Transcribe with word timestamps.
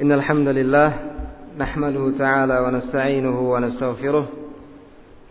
إن 0.00 0.12
الحمد 0.12 0.48
لله 0.48 0.92
نحمده 1.58 2.12
تعالى 2.18 2.60
ونستعينه 2.60 3.52
ونستغفره 3.52 4.28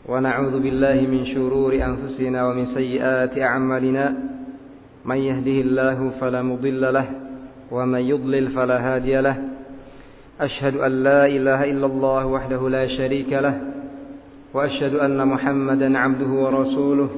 ونعوذ 0.06 0.60
بالله 0.60 0.94
من 0.94 1.26
شرور 1.26 1.74
أنفسنا 1.74 2.48
ومن 2.48 2.66
سيئات 2.74 3.40
أعمالنا. 3.40 4.14
من 5.06 5.16
يهده 5.18 5.58
الله 5.66 6.12
فلا 6.22 6.42
مضل 6.42 6.94
له 6.94 7.06
ومن 7.72 8.00
يضلل 8.00 8.48
فلا 8.48 8.78
هادي 8.96 9.22
له. 9.22 9.36
أشهد 10.42 10.76
أن 10.78 11.04
لا 11.04 11.26
إله 11.26 11.64
إلا 11.64 11.86
الله 11.86 12.26
وحده 12.26 12.70
لا 12.70 12.88
شريك 12.88 13.34
له 13.34 13.62
وأشهد 14.54 14.96
أن 14.96 15.28
محمدا 15.28 15.98
عبده 15.98 16.32
ورسوله 16.44 17.10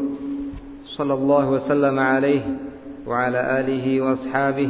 صلى 0.86 1.14
الله 1.14 1.50
وسلم 1.50 2.00
عليه 2.00 2.42
وعلى 3.08 3.60
آله 3.60 4.02
وأصحابه 4.02 4.70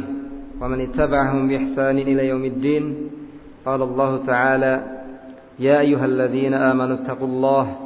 ومن 0.64 0.80
اتبعهم 0.80 1.48
بإحسان 1.48 1.98
إلى 1.98 2.28
يوم 2.28 2.44
الدين 2.44 3.10
قال 3.66 3.82
الله 3.82 4.20
تعالى 4.26 4.80
يا 5.58 5.80
أيها 5.80 6.04
الذين 6.04 6.54
آمنوا 6.54 6.96
اتقوا 6.96 7.28
الله 7.28 7.76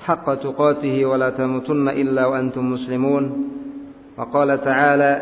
حق 0.00 0.34
تقاته 0.34 1.06
ولا 1.06 1.30
تموتن 1.30 1.88
إلا 1.88 2.26
وأنتم 2.26 2.72
مسلمون. 2.72 3.48
وقال 4.18 4.64
تعالى 4.64 5.12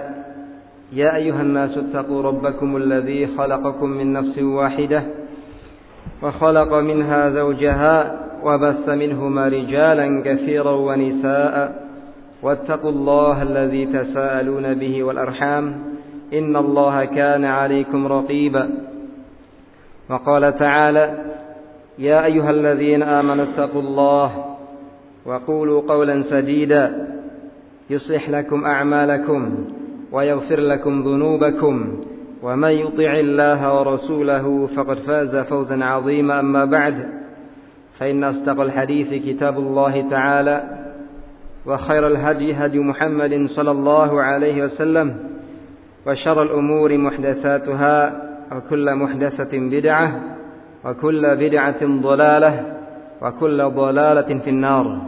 يا 0.93 1.17
أيها 1.17 1.43
الناس 1.43 1.79
اتقوا 1.79 2.23
ربكم 2.23 2.77
الذي 2.77 3.27
خلقكم 3.27 3.89
من 3.89 4.13
نفس 4.13 4.39
واحدة 4.39 5.03
وخلق 6.23 6.75
منها 6.75 7.31
زوجها 7.31 8.21
وبث 8.45 8.89
منهما 8.89 9.49
رجالا 9.49 10.23
كثيرا 10.25 10.71
ونساء 10.71 11.55
واتقوا 12.43 12.91
الله 12.91 13.43
الذي 13.43 13.87
تساءلون 13.87 14.75
به 14.75 15.03
والأرحام. 15.03 15.90
إن 16.33 16.57
الله 16.57 17.05
كان 17.05 17.45
عليكم 17.45 18.07
رقيبا. 18.07 18.71
وقال 20.11 20.59
تعالى 20.59 21.25
يا 21.99 22.25
أيها 22.25 22.51
الذين 22.51 23.03
آمنوا 23.03 23.45
اتقوا 23.45 23.83
الله 23.83 24.45
وقولوا 25.27 25.83
قولا 25.89 26.25
سديدا. 26.31 27.09
يصلح 27.91 28.31
لكم 28.31 28.65
أعمالكم 28.65 29.67
ويغفر 30.13 30.61
لكم 30.61 31.03
ذنوبكم. 31.03 32.05
ومن 32.43 32.71
يطع 32.71 33.13
الله 33.13 33.79
ورسوله 33.79 34.69
فقد 34.77 34.99
فاز 34.99 35.37
فوزا 35.37 35.85
عظيما. 35.85 36.41
أما 36.41 36.65
بعد 36.65 37.09
فإن 37.99 38.25
أصدق 38.25 38.61
الحديث 38.61 39.25
كتاب 39.25 39.59
الله 39.59 40.11
تعالى. 40.11 40.63
وخير 41.67 42.07
الهدي 42.07 42.55
هدي 42.55 42.79
محمد 42.79 43.47
صلى 43.47 43.71
الله 43.71 44.23
عليه 44.23 44.65
وسلم. 44.65 45.17
وشر 46.07 46.43
الأمور 46.43 46.99
محدثاتها 46.99 47.97
وكل 48.57 48.95
محدثة 48.95 49.53
بدعة 49.53 50.21
وكل 50.85 51.37
بدعة 51.37 51.83
ضلالة 51.83 52.53
وكل 53.23 53.59
ضلالة 53.65 54.39
في 54.45 54.51
النار 54.51 54.99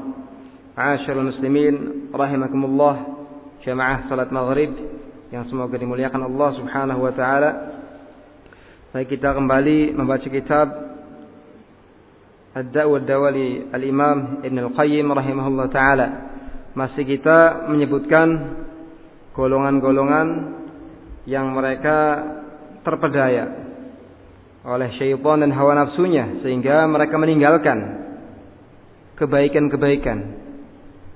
عاشر 0.79 1.21
المسلمين 1.21 1.75
رحمكم 2.15 2.65
الله 2.65 2.97
jamaah 3.63 4.11
salat 4.11 4.27
maghrib 4.35 4.75
yang 5.31 5.47
semoga 5.47 5.79
dimuliakan 5.79 6.27
Allah 6.27 6.51
subhanahu 6.59 7.01
wa 7.07 7.15
ta'ala 7.15 7.51
Baik 8.91 9.17
kita 9.17 9.33
kembali 9.33 9.95
membaca 9.95 10.27
kitab 10.27 10.67
Ad-Da'wa 12.53 13.01
Dawali 13.07 13.71
Al-Imam 13.71 14.43
Ibn 14.45 14.57
Al-Qayyim 14.67 15.07
rahimahullah 15.09 15.67
ta'ala 15.71 16.07
Masih 16.75 17.07
kita 17.07 17.71
menyebutkan 17.71 18.29
golongan-golongan 19.33 20.27
yang 21.29 21.55
mereka 21.55 21.99
terpedaya 22.83 23.45
oleh 24.63 24.95
syaitan 24.99 25.43
dan 25.43 25.51
hawa 25.55 25.75
nafsunya 25.75 26.43
sehingga 26.43 26.87
mereka 26.87 27.19
meninggalkan 27.19 27.79
kebaikan-kebaikan 29.19 30.19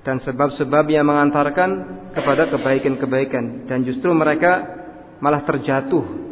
dan 0.07 0.23
sebab-sebab 0.23 0.87
yang 0.87 1.03
mengantarkan 1.07 1.69
kepada 2.15 2.47
kebaikan-kebaikan 2.51 3.67
dan 3.67 3.83
justru 3.83 4.11
mereka 4.15 4.63
malah 5.19 5.43
terjatuh 5.43 6.27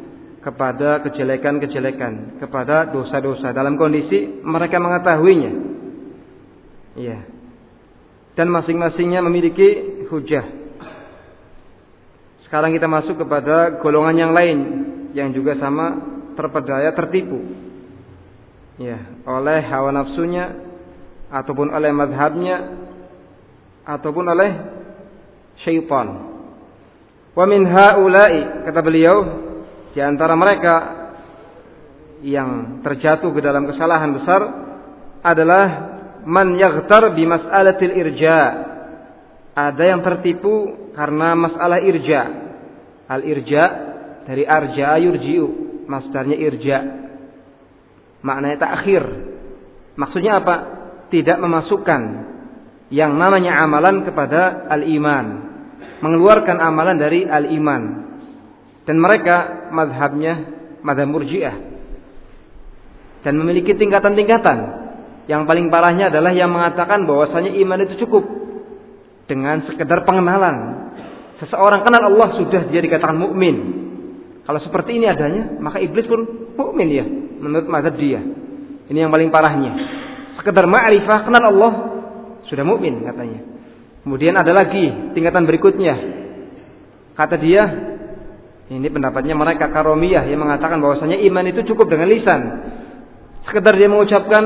kepada 0.45 1.01
kejelekan-kejelekan, 1.01 2.37
kepada 2.37 2.93
dosa-dosa 2.93 3.49
dalam 3.49 3.81
kondisi 3.81 4.45
mereka 4.45 4.77
mengetahuinya. 4.77 5.51
Iya. 6.95 7.19
Dan 8.37 8.53
masing-masingnya 8.53 9.25
memiliki 9.25 9.67
hujah. 10.05 10.45
Sekarang 12.55 12.71
kita 12.71 12.87
masuk 12.87 13.19
kepada 13.19 13.83
golongan 13.83 14.15
yang 14.15 14.31
lain 14.31 14.59
yang 15.11 15.35
juga 15.35 15.59
sama 15.59 15.99
terpedaya 16.39 16.87
tertipu. 16.95 17.35
Ya, 18.79 18.95
oleh 19.27 19.59
hawa 19.59 19.91
nafsunya 19.91 20.55
ataupun 21.35 21.67
oleh 21.75 21.91
madhabnya 21.91 22.79
ataupun 23.83 24.31
oleh 24.31 24.51
syaitan. 25.67 26.31
Wa 27.35 27.43
min 27.43 27.67
haula'i 27.67 28.71
kata 28.71 28.79
beliau 28.79 29.17
di 29.91 29.99
antara 29.99 30.39
mereka 30.39 30.75
yang 32.23 32.79
terjatuh 32.87 33.35
ke 33.35 33.43
dalam 33.43 33.67
kesalahan 33.67 34.15
besar 34.15 34.41
adalah 35.27 35.65
man 36.23 36.55
yaghtar 36.55 37.11
bi 37.19 37.27
mas'alatil 37.27 37.99
irja. 37.99 38.39
Ada 39.59 39.83
yang 39.91 39.99
tertipu 40.07 40.87
karena 40.95 41.35
masalah 41.35 41.83
irja. 41.83 42.44
Al 43.05 43.21
irja 43.21 43.63
dari 44.25 44.43
arja 44.43 44.97
yurji'u, 44.97 45.47
masdarnya 45.85 46.37
irja. 46.37 46.77
Maknanya 48.25 48.57
takhir. 48.57 49.03
Maksudnya 49.95 50.41
apa? 50.41 50.55
Tidak 51.13 51.37
memasukkan 51.37 52.01
yang 52.89 53.17
namanya 53.17 53.61
amalan 53.61 54.01
kepada 54.05 54.65
al-iman. 54.69 55.25
Mengeluarkan 56.01 56.57
amalan 56.57 56.97
dari 56.97 57.25
al-iman. 57.25 57.81
Dan 58.85 59.01
mereka 59.01 59.69
madhabnya 59.73 60.33
madhab 60.85 61.09
murjiah. 61.09 61.55
Dan 63.25 63.41
memiliki 63.41 63.73
tingkatan-tingkatan. 63.73 64.85
Yang 65.25 65.41
paling 65.49 65.73
parahnya 65.73 66.13
adalah 66.13 66.29
yang 66.33 66.53
mengatakan 66.53 67.09
bahwasanya 67.09 67.57
iman 67.57 67.79
itu 67.89 68.05
cukup. 68.05 68.25
Dengan 69.25 69.65
sekedar 69.65 70.05
pengenalan. 70.05 70.84
Seseorang 71.35 71.83
kenal 71.83 72.03
Allah 72.15 72.29
sudah 72.39 72.61
dia 72.71 72.79
dikatakan 72.79 73.19
mukmin. 73.19 73.55
Kalau 74.45 74.61
seperti 74.61 74.95
ini 74.95 75.09
adanya, 75.09 75.57
maka 75.59 75.81
iblis 75.81 76.05
pun 76.07 76.21
mukmin 76.55 76.87
ya 76.91 77.05
menurut 77.41 77.67
madhab 77.67 77.97
dia. 77.99 78.21
Ini 78.85 79.07
yang 79.07 79.11
paling 79.11 79.33
parahnya. 79.33 79.71
Sekedar 80.39 80.69
ma'rifah 80.69 81.19
kenal 81.25 81.43
Allah 81.49 81.71
sudah 82.45 82.63
mukmin 82.63 83.01
katanya. 83.03 83.41
Kemudian 84.05 84.37
ada 84.37 84.53
lagi 84.53 85.17
tingkatan 85.17 85.49
berikutnya. 85.49 85.95
Kata 87.17 87.35
dia, 87.41 87.63
ini 88.69 88.85
pendapatnya 88.89 89.33
mereka 89.33 89.73
karomiyah 89.73 90.29
yang 90.29 90.45
mengatakan 90.45 90.77
bahwasanya 90.77 91.17
iman 91.25 91.45
itu 91.49 91.65
cukup 91.73 91.89
dengan 91.89 92.09
lisan. 92.13 92.41
Sekedar 93.49 93.73
dia 93.77 93.89
mengucapkan 93.89 94.43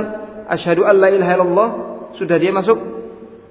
asyhadu 0.47 0.87
alla 0.87 1.11
ilaha 1.11 1.31
illallah, 1.39 1.69
sudah 2.15 2.35
dia 2.39 2.55
masuk 2.55 2.77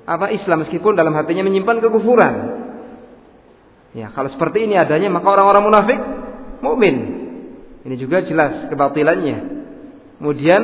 apa 0.09 0.33
Islam 0.33 0.65
meskipun 0.65 0.97
dalam 0.97 1.13
hatinya 1.13 1.45
menyimpan 1.45 1.77
kekufuran. 1.85 2.35
Ya, 3.97 4.13
kalau 4.13 4.29
seperti 4.33 4.69
ini 4.69 4.77
adanya 4.77 5.09
maka 5.09 5.33
orang-orang 5.33 5.63
munafik 5.65 5.99
mukmin. 6.61 6.97
Ini 7.89 7.95
juga 7.97 8.21
jelas 8.27 8.69
kebatilannya. 8.69 9.39
Kemudian 10.21 10.63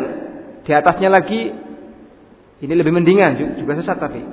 di 0.64 0.72
atasnya 0.72 1.08
lagi 1.08 1.40
ini 2.64 2.72
lebih 2.74 2.92
mendingan 2.96 3.60
juga 3.60 3.76
sesat 3.80 4.00
tapi 4.00 4.24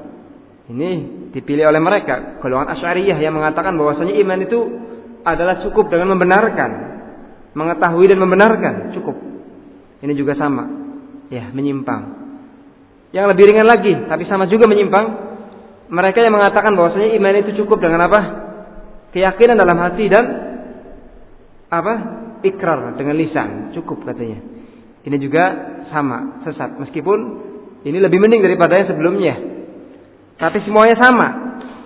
ini 0.72 0.90
dipilih 1.35 1.68
oleh 1.68 1.84
mereka 1.84 2.40
golongan 2.40 2.72
asyariyah 2.79 3.19
yang 3.19 3.35
mengatakan 3.35 3.75
bahwasanya 3.75 4.16
iman 4.24 4.40
itu 4.40 4.59
adalah 5.28 5.59
cukup 5.68 5.91
dengan 5.91 6.16
membenarkan, 6.16 6.72
mengetahui 7.53 8.05
dan 8.08 8.20
membenarkan 8.23 8.96
cukup. 8.96 9.14
Ini 10.02 10.14
juga 10.16 10.34
sama, 10.40 10.66
ya 11.29 11.52
menyimpang. 11.52 12.23
Yang 13.11 13.26
lebih 13.35 13.43
ringan 13.52 13.67
lagi, 13.67 13.93
tapi 14.08 14.23
sama 14.26 14.47
juga 14.47 14.66
menyimpang. 14.72 15.29
Mereka 15.91 16.23
yang 16.23 16.32
mengatakan 16.32 16.72
bahwasanya 16.73 17.20
iman 17.20 17.35
itu 17.43 17.52
cukup 17.61 17.84
dengan 17.84 18.08
apa? 18.08 18.20
Keyakinan 19.11 19.59
dalam 19.59 19.78
hati 19.79 20.05
dan 20.08 20.25
apa? 21.72 21.93
Ikrar 22.41 22.97
dengan 22.97 23.16
lisan, 23.19 23.75
cukup 23.75 24.02
katanya. 24.08 24.41
Ini 25.05 25.17
juga 25.22 25.43
sama, 25.93 26.41
sesat. 26.47 26.79
Meskipun 26.79 27.19
ini 27.85 27.97
lebih 27.97 28.17
mending 28.17 28.41
daripada 28.41 28.78
yang 28.78 28.90
sebelumnya. 28.90 29.35
Tapi 30.41 30.58
semuanya 30.66 30.97
sama. 30.97 31.28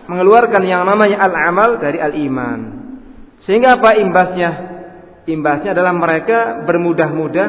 Mengeluarkan 0.06 0.63
yang 0.63 0.86
namanya 0.86 1.18
al-amal 1.27 1.81
dari 1.81 1.98
al-iman. 1.98 2.60
Sehingga 3.44 3.81
apa 3.81 3.98
imbasnya? 3.98 4.51
Imbasnya 5.25 5.74
adalah 5.74 5.92
mereka 5.98 6.62
bermudah-mudah, 6.69 7.48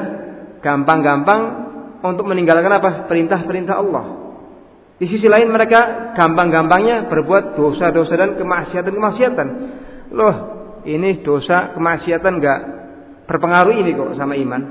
gampang-gampang 0.65 1.41
untuk 2.01 2.25
meninggalkan 2.25 2.73
apa? 2.73 3.05
Perintah-perintah 3.07 3.77
Allah. 3.77 4.26
Di 4.97 5.07
sisi 5.13 5.29
lain 5.29 5.53
mereka 5.53 6.13
gampang-gampangnya 6.17 7.05
berbuat 7.13 7.53
dosa-dosa 7.61 8.15
dan 8.17 8.41
kemaksiatan-kemaksiatan. 8.41 9.49
Loh, 10.17 10.35
ini 10.89 11.21
dosa 11.21 11.77
kemaksiatan 11.77 12.33
enggak 12.41 12.61
berpengaruh 13.29 13.75
ini 13.77 13.93
kok 13.93 14.17
sama 14.17 14.39
iman. 14.39 14.63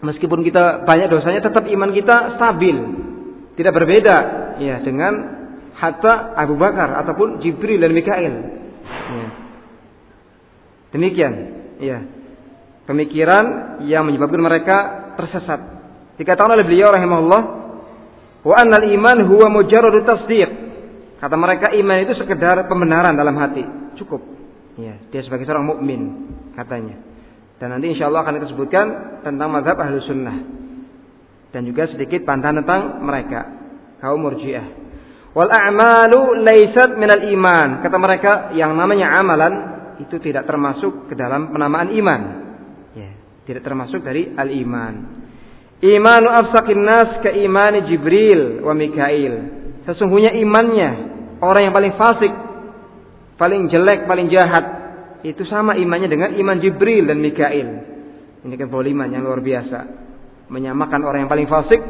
Meskipun 0.00 0.40
kita 0.46 0.86
banyak 0.88 1.08
dosanya 1.12 1.44
tetap 1.44 1.68
iman 1.68 1.90
kita 1.92 2.38
stabil. 2.40 2.76
Tidak 3.56 3.72
berbeda 3.72 4.16
ya 4.60 4.80
dengan 4.80 5.12
hatta 5.76 6.36
Abu 6.36 6.56
Bakar 6.56 7.04
ataupun 7.04 7.44
Jibril 7.44 7.80
dan 7.80 7.92
Mikail. 7.92 8.32
Ya. 8.88 9.28
Demikian, 10.96 11.32
ya. 11.82 11.98
Pemikiran 12.86 13.44
yang 13.84 14.06
menyebabkan 14.06 14.40
mereka 14.40 14.76
tersesat. 15.18 15.60
Dikatakan 16.16 16.54
oleh 16.54 16.64
beliau 16.64 16.94
rahimahullah, 16.94 17.42
wa 18.46 18.62
iman 18.62 19.18
huwa 19.26 19.46
mujarradu 19.50 20.06
tasdiq. 20.06 20.50
Kata 21.18 21.34
mereka 21.34 21.74
iman 21.74 21.98
itu 22.06 22.14
sekedar 22.14 22.70
pembenaran 22.70 23.18
dalam 23.18 23.34
hati, 23.34 23.64
cukup. 23.98 24.22
Ya, 24.76 25.00
dia 25.10 25.24
sebagai 25.24 25.48
seorang 25.48 25.66
mukmin 25.66 26.00
katanya. 26.54 27.00
Dan 27.56 27.72
nanti 27.72 27.96
insya 27.96 28.12
Allah 28.12 28.20
akan 28.22 28.36
kita 28.36 28.48
sebutkan 28.52 28.86
tentang 29.24 29.48
mazhab 29.48 29.80
ahlu 29.80 29.96
sunnah. 30.04 30.36
Dan 31.50 31.64
juga 31.64 31.88
sedikit 31.88 32.20
pantangan 32.28 32.60
tentang 32.60 32.82
mereka. 33.00 33.40
Kaum 33.96 34.20
murjiah. 34.20 34.66
Wal 35.32 35.48
a'malu 35.48 36.44
laisat 36.44 37.00
minal 37.00 37.24
iman. 37.32 37.80
Kata 37.80 37.96
mereka 37.96 38.32
yang 38.52 38.76
namanya 38.76 39.16
amalan 39.16 39.52
itu 40.04 40.20
tidak 40.20 40.44
termasuk 40.44 41.08
ke 41.08 41.16
dalam 41.16 41.48
penamaan 41.48 41.96
iman. 41.96 42.20
Ya, 42.92 43.16
tidak 43.48 43.64
termasuk 43.64 44.04
dari 44.04 44.36
al-iman. 44.36 45.24
Imanu 45.76 46.32
afsakin 46.32 46.80
nas 46.80 47.20
ke 47.20 47.36
imani 47.44 47.84
Jibril 47.84 48.64
wa 48.64 48.72
Mikail. 48.72 49.34
Sesungguhnya 49.84 50.32
imannya 50.40 50.90
orang 51.44 51.68
yang 51.68 51.74
paling 51.76 51.94
fasik, 52.00 52.32
paling 53.36 53.68
jelek, 53.68 54.08
paling 54.08 54.32
jahat 54.32 54.64
itu 55.20 55.44
sama 55.44 55.76
imannya 55.76 56.08
dengan 56.08 56.30
iman 56.32 56.56
Jibril 56.64 57.04
dan 57.04 57.20
Mikail. 57.20 57.68
Ini 58.46 58.54
voluman 58.70 59.10
yang 59.10 59.26
luar 59.26 59.42
biasa. 59.42 59.78
Menyamakan 60.48 61.02
orang 61.02 61.26
yang 61.26 61.32
paling 61.32 61.50
fasik 61.50 61.82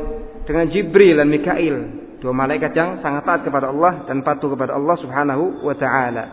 dengan 0.48 0.66
Jibril 0.72 1.20
dan 1.20 1.28
Mikail. 1.28 1.76
Dua 2.16 2.32
malaikat 2.32 2.72
yang 2.72 3.04
sangat 3.04 3.28
taat 3.28 3.44
kepada 3.44 3.68
Allah 3.68 4.08
dan 4.08 4.24
patuh 4.24 4.48
kepada 4.56 4.72
Allah 4.72 4.96
subhanahu 4.96 5.60
wa 5.62 5.76
ta'ala. 5.76 6.24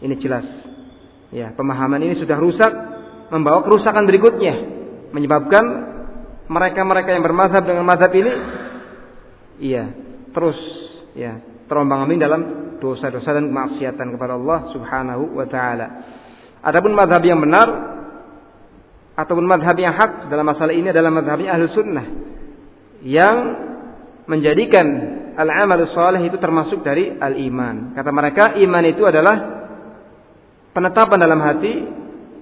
Ini 0.00 0.16
jelas. 0.16 0.48
Ya, 1.28 1.52
pemahaman 1.52 2.00
ini 2.00 2.16
sudah 2.16 2.40
rusak. 2.40 2.72
Membawa 3.28 3.60
kerusakan 3.62 4.08
berikutnya. 4.08 4.54
Menyebabkan 5.12 5.64
mereka-mereka 6.50 7.14
yang 7.14 7.22
bermazhab 7.22 7.62
dengan 7.62 7.86
mazhab 7.86 8.10
ini. 8.10 8.32
Iya, 9.60 9.84
terus 10.34 10.58
ya 11.14 11.38
terombang 11.70 12.10
ambing 12.10 12.18
dalam 12.18 12.40
dosa-dosa 12.82 13.38
dan 13.38 13.46
kemaksiatan 13.46 14.10
kepada 14.18 14.34
Allah 14.34 14.74
Subhanahu 14.74 15.38
wa 15.38 15.46
taala. 15.46 15.86
Adapun 16.66 16.92
madhab 16.98 17.22
yang 17.22 17.38
benar 17.38 17.68
ataupun 19.14 19.46
madhab 19.46 19.78
yang 19.78 19.94
hak 19.94 20.26
dalam 20.26 20.42
masalah 20.42 20.74
ini 20.74 20.90
adalah 20.90 21.14
madhabnya 21.14 21.54
ahlu 21.54 21.70
sunnah 21.70 22.06
yang 23.06 23.36
menjadikan 24.26 24.86
al-amal 25.38 25.80
soleh 25.94 26.20
itu 26.26 26.36
termasuk 26.42 26.82
dari 26.82 27.14
al-iman. 27.14 27.94
Kata 27.94 28.10
mereka 28.10 28.58
iman 28.58 28.84
itu 28.84 29.02
adalah 29.06 29.36
penetapan 30.74 31.18
dalam 31.20 31.40
hati, 31.40 31.74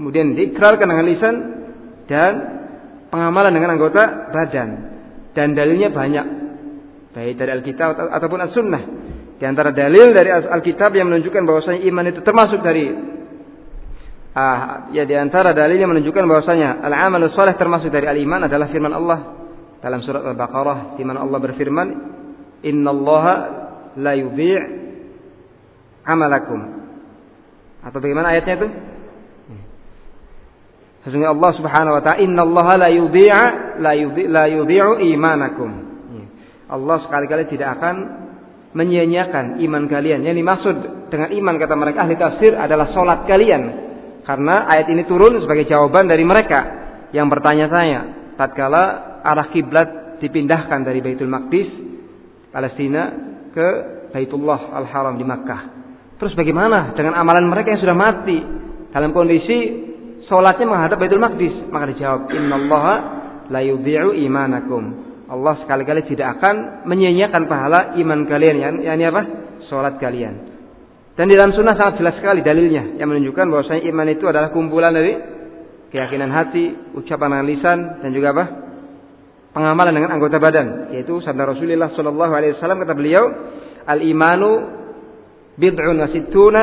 kemudian 0.00 0.34
diikrarkan 0.34 0.86
dengan 0.88 1.06
lisan 1.06 1.34
dan 2.08 2.32
pengamalan 3.08 3.52
dengan 3.52 3.76
anggota 3.76 4.32
badan. 4.32 4.68
Dan 5.36 5.54
dalilnya 5.54 5.92
banyak, 5.92 6.26
baik 7.14 7.34
dari 7.38 7.50
Alkitab 7.56 7.94
ataupun 7.94 8.38
As-Sunnah. 8.48 8.82
Di 9.38 9.44
antara 9.46 9.70
dalil 9.70 10.10
dari 10.10 10.34
Alkitab 10.34 10.90
yang 10.98 11.14
menunjukkan 11.14 11.42
bahwasanya 11.46 11.80
iman 11.86 12.04
itu 12.10 12.20
termasuk 12.26 12.58
dari 12.58 12.90
Ah, 14.38 14.86
ya 14.94 15.02
di 15.02 15.18
antara 15.18 15.50
dalil 15.50 15.82
yang 15.82 15.90
menunjukkan 15.90 16.22
bahwasanya 16.22 16.84
al-amal 16.86 17.26
saleh 17.34 17.58
termasuk 17.58 17.90
dari 17.90 18.06
al-iman 18.06 18.46
adalah 18.46 18.70
firman 18.70 18.94
Allah 18.94 19.18
dalam 19.82 19.98
surat 20.06 20.22
Al-Baqarah 20.22 20.94
di 20.94 21.02
mana 21.02 21.26
Allah 21.26 21.38
berfirman, 21.42 21.88
"Innallaha 22.62 23.34
la 23.98 24.14
yudhi' 24.14 24.62
amalakum." 26.06 26.60
Atau 27.82 27.98
bagaimana 27.98 28.30
ayatnya 28.30 28.54
itu? 28.62 28.68
Sesungguhnya 31.06 31.30
Allah 31.30 31.52
Subhanahu 31.54 31.94
wa 31.98 32.02
taala, 32.02 32.18
"Innallaha 32.20 32.74
la 32.78 32.90
yudhi'a 32.90 33.44
la 33.78 33.92
yudhi' 33.94 34.26
la 34.26 34.44
yudhi'u 34.50 34.98
imanakum." 35.02 35.70
Allah 36.68 36.96
sekali-kali 37.08 37.48
tidak 37.48 37.80
akan 37.80 37.96
menyia-nyiakan 38.76 39.64
iman 39.64 39.82
kalian. 39.88 40.20
Yang 40.20 40.36
dimaksud 40.44 40.76
dengan 41.08 41.32
iman 41.32 41.54
kata 41.56 41.74
mereka 41.74 41.98
ahli 42.04 42.14
tafsir 42.20 42.52
adalah 42.52 42.92
solat 42.92 43.24
kalian 43.24 43.62
karena 44.28 44.68
ayat 44.68 44.92
ini 44.92 45.08
turun 45.08 45.40
sebagai 45.40 45.64
jawaban 45.64 46.04
dari 46.04 46.20
mereka 46.20 46.60
yang 47.16 47.32
bertanya-tanya 47.32 48.32
tatkala 48.36 48.84
arah 49.24 49.48
kiblat 49.48 50.20
dipindahkan 50.20 50.84
dari 50.84 51.00
Baitul 51.00 51.32
Maqdis 51.32 51.68
Palestina 52.52 53.02
ke 53.56 53.68
Baitullah 54.12 54.76
Al-Haram 54.76 55.16
di 55.16 55.24
Makkah. 55.24 55.60
Terus 56.20 56.36
bagaimana 56.36 56.92
dengan 56.92 57.16
amalan 57.16 57.48
mereka 57.48 57.72
yang 57.72 57.80
sudah 57.80 57.96
mati 57.96 58.36
dalam 58.92 59.16
kondisi 59.16 59.87
sholatnya 60.28 60.66
menghadap 60.68 60.96
Baitul 61.00 61.20
Maqdis? 61.20 61.72
Maka 61.72 61.90
dijawab, 61.90 62.30
Innallaha 62.30 62.94
la 63.48 63.60
yudhi'u 63.64 64.14
imanakum. 64.14 65.08
Allah 65.28 65.60
sekali-kali 65.60 66.08
tidak 66.08 66.40
akan 66.40 66.88
menyia-nyiakan 66.88 67.42
pahala 67.48 67.80
iman 68.00 68.20
kalian. 68.24 68.80
yang 68.80 68.96
ini 68.96 69.04
apa? 69.08 69.22
Sholat 69.68 70.00
kalian. 70.00 70.56
Dan 71.18 71.26
di 71.28 71.34
dalam 71.34 71.52
sunnah 71.52 71.74
sangat 71.74 71.98
jelas 72.00 72.14
sekali 72.16 72.40
dalilnya 72.46 72.96
yang 72.96 73.10
menunjukkan 73.10 73.50
bahwasanya 73.50 73.82
iman 73.90 74.06
itu 74.08 74.24
adalah 74.30 74.54
kumpulan 74.54 74.94
dari 74.94 75.18
keyakinan 75.90 76.30
hati, 76.30 76.94
ucapan 76.94 77.28
dengan 77.34 77.46
lisan 77.48 77.78
dan 78.00 78.10
juga 78.14 78.30
apa? 78.32 78.44
Pengamalan 79.52 79.92
dengan 79.92 80.14
anggota 80.14 80.38
badan, 80.38 80.94
yaitu 80.94 81.18
sabda 81.24 81.56
Rasulullah 81.56 81.90
sallallahu 81.90 82.32
alaihi 82.32 82.54
wasallam 82.54 82.78
kata 82.84 82.94
beliau, 82.94 83.24
"Al-imanu 83.88 84.50
bid'un 85.58 85.96
wa 85.98 86.08
sittuna 86.14 86.62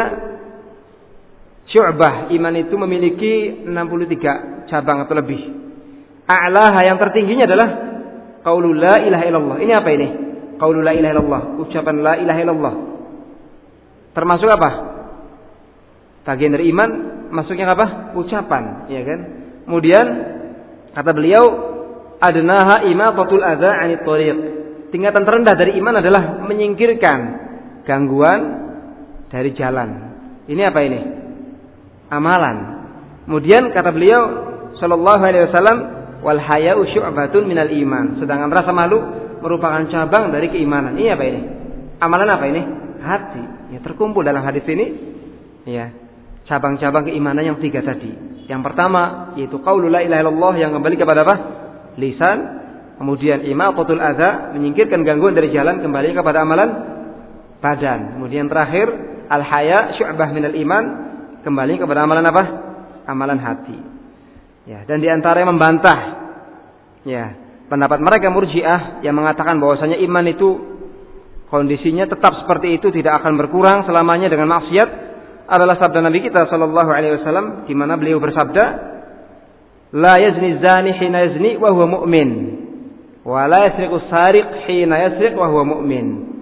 syu'bah." 1.76 2.32
Iman 2.32 2.56
itu 2.56 2.80
memiliki 2.80 3.68
63 3.68 4.72
cabang 4.72 5.04
atau 5.04 5.16
lebih. 5.20 5.42
A'laha 6.26 6.80
yang 6.88 6.98
tertingginya 6.98 7.46
adalah 7.46 7.70
qaulul 8.42 8.80
la 8.80 9.04
ilaha 9.04 9.24
illallah. 9.28 9.58
Ini 9.60 9.74
apa 9.76 9.90
ini? 9.92 10.08
Qaulul 10.56 10.88
la 10.88 10.94
ilaha 10.96 11.12
illallah, 11.20 11.42
ucapan 11.60 11.96
la 12.00 12.14
ilaha 12.16 12.40
illallah. 12.40 12.76
Termasuk 14.16 14.48
apa? 14.48 14.70
Bagian 16.26 16.56
dari 16.56 16.72
iman 16.72 16.90
masuknya 17.30 17.70
apa? 17.76 18.16
Ucapan, 18.18 18.90
ya 18.90 19.02
kan? 19.04 19.20
Kemudian 19.68 20.06
kata 20.96 21.12
beliau, 21.12 21.44
adnaha 22.18 22.88
imatatul 22.90 23.44
adza 23.44 23.70
'anit 23.70 24.02
thariq. 24.02 24.38
Tingkatan 24.90 25.28
terendah 25.28 25.54
dari 25.60 25.76
iman 25.78 26.00
adalah 26.00 26.42
menyingkirkan 26.48 27.20
gangguan 27.84 28.42
dari 29.28 29.52
jalan. 29.54 29.90
Ini 30.48 30.62
apa 30.72 30.80
ini? 30.86 31.25
Amalan. 32.16 32.58
Kemudian 33.28 33.76
kata 33.76 33.92
beliau 33.92 34.22
sallallahu 34.80 35.20
alaihi 35.20 35.52
wasallam 35.52 35.78
wal 36.24 36.40
haya'u 36.40 36.88
syu'batun 36.96 37.44
minal 37.44 37.68
iman. 37.68 38.24
Sedangkan 38.24 38.50
rasa 38.56 38.72
malu 38.72 39.04
merupakan 39.44 39.84
cabang 39.92 40.32
dari 40.32 40.48
keimanan. 40.48 40.96
Ini 40.96 41.12
apa 41.12 41.24
ini? 41.28 41.42
Amalan 42.00 42.30
apa 42.32 42.46
ini? 42.48 42.62
Hati. 43.04 43.44
Ya, 43.76 43.80
terkumpul 43.84 44.24
dalam 44.24 44.42
hadis 44.42 44.64
ini 44.72 44.86
ya 45.66 45.90
cabang-cabang 46.46 47.10
keimanan 47.10 47.44
yang 47.44 47.58
tiga 47.60 47.82
tadi. 47.82 48.14
Yang 48.46 48.62
pertama 48.62 49.34
yaitu 49.36 49.58
qaulul 49.66 49.90
la 49.90 50.06
ilaha 50.06 50.22
illallah 50.30 50.54
yang 50.62 50.72
kembali 50.78 50.96
kepada 50.96 51.26
apa? 51.26 51.36
Lisan. 51.98 52.40
Kemudian 52.96 53.44
imaqatul 53.44 54.00
adza, 54.00 54.56
menyingkirkan 54.56 55.04
gangguan 55.04 55.36
dari 55.36 55.52
jalan 55.52 55.84
kembali 55.84 56.16
kepada 56.16 56.48
amalan 56.48 56.70
badan. 57.60 58.16
Kemudian 58.16 58.48
terakhir 58.48 58.88
al 59.28 59.44
haya 59.44 60.00
syu'bah 60.00 60.32
minal 60.32 60.56
iman, 60.56 60.84
kembali 61.46 61.78
kepada 61.78 62.10
amalan 62.10 62.26
apa? 62.26 62.44
Amalan 63.06 63.38
hati. 63.38 63.78
Ya, 64.66 64.82
dan 64.90 64.98
di 64.98 65.06
antara 65.06 65.46
yang 65.46 65.54
membantah 65.54 66.00
ya, 67.06 67.38
pendapat 67.70 68.02
mereka 68.02 68.34
Murji'ah 68.34 69.06
yang 69.06 69.14
mengatakan 69.14 69.62
bahwasanya 69.62 70.02
iman 70.02 70.26
itu 70.26 70.50
kondisinya 71.54 72.10
tetap 72.10 72.34
seperti 72.42 72.82
itu 72.82 72.90
tidak 72.90 73.22
akan 73.22 73.38
berkurang 73.38 73.86
selamanya 73.86 74.26
dengan 74.26 74.50
maksiat 74.58 74.90
adalah 75.46 75.78
sabda 75.78 76.02
Nabi 76.02 76.26
kita 76.26 76.50
sallallahu 76.50 76.90
alaihi 76.90 77.22
wasallam 77.22 77.70
di 77.70 77.74
mana 77.78 77.94
beliau 78.02 78.18
bersabda 78.18 78.66
la 79.94 80.18
yazni 80.18 80.58
zani 80.58 80.92
hina 80.98 81.30
yazni 81.30 81.62
wa 81.62 81.70
huwa 81.70 82.02
mu'min 82.02 82.30
wa 83.22 83.46
la 83.46 83.70
yasriqu 83.70 83.98
sariq 84.10 84.66
hina 84.66 84.96
yasriq 85.06 85.38
wa 85.38 85.46
huwa 85.46 85.78
mu'min 85.78 86.35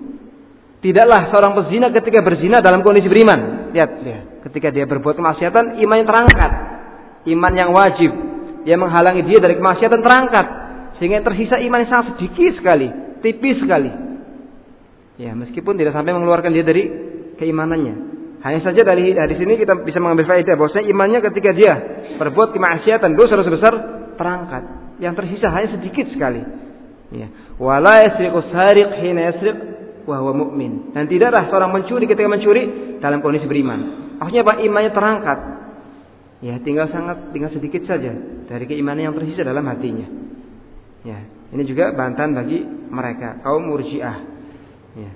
Tidaklah 0.83 1.31
seorang 1.31 1.55
pezina 1.63 1.87
ketika 1.95 2.19
berzina 2.19 2.59
dalam 2.59 2.83
kondisi 2.83 3.07
beriman. 3.07 3.71
Lihat, 3.71 3.91
lihat. 4.03 4.23
Ketika 4.43 4.67
dia 4.67 4.83
berbuat 4.83 5.15
kemaksiatan, 5.15 5.79
imannya 5.79 6.03
terangkat. 6.03 6.51
Iman 7.31 7.53
yang 7.55 7.71
wajib. 7.71 8.11
Yang 8.67 8.79
menghalangi 8.83 9.23
dia 9.23 9.39
dari 9.39 9.55
kemaksiatan 9.55 10.03
terangkat. 10.03 10.45
Sehingga 10.99 11.23
tersisa 11.23 11.55
iman 11.63 11.87
yang 11.87 11.89
sangat 11.89 12.05
sedikit 12.19 12.59
sekali. 12.59 12.91
Tipis 13.23 13.63
sekali. 13.63 13.91
Ya, 15.23 15.31
meskipun 15.31 15.79
tidak 15.79 15.95
sampai 15.95 16.11
mengeluarkan 16.11 16.51
dia 16.51 16.67
dari 16.67 16.83
keimanannya. 17.39 17.95
Hanya 18.43 18.59
saja 18.59 18.83
dari 18.83 19.15
hadis 19.15 19.39
ini 19.39 19.55
kita 19.55 19.87
bisa 19.87 20.03
mengambil 20.03 20.27
faedah 20.27 20.59
bahwasanya 20.59 20.91
imannya 20.91 21.23
ketika 21.31 21.55
dia 21.55 21.73
berbuat 22.19 22.51
kemaksiatan 22.51 23.15
dosa-dosa 23.15 23.49
besar 23.55 23.73
terangkat. 24.19 24.63
Yang 24.99 25.23
tersisa 25.23 25.47
hanya 25.47 25.79
sedikit 25.79 26.11
sekali. 26.11 26.43
Ya. 27.15 27.31
Wala 27.55 28.03
yasriqu 28.03 28.51
sariq 28.51 28.89
hina 28.99 29.31
yasriq 29.31 29.72
wa 30.03 30.19
huwa 30.19 30.33
mu'min. 30.47 30.95
Dan 30.95 31.07
tidaklah 31.07 31.47
seorang 31.49 31.71
mencuri 31.71 32.05
ketika 32.07 32.27
mencuri 32.27 32.63
dalam 32.99 33.19
kondisi 33.19 33.47
beriman. 33.47 33.79
Maksudnya 34.19 34.43
apa? 34.45 34.53
Imannya 34.63 34.91
terangkat. 34.91 35.39
Ya, 36.43 36.59
tinggal 36.59 36.91
sangat 36.91 37.31
tinggal 37.31 37.55
sedikit 37.55 37.87
saja 37.87 38.11
dari 38.51 38.67
keimanan 38.67 39.11
yang 39.11 39.15
tersisa 39.15 39.47
dalam 39.47 39.63
hatinya. 39.63 40.07
Ya, 41.07 41.19
ini 41.55 41.63
juga 41.63 41.95
bantahan 41.95 42.35
bagi 42.35 42.63
mereka 42.67 43.39
kaum 43.43 43.63
murjiah. 43.63 44.17
Ya. 44.95 45.11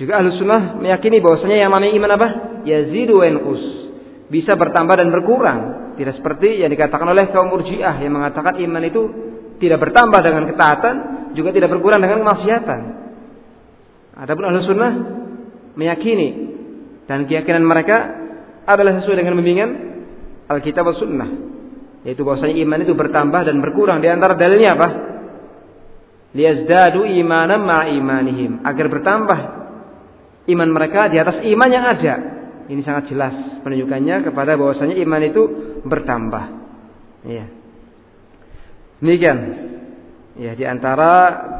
Juga 0.00 0.16
ahlu 0.16 0.32
sunnah 0.40 0.80
meyakini 0.80 1.20
bahwasanya 1.20 1.60
yang 1.60 1.68
namanya 1.68 1.92
iman 1.92 2.10
apa? 2.16 2.28
Yazidu 2.64 3.20
wa 3.20 3.28
Bisa 4.32 4.56
bertambah 4.56 4.96
dan 4.96 5.12
berkurang. 5.12 5.58
Tidak 6.00 6.16
seperti 6.16 6.64
yang 6.64 6.72
dikatakan 6.72 7.04
oleh 7.04 7.28
kaum 7.28 7.52
murjiah 7.52 8.00
yang 8.00 8.16
mengatakan 8.16 8.56
iman 8.56 8.82
itu 8.88 9.02
tidak 9.60 9.84
bertambah 9.84 10.20
dengan 10.24 10.48
ketaatan, 10.48 10.94
juga 11.36 11.52
tidak 11.52 11.68
berkurang 11.76 12.00
dengan 12.00 12.24
kemaksiatan. 12.24 12.80
Adapun 14.20 14.44
ahlu 14.44 14.60
sunnah 14.68 14.92
meyakini 15.80 16.28
dan 17.08 17.24
keyakinan 17.24 17.64
mereka 17.64 17.96
adalah 18.68 19.00
sesuai 19.00 19.16
dengan 19.16 19.40
bimbingan 19.40 19.70
Alkitab 20.50 20.84
dan 20.92 20.96
Sunnah. 21.00 21.30
Yaitu 22.04 22.24
bahwasanya 22.24 22.56
iman 22.64 22.80
itu 22.84 22.92
bertambah 22.92 23.40
dan 23.48 23.56
berkurang. 23.64 24.04
Di 24.04 24.08
antara 24.08 24.36
dalilnya 24.36 24.76
apa? 24.76 24.88
Liyazdadu 26.36 27.06
imanan 27.06 27.60
ma 27.64 27.88
imanihim. 27.88 28.62
Agar 28.62 28.86
bertambah 28.92 29.40
iman 30.48 30.68
mereka 30.70 31.08
di 31.08 31.16
atas 31.16 31.40
iman 31.44 31.70
yang 31.70 31.84
ada. 31.84 32.14
Ini 32.70 32.80
sangat 32.86 33.10
jelas 33.10 33.34
penunjukannya 33.66 34.30
kepada 34.30 34.54
bahwasanya 34.54 34.96
iman 35.02 35.22
itu 35.26 35.42
bertambah. 35.82 36.44
Iya. 37.26 37.46
Demikian. 39.02 39.38
Ya, 40.40 40.54
di 40.54 40.64
antara 40.64 41.10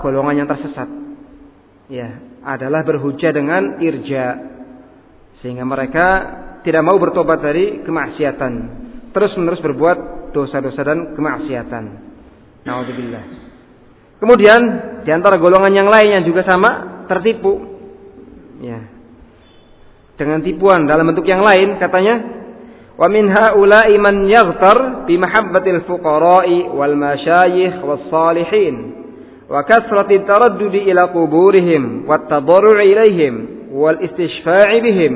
golongan 0.01 0.45
yang 0.45 0.49
tersesat. 0.49 0.89
Ya, 1.91 2.30
adalah 2.45 2.85
berhujah 2.85 3.33
dengan 3.33 3.81
irja. 3.81 4.37
Sehingga 5.41 5.65
mereka 5.65 6.07
tidak 6.65 6.83
mau 6.85 6.97
bertobat 7.01 7.41
dari 7.41 7.85
kemaksiatan. 7.85 8.53
Terus 9.11 9.33
menerus 9.37 9.61
berbuat 9.65 10.31
dosa-dosa 10.33 10.81
dan 10.85 11.17
kemaksiatan. 11.17 11.85
Nauzubillah. 12.65 13.25
Kemudian 14.21 14.61
di 15.03 15.11
antara 15.11 15.41
golongan 15.41 15.73
yang 15.73 15.89
lain 15.89 16.21
yang 16.21 16.25
juga 16.29 16.45
sama 16.45 17.05
tertipu. 17.09 17.57
Ya. 18.61 18.85
Dengan 20.21 20.45
tipuan 20.45 20.85
dalam 20.85 21.09
bentuk 21.09 21.25
yang 21.25 21.41
lain 21.41 21.81
katanya 21.81 22.21
wa 23.01 23.09
min 23.09 23.33
haula'i 23.33 23.97
man 23.97 24.29
yaghtar 24.29 25.09
bi 25.09 25.17
mahabbatil 25.17 25.89
fuqara'i 25.89 26.69
wal 26.69 26.93
masyayikh 26.93 27.81
was 27.81 28.05
salihin 28.13 28.90
wa 29.51 29.67
kasrati 29.67 30.23
taraddudi 30.23 30.87
ila 30.95 31.11
quburihim 31.11 32.07
wat 32.07 32.31
tadarru'i 32.31 32.95
ilaihim 32.95 33.35
wal 33.75 33.99
istishfa'i 33.99 34.79
bihim 34.79 35.15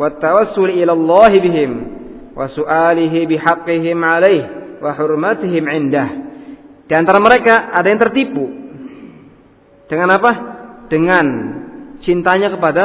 wat 0.00 0.16
tawassul 0.16 0.72
ila 0.72 0.96
Allah 0.96 1.32
bihim 1.36 1.70
wa 2.32 2.48
su'alihi 2.48 3.28
bihaqqihim 3.28 4.00
alaih 4.00 4.42
wa 4.80 4.96
hurmatihim 4.96 5.68
indah 5.68 6.26
di 6.86 6.94
antara 6.94 7.18
mereka 7.18 7.74
ada 7.74 7.86
yang 7.90 7.98
tertipu. 7.98 8.46
Dengan 9.90 10.08
apa? 10.14 10.30
Dengan 10.86 11.26
cintanya 12.06 12.54
kepada 12.54 12.84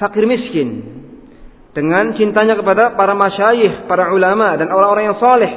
fakir 0.00 0.24
miskin. 0.24 0.96
Dengan 1.76 2.16
cintanya 2.16 2.56
kepada 2.56 2.96
para 2.96 3.12
masyayikh, 3.12 3.84
para 3.84 4.08
ulama 4.08 4.56
dan 4.56 4.72
orang-orang 4.72 5.12
yang 5.12 5.20
soleh. 5.20 5.52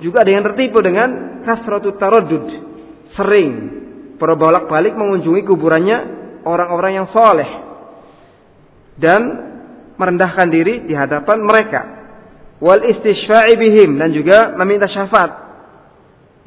Juga 0.00 0.24
ada 0.24 0.32
yang 0.32 0.44
tertipu 0.44 0.80
dengan 0.80 1.40
kasratut 1.44 2.00
taradud. 2.00 2.48
Sering 3.12 3.48
berbolak-balik 4.16 4.96
mengunjungi 4.96 5.42
kuburannya 5.44 5.98
orang-orang 6.44 6.92
yang 7.02 7.08
soleh. 7.12 7.50
Dan 8.96 9.20
merendahkan 9.96 10.48
diri 10.48 10.88
di 10.88 10.94
hadapan 10.96 11.38
mereka. 11.44 11.80
Wal 12.60 12.80
istishfa'i 12.88 13.52
bihim 13.60 14.00
dan 14.00 14.12
juga 14.16 14.56
meminta 14.56 14.88
syafaat. 14.88 15.30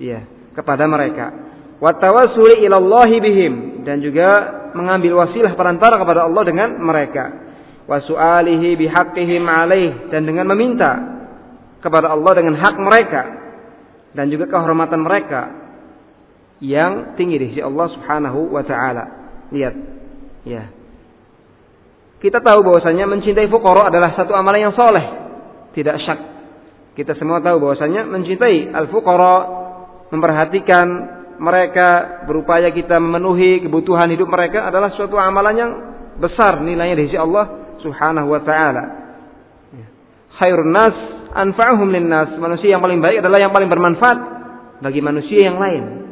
Iya 0.02 0.40
kepada 0.60 0.84
mereka. 0.90 1.32
Watawasuli 1.80 2.68
ilallahi 2.68 3.18
bihim 3.24 3.54
dan 3.88 4.04
juga 4.04 4.28
mengambil 4.76 5.24
wasilah 5.24 5.56
perantara 5.56 5.96
kepada 5.96 6.28
Allah 6.28 6.44
dengan 6.44 6.76
mereka. 6.84 7.48
Wasu'alihi 7.88 8.76
bihaqqihim 8.76 9.44
alaih 9.48 10.12
dan 10.14 10.28
dengan 10.28 10.46
meminta 10.52 10.92
kepada 11.80 12.12
Allah 12.12 12.32
dengan 12.36 12.60
hak 12.60 12.76
mereka 12.78 13.22
dan 14.14 14.28
juga 14.30 14.46
kehormatan 14.52 15.00
mereka 15.00 15.42
yang 16.60 17.16
tinggi 17.16 17.40
di 17.40 17.46
sisi 17.56 17.62
Allah 17.64 17.88
Subhanahu 17.92 18.52
wa 18.52 18.64
taala. 18.64 19.04
Lihat. 19.52 19.76
Ya. 20.44 20.64
Kita 22.20 22.44
tahu 22.44 22.68
bahwasanya 22.68 23.08
mencintai 23.08 23.48
fuqara 23.48 23.88
adalah 23.88 24.12
satu 24.16 24.36
amalan 24.36 24.72
yang 24.72 24.76
soleh. 24.76 25.06
Tidak 25.72 25.96
syak. 26.04 26.20
Kita 27.00 27.16
semua 27.16 27.40
tahu 27.40 27.64
bahwasanya 27.64 28.04
mencintai 28.12 28.76
al-fuqara 28.76 29.36
memperhatikan 30.12 30.88
mereka, 31.40 32.20
berupaya 32.28 32.68
kita 32.76 33.00
memenuhi 33.00 33.64
kebutuhan 33.64 34.12
hidup 34.12 34.28
mereka 34.28 34.68
adalah 34.68 34.92
suatu 34.92 35.16
amalan 35.16 35.56
yang 35.56 35.72
besar 36.20 36.60
nilainya 36.60 37.00
di 37.00 37.04
sisi 37.08 37.16
Allah 37.16 37.72
Subhanahu 37.80 38.28
wa 38.28 38.42
taala. 38.44 38.84
Ya. 39.72 39.88
Khairun 40.44 40.76
nas 40.76 40.96
anfa'uhum 41.32 41.88
linnas. 41.88 42.36
Manusia 42.36 42.76
yang 42.76 42.84
paling 42.84 43.00
baik 43.00 43.24
adalah 43.24 43.40
yang 43.40 43.56
paling 43.56 43.72
bermanfaat 43.72 44.20
bagi 44.84 45.00
manusia 45.00 45.40
yang 45.40 45.56
lain. 45.56 46.09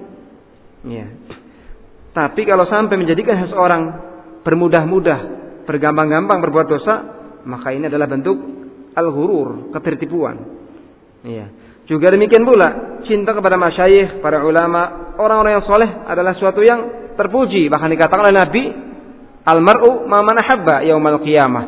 Ya. 0.87 1.07
Tapi 2.15 2.41
kalau 2.47 2.65
sampai 2.65 2.97
menjadikan 2.97 3.45
seseorang 3.45 3.81
bermudah-mudah, 4.41 5.19
bergampang-gampang 5.67 6.39
berbuat 6.41 6.67
dosa, 6.71 6.95
maka 7.43 7.75
ini 7.75 7.91
adalah 7.91 8.07
bentuk 8.09 8.37
al-ghurur, 8.95 9.69
ketertipuan. 9.75 10.35
Ya. 11.27 11.51
Juga 11.87 12.11
demikian 12.11 12.43
pula 12.43 12.99
cinta 13.07 13.31
kepada 13.31 13.55
masyayikh, 13.55 14.19
para 14.19 14.43
ulama, 14.43 15.13
orang-orang 15.19 15.59
yang 15.59 15.65
soleh 15.67 15.89
adalah 16.07 16.35
suatu 16.35 16.59
yang 16.63 17.13
terpuji. 17.15 17.71
Bahkan 17.71 17.89
dikatakan 17.95 18.23
oleh 18.27 18.35
Nabi, 18.35 18.63
almaru 19.47 20.03
ma 20.03 20.19
man 20.19 20.35
ahabba 20.35 20.83
yaumal 20.83 21.23
qiyamah. 21.23 21.65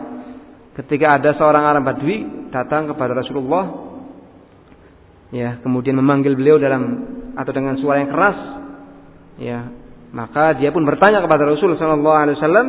Ketika 0.76 1.20
ada 1.20 1.36
seorang 1.36 1.64
Arab 1.64 1.84
Badui 1.88 2.52
datang 2.52 2.88
kepada 2.92 3.16
Rasulullah, 3.16 3.64
ya 5.32 5.60
kemudian 5.64 5.96
memanggil 5.96 6.36
beliau 6.36 6.60
dalam 6.60 6.84
atau 7.36 7.52
dengan 7.52 7.76
suara 7.80 8.04
yang 8.04 8.12
keras, 8.12 8.38
ya 9.40 9.72
maka 10.12 10.58
dia 10.58 10.74
pun 10.74 10.84
bertanya 10.84 11.24
kepada 11.24 11.46
Rasul 11.48 11.78
Sallallahu 11.78 12.18
Alaihi 12.18 12.38
Wasallam, 12.42 12.68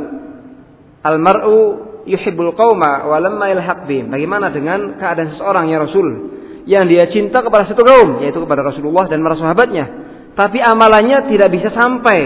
almaru 1.03 1.59
yuhibbul 2.05 2.53
qauma 2.53 3.09
walamma 3.09 3.49
ilhaq 3.53 3.89
Bagaimana 3.89 4.53
dengan 4.53 5.01
keadaan 5.01 5.37
seseorang 5.37 5.73
ya 5.73 5.81
Rasul? 5.81 6.09
yang 6.69 6.85
dia 6.87 7.09
cinta 7.09 7.41
kepada 7.41 7.67
satu 7.67 7.83
kaum, 7.83 8.21
yaitu 8.21 8.39
kepada 8.39 8.63
Rasulullah 8.63 9.09
dan 9.09 9.25
para 9.25 9.35
sahabatnya. 9.35 9.85
Tapi 10.37 10.61
amalannya 10.61 11.27
tidak 11.33 11.49
bisa 11.51 11.73
sampai 11.75 12.19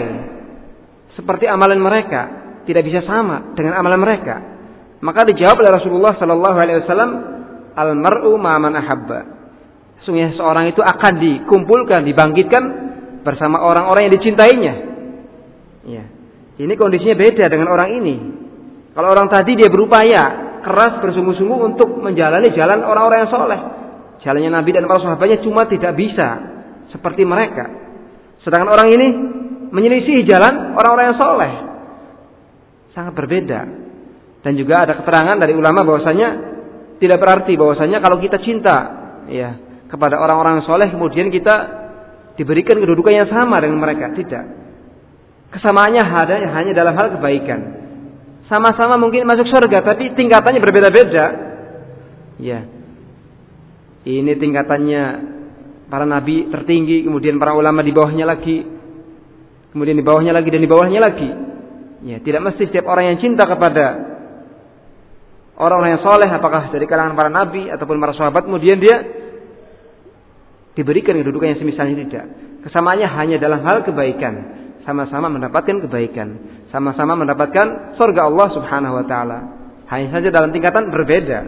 seperti 1.14 1.46
amalan 1.46 1.78
mereka, 1.78 2.22
tidak 2.66 2.82
bisa 2.84 3.00
sama 3.06 3.54
dengan 3.54 3.78
amalan 3.78 4.00
mereka. 4.02 4.36
Maka 5.00 5.24
dijawab 5.28 5.56
oleh 5.60 5.72
Rasulullah 5.72 6.12
Sallallahu 6.20 6.56
Alaihi 6.60 6.78
Wasallam, 6.84 7.10
al 7.72 7.90
mar'u 7.96 8.36
ahabba. 8.40 9.20
Sungguh 10.04 10.36
seorang 10.36 10.68
itu 10.68 10.84
akan 10.84 11.12
dikumpulkan, 11.16 12.04
dibangkitkan 12.04 12.62
bersama 13.25 13.64
orang-orang 13.64 14.07
yang 14.07 14.14
dicintainya. 14.21 14.75
Ya. 15.88 16.04
Ini 16.54 16.73
kondisinya 16.78 17.16
beda 17.19 17.50
dengan 17.50 17.73
orang 17.73 17.90
ini. 17.99 18.16
Kalau 18.95 19.11
orang 19.11 19.26
tadi 19.26 19.59
dia 19.59 19.66
berupaya 19.66 20.54
keras 20.62 21.02
bersungguh-sungguh 21.02 21.59
untuk 21.75 21.99
menjalani 21.99 22.54
jalan 22.54 22.87
orang-orang 22.87 23.26
yang 23.26 23.33
soleh. 23.33 23.61
Jalannya 24.23 24.50
Nabi 24.54 24.71
dan 24.71 24.87
para 24.87 25.02
sahabatnya 25.02 25.43
cuma 25.43 25.66
tidak 25.66 25.93
bisa 25.99 26.28
seperti 26.95 27.26
mereka. 27.26 27.66
Sedangkan 28.47 28.71
orang 28.71 28.88
ini 28.88 29.07
menyelisih 29.75 30.23
jalan 30.31 30.78
orang-orang 30.78 31.04
yang 31.11 31.19
soleh. 31.19 31.52
Sangat 32.95 33.12
berbeda. 33.19 33.61
Dan 34.47 34.52
juga 34.54 34.87
ada 34.87 34.95
keterangan 35.00 35.37
dari 35.40 35.57
ulama 35.57 35.83
bahwasanya 35.83 36.28
tidak 37.02 37.19
berarti 37.19 37.59
bahwasanya 37.59 37.99
kalau 37.99 38.23
kita 38.23 38.38
cinta 38.40 38.76
ya 39.26 39.59
kepada 39.90 40.21
orang-orang 40.21 40.62
soleh 40.64 40.88
kemudian 40.93 41.28
kita 41.33 41.83
diberikan 42.34 42.78
kedudukan 42.78 43.14
yang 43.14 43.28
sama 43.30 43.62
dengan 43.62 43.78
mereka. 43.78 44.10
Tidak. 44.14 44.44
Kesamaannya 45.54 46.02
hanya, 46.02 46.50
hanya 46.50 46.72
dalam 46.74 46.94
hal 46.98 47.14
kebaikan. 47.18 47.60
Sama-sama 48.50 49.00
mungkin 49.00 49.24
masuk 49.24 49.48
surga 49.48 49.80
tapi 49.86 50.12
tingkatannya 50.12 50.60
berbeda-beda. 50.60 51.26
Ya. 52.42 52.66
Ini 54.04 54.36
tingkatannya 54.36 55.02
para 55.88 56.04
nabi 56.04 56.50
tertinggi, 56.52 57.06
kemudian 57.06 57.40
para 57.40 57.56
ulama 57.56 57.80
di 57.80 57.94
bawahnya 57.94 58.28
lagi, 58.28 58.66
kemudian 59.72 59.96
di 59.96 60.04
bawahnya 60.04 60.36
lagi 60.36 60.48
dan 60.52 60.60
di 60.60 60.68
bawahnya 60.68 61.00
lagi. 61.00 61.30
Ya, 62.04 62.20
tidak 62.20 62.52
mesti 62.52 62.68
setiap 62.68 62.84
orang 62.84 63.16
yang 63.16 63.18
cinta 63.24 63.48
kepada 63.48 64.12
orang-orang 65.56 65.96
yang 65.96 66.04
soleh, 66.04 66.28
apakah 66.28 66.68
dari 66.68 66.84
kalangan 66.84 67.16
para 67.16 67.32
nabi 67.32 67.70
ataupun 67.72 67.96
para 67.96 68.12
sahabat, 68.12 68.44
kemudian 68.44 68.76
dia 68.76 69.24
diberikan 70.75 71.14
kedudukan 71.19 71.54
yang 71.54 71.59
semisal 71.62 71.87
tidak. 71.87 72.25
Kesamaannya 72.66 73.09
hanya 73.09 73.37
dalam 73.38 73.62
hal 73.62 73.87
kebaikan, 73.87 74.35
sama-sama 74.83 75.31
mendapatkan 75.31 75.81
kebaikan, 75.87 76.28
sama-sama 76.69 77.16
mendapatkan 77.16 77.97
surga 77.97 78.21
Allah 78.28 78.49
Subhanahu 78.52 78.95
wa 79.00 79.04
taala. 79.07 79.38
Hanya 79.88 80.09
saja 80.11 80.28
dalam 80.35 80.50
tingkatan 80.50 80.90
berbeda. 80.90 81.38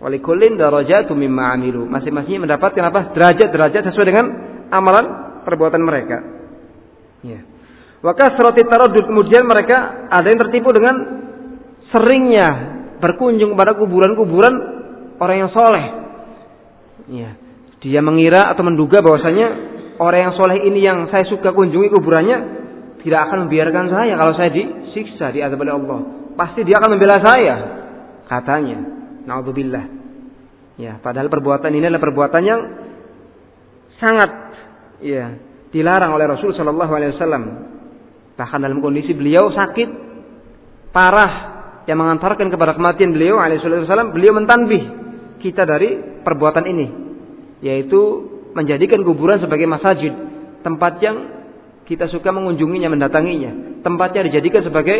Walikullin 0.00 0.56
darajatu 0.56 1.12
mimma 1.12 1.54
amilu. 1.54 1.84
Masing-masing 1.86 2.40
mendapatkan 2.40 2.82
apa? 2.88 3.12
Derajat-derajat 3.12 3.82
sesuai 3.92 4.06
dengan 4.08 4.26
amalan 4.72 5.04
perbuatan 5.44 5.82
mereka. 5.84 6.18
Ya. 7.20 7.40
Wa 8.00 8.16
kasrati 8.16 8.64
kemudian 8.64 9.44
mereka 9.44 10.08
ada 10.08 10.24
yang 10.24 10.40
tertipu 10.40 10.72
dengan 10.72 10.94
seringnya 11.92 12.48
berkunjung 12.96 13.52
kepada 13.52 13.76
kuburan-kuburan 13.76 14.54
orang 15.20 15.36
yang 15.36 15.50
soleh. 15.52 15.84
Ya. 17.12 17.30
Dia 17.80 18.04
mengira 18.04 18.52
atau 18.52 18.60
menduga 18.60 19.00
bahwasanya 19.00 19.46
orang 19.96 20.20
yang 20.28 20.34
soleh 20.36 20.58
ini 20.68 20.80
yang 20.84 21.08
saya 21.08 21.24
suka 21.28 21.52
kunjungi 21.52 21.88
kuburannya 21.92 22.38
tidak 23.00 23.20
akan 23.28 23.48
membiarkan 23.48 23.88
saya 23.88 24.12
kalau 24.16 24.32
saya 24.36 24.52
disiksa 24.52 25.32
di 25.32 25.40
oleh 25.40 25.72
Allah. 25.72 25.98
Pasti 26.36 26.60
dia 26.64 26.76
akan 26.80 26.90
membela 26.96 27.16
saya, 27.20 27.54
katanya. 28.28 28.78
Naudzubillah. 29.24 29.84
Ya, 30.80 30.96
padahal 30.96 31.28
perbuatan 31.28 31.72
ini 31.76 31.92
adalah 31.92 32.00
perbuatan 32.00 32.42
yang 32.44 32.60
sangat 34.00 34.30
ya 35.04 35.36
dilarang 35.68 36.16
oleh 36.16 36.24
Rasul 36.24 36.56
Shallallahu 36.56 36.92
Alaihi 36.92 37.12
Wasallam. 37.16 37.44
Bahkan 38.36 38.58
dalam 38.64 38.80
kondisi 38.80 39.12
beliau 39.12 39.52
sakit 39.52 39.88
parah 40.90 41.32
yang 41.84 42.00
mengantarkan 42.00 42.48
kepada 42.48 42.72
kematian 42.76 43.12
beliau 43.12 43.36
Alaihi 43.36 43.60
Wasallam, 43.60 44.16
beliau 44.16 44.32
mentanbih 44.36 44.82
kita 45.44 45.68
dari 45.68 46.20
perbuatan 46.24 46.64
ini, 46.64 46.86
yaitu 47.60 48.00
menjadikan 48.56 49.04
kuburan 49.06 49.38
sebagai 49.38 49.68
masjid, 49.68 50.12
tempat 50.64 50.98
yang 51.00 51.16
kita 51.86 52.06
suka 52.06 52.30
mengunjunginya, 52.30 52.86
mendatanginya. 52.86 53.82
Tempatnya 53.82 54.30
dijadikan 54.30 54.62
sebagai 54.62 54.98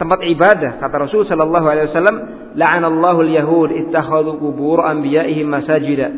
tempat 0.00 0.24
ibadah. 0.24 0.80
Kata 0.80 0.96
Rasul 1.04 1.28
sallallahu 1.28 1.66
alaihi 1.68 1.92
wasallam, 1.92 2.16
"La'anallahu 2.56 3.18
al-yahud 3.28 3.70
ittakhadhu 3.76 4.40
qubur 4.40 4.80
anbiya'ihim 4.80 5.44
masajida." 5.44 6.08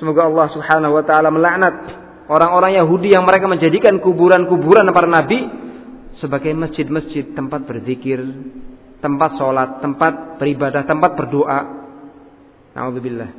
Semoga 0.00 0.28
Allah 0.28 0.48
Subhanahu 0.56 0.96
wa 0.96 1.04
taala 1.04 1.28
melaknat 1.28 1.74
orang-orang 2.32 2.80
Yahudi 2.80 3.12
yang 3.12 3.28
mereka 3.28 3.48
menjadikan 3.48 4.00
kuburan-kuburan 4.00 4.88
para 4.92 5.08
nabi 5.08 5.44
sebagai 6.20 6.52
masjid-masjid 6.56 7.36
tempat 7.36 7.68
berzikir, 7.68 8.20
tempat 9.04 9.36
sholat, 9.36 9.84
tempat 9.84 10.40
beribadah, 10.40 10.88
tempat 10.88 11.12
berdoa. 11.20 11.60
Nauzubillah. 12.72 13.30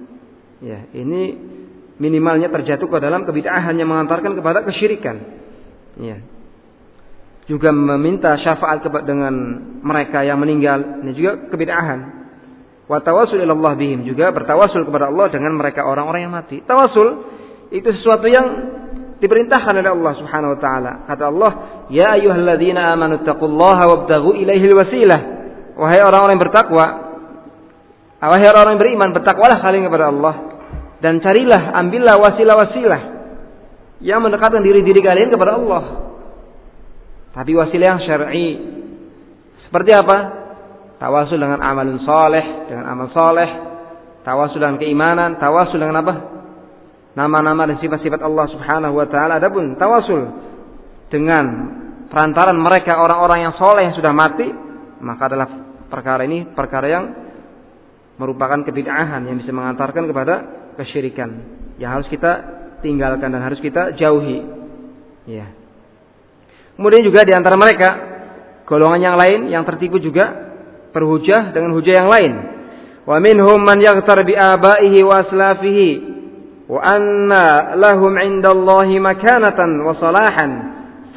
Ya, 0.62 0.90
ini 0.94 1.22
minimalnya 1.98 2.50
terjatuh 2.54 2.86
ke 2.86 2.98
dalam 3.01 3.25
kebid'ahan 3.25 3.74
yang 3.77 3.89
mengantarkan 3.89 4.38
kepada 4.38 4.62
kesyirikan. 4.66 5.18
Ya. 5.98 6.18
Juga 7.50 7.74
meminta 7.74 8.38
syafaat 8.38 8.86
dengan 9.08 9.34
mereka 9.82 10.22
yang 10.22 10.38
meninggal, 10.38 11.01
ini 11.04 11.12
juga 11.18 11.50
kebid'ahan. 11.50 12.00
Wa 12.88 13.04
tawassul 13.04 13.44
Allah 13.44 13.74
bihim 13.75 14.08
juga 14.08 14.32
bertawasul 14.32 14.88
kepada 14.88 15.12
Allah 15.12 15.27
dengan 15.27 15.60
mereka 15.60 15.84
orang-orang 15.84 16.27
yang 16.27 16.34
mati. 16.34 16.63
Tawasul 16.63 17.36
itu 17.75 17.88
sesuatu 18.00 18.24
yang 18.32 18.48
diperintahkan 19.20 19.75
oleh 19.75 19.92
Allah 19.92 20.13
Subhanahu 20.24 20.56
wa 20.56 20.60
taala. 20.62 20.92
Kata 21.04 21.24
Allah, 21.27 21.51
"Ya 21.92 22.16
ayyuhalladzina 22.16 22.96
amanu 22.96 23.27
taqullaha 23.27 23.84
wabtaghu 23.92 24.39
ilaihil 24.39 24.75
wasilah." 24.77 25.20
Wahai 25.77 26.00
orang-orang 26.00 26.39
yang 26.39 26.46
bertakwa, 26.48 26.86
wahai 28.18 28.46
orang-orang 28.50 28.72
yang 28.80 28.84
beriman, 28.88 29.10
bertakwalah 29.13 29.58
kalian 29.62 29.84
kepada 29.86 30.06
Allah 30.10 30.57
dan 30.98 31.22
carilah, 31.22 31.77
ambillah 31.77 32.18
wasilah-wasilah 32.18 33.01
yang 34.01 34.22
mendekatkan 34.22 34.62
diri-diri 34.62 35.01
kalian 35.01 35.30
kepada 35.30 35.58
Allah. 35.58 35.84
Tapi 37.38 37.52
wasilah 37.54 37.86
yang 37.86 38.02
syar'i. 38.02 38.50
Seperti 39.69 39.93
apa? 39.93 40.17
Tawasul 40.98 41.38
dengan 41.38 41.62
amal 41.62 41.86
soleh, 42.02 42.65
dengan 42.65 42.86
amal 42.89 43.13
soleh. 43.13 43.50
Tawasul 44.26 44.58
dengan 44.58 44.78
keimanan. 44.82 45.38
Tawasul 45.38 45.78
dengan 45.78 46.02
apa? 46.02 46.13
Nama-nama 47.13 47.69
dan 47.69 47.78
sifat-sifat 47.78 48.21
Allah 48.26 48.45
subhanahu 48.50 48.93
wa 48.98 49.06
ta'ala. 49.06 49.38
Adapun 49.38 49.78
tawasul 49.78 50.21
dengan 51.13 51.45
perantaran 52.10 52.58
mereka 52.58 52.98
orang-orang 52.98 53.50
yang 53.50 53.54
soleh 53.58 53.86
yang 53.86 53.95
sudah 53.98 54.13
mati. 54.13 54.50
Maka 54.98 55.30
adalah 55.30 55.48
perkara 55.93 56.26
ini 56.26 56.50
perkara 56.58 56.88
yang 56.89 57.06
merupakan 58.17 58.65
kebid'ahan 58.65 59.30
yang 59.30 59.38
bisa 59.38 59.54
mengantarkan 59.54 60.10
kepada 60.10 60.36
kesyirikan 60.78 61.30
yang 61.82 61.98
harus 61.98 62.08
kita 62.08 62.58
tinggalkan 62.86 63.34
dan 63.34 63.42
harus 63.42 63.58
kita 63.60 63.98
jauhi. 63.98 64.46
Ya. 65.28 65.50
Kemudian 66.78 67.02
juga 67.02 67.26
di 67.26 67.34
antara 67.34 67.58
mereka 67.58 67.90
golongan 68.70 69.02
yang 69.02 69.18
lain 69.18 69.40
yang 69.50 69.66
tertipu 69.66 69.98
juga 69.98 70.54
berhujah 70.94 71.52
dengan 71.52 71.74
hujah 71.74 71.96
yang 72.06 72.10
lain. 72.10 72.34
Wa 73.08 73.18
minhum 73.18 73.60
man 73.63 73.82
yaghtar 73.82 74.22
bi 74.22 74.38
abaihi 74.38 75.00
wa 75.02 75.16
aslafihi 75.26 75.90
wa 76.68 76.80
anna 76.84 77.74
lahum 77.80 78.13
'inda 78.20 78.52
Allah 78.52 78.90
makanatan 78.92 79.70
wa 79.82 79.94
salahan 79.98 80.52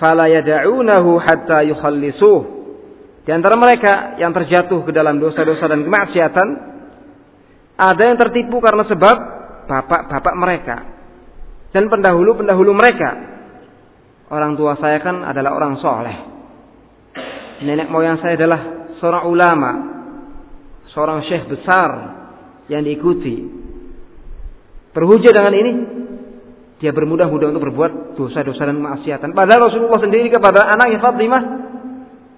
fala 0.01 0.31
yad'unahu 0.31 1.21
hatta 1.21 1.67
yukhallisuh. 1.69 2.61
Di 3.27 3.31
antara 3.37 3.61
mereka 3.61 4.17
yang 4.17 4.33
terjatuh 4.33 4.81
ke 4.81 4.91
dalam 4.97 5.21
dosa-dosa 5.21 5.69
dan 5.69 5.85
kemaksiatan 5.85 6.49
ada 7.77 8.03
yang 8.05 8.17
tertipu 8.17 8.61
karena 8.65 8.85
sebab 8.89 9.17
bapak-bapak 9.71 10.35
mereka 10.35 10.77
dan 11.71 11.87
pendahulu-pendahulu 11.87 12.75
mereka. 12.75 13.11
Orang 14.31 14.59
tua 14.59 14.75
saya 14.79 14.99
kan 15.03 15.23
adalah 15.23 15.55
orang 15.55 15.75
soleh. 15.79 16.17
Nenek 17.63 17.91
moyang 17.91 18.19
saya 18.23 18.39
adalah 18.39 18.91
seorang 18.99 19.25
ulama, 19.27 19.71
seorang 20.91 21.23
syekh 21.27 21.51
besar 21.51 21.91
yang 22.71 22.83
diikuti. 22.83 23.43
Berhujah 24.91 25.35
dengan 25.35 25.55
ini, 25.55 25.73
dia 26.83 26.91
bermudah-mudah 26.95 27.51
untuk 27.51 27.63
berbuat 27.71 28.19
dosa-dosa 28.19 28.71
dan 28.71 28.79
maksiatan. 28.79 29.35
Padahal 29.35 29.71
Rasulullah 29.71 30.03
sendiri 30.03 30.31
kepada 30.31 30.67
anaknya 30.67 30.99
Fatimah, 31.03 31.43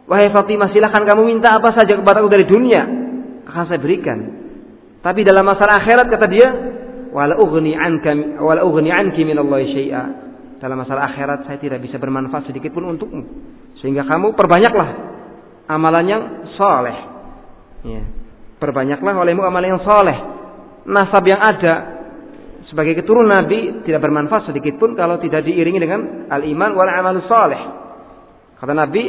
wahai 0.09 0.33
Fatimah 0.33 0.73
silahkan 0.73 1.05
kamu 1.05 1.29
minta 1.29 1.53
apa 1.53 1.77
saja 1.77 1.93
kepadaku 1.97 2.29
dari 2.29 2.45
dunia, 2.49 2.83
akan 3.49 3.65
saya 3.69 3.81
berikan. 3.81 4.19
Tapi 5.05 5.21
dalam 5.29 5.45
masalah 5.45 5.81
akhirat 5.81 6.07
kata 6.09 6.27
dia, 6.29 6.49
wala 7.13 7.37
ughni 7.37 7.77
anka 7.77 8.41
wala 8.41 8.65
ughni 8.65 8.89
anki 8.89 9.23
min 9.23 9.37
Allah 9.37 9.61
syai'a. 9.63 10.05
Dalam 10.59 10.79
masalah 10.79 11.11
akhirat 11.13 11.45
saya 11.45 11.59
tidak 11.59 11.83
bisa 11.83 11.99
bermanfaat 11.99 12.49
sedikit 12.49 12.73
pun 12.73 12.87
untukmu. 12.87 13.23
Sehingga 13.83 14.07
kamu 14.07 14.33
perbanyaklah 14.33 14.89
amalan 15.69 16.05
yang 16.07 16.23
soleh. 16.55 16.99
Ya. 17.83 18.03
Perbanyaklah 18.63 19.13
olehmu 19.19 19.43
amalan 19.43 19.77
yang 19.77 19.83
soleh. 19.83 20.19
Nasab 20.87 21.27
yang 21.27 21.43
ada 21.43 21.75
sebagai 22.71 23.03
keturunan 23.03 23.37
Nabi 23.37 23.85
tidak 23.85 24.01
bermanfaat 24.01 24.49
sedikit 24.49 24.79
pun 24.79 24.95
kalau 24.95 25.21
tidak 25.21 25.45
diiringi 25.45 25.77
dengan 25.83 26.31
al-iman 26.31 26.73
wal 26.73 26.89
amal 26.89 27.21
soleh. 27.27 27.63
Kata 28.57 28.73
Nabi, 28.73 29.03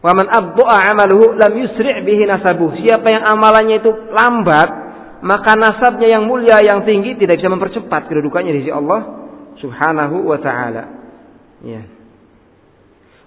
"Wa 0.00 0.16
man 0.16 0.26
abdu'a 0.26 0.90
amaluhu 0.90 1.36
lam 1.36 1.52
yusri' 1.54 2.02
bihi 2.08 2.24
nasabuh." 2.24 2.72
Siapa 2.82 3.04
yang 3.12 3.24
amalannya 3.28 3.84
itu 3.84 3.92
lambat, 4.10 4.68
maka 5.18 5.58
nasabnya 5.58 6.18
yang 6.18 6.24
mulia 6.30 6.62
yang 6.62 6.86
tinggi 6.86 7.18
tidak 7.18 7.42
bisa 7.42 7.50
mempercepat 7.50 8.06
kedudukannya 8.06 8.54
di 8.54 8.60
sisi 8.66 8.72
Allah 8.74 9.00
Subhanahu 9.58 10.22
wa 10.22 10.38
taala. 10.38 10.82
Ya. 11.66 11.82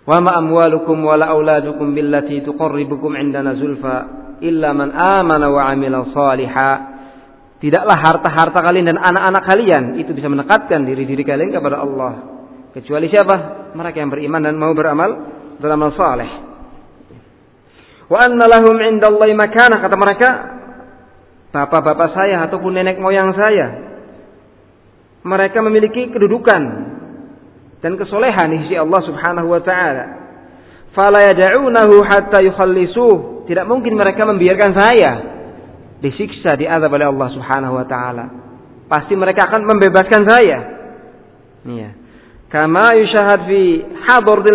Wa 0.08 0.18
ma 0.24 0.40
amwalukum 0.40 1.04
wala 1.04 1.28
auladukum 1.36 1.92
billati 1.92 2.42
tuqarribukum 2.48 3.12
indana 3.20 3.60
zulfa 3.60 3.96
illa 4.40 4.72
man 4.72 4.96
amana 4.96 5.52
wa 5.52 5.62
amila 5.68 6.08
salihah. 6.16 6.76
Tidaklah 7.62 7.94
harta-harta 7.94 8.58
kalian 8.58 8.90
dan 8.90 8.98
anak-anak 8.98 9.44
kalian 9.46 9.84
itu 10.02 10.18
bisa 10.18 10.26
menekatkan 10.26 10.82
diri-diri 10.82 11.22
kalian 11.22 11.54
kepada 11.54 11.78
Allah. 11.78 12.14
Kecuali 12.74 13.06
siapa? 13.12 13.70
Mereka 13.76 14.02
yang 14.02 14.10
beriman 14.10 14.42
dan 14.42 14.56
mau 14.58 14.74
beramal 14.74 15.12
beramal 15.62 15.94
saleh. 15.94 16.32
Wa 18.10 18.18
anna 18.26 18.50
lahum 18.50 18.76
indallahi 18.80 19.38
makanah 19.38 19.78
kata 19.78 19.96
mereka 20.00 20.30
bapak-bapak 21.52 22.16
saya 22.16 22.48
ataupun 22.48 22.72
nenek 22.72 22.98
moyang 22.98 23.36
saya. 23.36 23.92
Mereka 25.22 25.62
memiliki 25.62 26.10
kedudukan 26.10 26.64
dan 27.84 27.94
kesolehan 28.00 28.48
di 28.50 28.58
sisi 28.66 28.76
Allah 28.80 29.02
Subhanahu 29.06 29.48
wa 29.52 29.62
taala. 29.62 30.06
Fala 30.98 31.22
yad'unahu 31.30 32.02
hatta 32.02 32.42
yukhallisuh. 32.42 33.46
Tidak 33.46 33.68
mungkin 33.68 34.00
mereka 34.00 34.26
membiarkan 34.26 34.72
saya 34.74 35.12
disiksa 36.02 36.58
di 36.58 36.66
azab 36.66 36.90
oleh 36.90 37.06
Allah 37.06 37.30
Subhanahu 37.36 37.78
wa 37.78 37.86
taala. 37.86 38.26
Pasti 38.90 39.14
mereka 39.14 39.48
akan 39.52 39.62
membebaskan 39.68 40.22
saya. 40.26 40.60
Iya. 41.68 41.90
Kama 42.50 42.98
yushahad 42.98 43.46
fi 43.46 43.86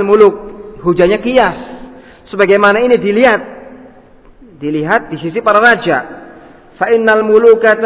muluk. 0.03 0.35
Hujannya 0.83 1.19
kias. 1.23 1.59
Sebagaimana 2.35 2.83
ini 2.83 2.99
dilihat 2.99 3.41
dilihat 4.59 5.13
di 5.13 5.17
sisi 5.23 5.39
para 5.45 5.63
raja 5.63 6.26
fa 6.77 6.87
innal 6.93 7.25
muluka 7.25 7.77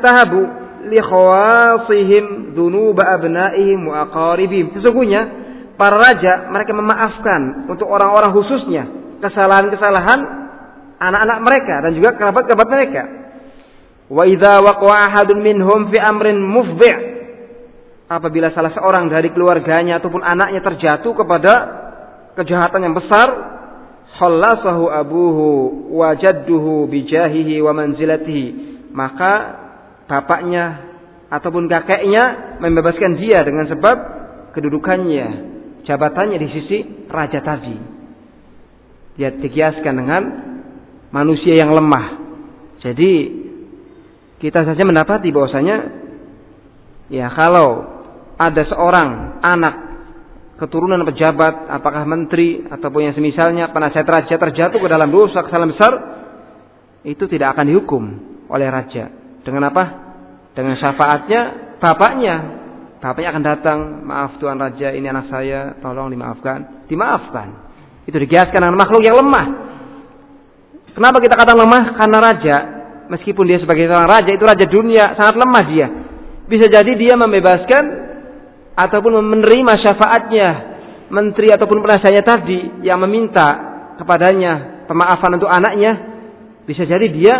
tahabu 0.00 0.40
li 0.86 1.00
khawasihim 1.02 2.54
dhunuba 2.54 3.02
abnaihim 3.16 3.80
wa 3.88 4.06
aqaribihim. 4.08 4.76
Sesungguhnya 4.78 5.22
para 5.74 5.98
raja 5.98 6.48
mereka 6.52 6.72
memaafkan 6.72 7.68
untuk 7.68 7.90
orang-orang 7.90 8.32
khususnya 8.32 8.84
kesalahan-kesalahan 9.20 10.20
anak-anak 10.96 11.38
mereka 11.44 11.74
dan 11.84 11.92
juga 11.96 12.10
kerabat-kerabat 12.16 12.68
mereka. 12.68 13.02
Wa 14.06 14.22
idza 14.22 14.62
waqa'a 14.62 15.10
ahadun 15.10 15.42
minhum 15.42 15.90
fi 15.90 15.98
amrin 15.98 16.38
mufdi' 16.38 17.16
apabila 18.06 18.54
salah 18.54 18.70
seorang 18.70 19.10
dari 19.10 19.34
keluarganya 19.34 19.98
ataupun 19.98 20.22
anaknya 20.22 20.62
terjatuh 20.62 21.10
kepada 21.10 21.52
kejahatan 22.38 22.86
yang 22.86 22.94
besar, 22.94 23.55
khallasahu 24.16 24.88
abuhu 24.88 25.46
wa 25.92 26.16
jadduhu 26.16 26.88
bijahihi 26.88 27.60
wa 27.60 27.72
manzilatihi, 27.76 28.46
maka 28.92 29.32
bapaknya 30.08 30.64
ataupun 31.28 31.66
kakeknya 31.66 32.56
membebaskan 32.62 33.18
dia 33.18 33.42
dengan 33.42 33.68
sebab 33.68 33.96
kedudukannya, 34.56 35.26
jabatannya 35.84 36.38
di 36.40 36.48
sisi 36.48 36.78
raja 37.10 37.42
tadi. 37.44 37.76
Dia 39.16 39.32
dikiaskan 39.32 39.94
dengan 39.96 40.22
manusia 41.12 41.56
yang 41.56 41.72
lemah. 41.72 42.06
Jadi 42.84 43.12
kita 44.36 44.64
saja 44.68 44.82
mendapati 44.84 45.32
bahwasanya 45.32 45.76
ya 47.08 47.32
kalau 47.32 47.96
ada 48.36 48.62
seorang 48.68 49.40
anak 49.40 49.95
keturunan 50.56 51.04
pejabat, 51.04 51.68
apakah 51.68 52.08
menteri 52.08 52.64
ataupun 52.64 53.12
yang 53.12 53.14
semisalnya 53.14 53.70
penasihat 53.70 54.08
raja 54.08 54.34
terjatuh 54.40 54.80
ke 54.80 54.88
dalam 54.88 55.12
dosa 55.12 55.44
kesalahan 55.44 55.72
besar, 55.72 55.92
itu 57.04 57.24
tidak 57.28 57.56
akan 57.56 57.64
dihukum 57.70 58.02
oleh 58.48 58.68
raja. 58.72 59.12
Dengan 59.44 59.70
apa? 59.70 59.84
Dengan 60.56 60.74
syafaatnya 60.80 61.40
bapaknya. 61.78 62.36
Bapaknya 62.96 63.30
akan 63.30 63.44
datang, 63.44 63.78
maaf 64.02 64.40
Tuan 64.40 64.58
Raja, 64.58 64.90
ini 64.90 65.06
anak 65.06 65.30
saya, 65.30 65.78
tolong 65.78 66.10
dimaafkan. 66.10 66.88
Dimaafkan. 66.90 67.48
Itu 68.08 68.16
digiaskan 68.16 68.66
dengan 68.66 68.74
makhluk 68.80 69.04
yang 69.04 69.20
lemah. 69.20 69.46
Kenapa 70.96 71.20
kita 71.20 71.36
kata 71.36 71.52
lemah? 71.52 71.84
Karena 72.00 72.18
raja, 72.18 72.56
meskipun 73.12 73.44
dia 73.44 73.60
sebagai 73.60 73.84
seorang 73.84 74.08
raja, 74.08 74.30
itu 74.32 74.42
raja 74.42 74.66
dunia, 74.66 75.04
sangat 75.14 75.36
lemah 75.36 75.64
dia. 75.68 75.86
Bisa 76.48 76.66
jadi 76.72 76.92
dia 76.96 77.14
membebaskan 77.20 78.05
ataupun 78.76 79.16
menerima 79.24 79.72
syafaatnya 79.80 80.48
menteri 81.08 81.48
ataupun 81.48 81.80
penasihatnya 81.80 82.22
tadi 82.22 82.84
yang 82.84 83.00
meminta 83.00 83.48
kepadanya 83.96 84.84
pemaafan 84.84 85.40
untuk 85.40 85.48
anaknya 85.48 85.92
bisa 86.68 86.84
jadi 86.84 87.06
dia 87.08 87.34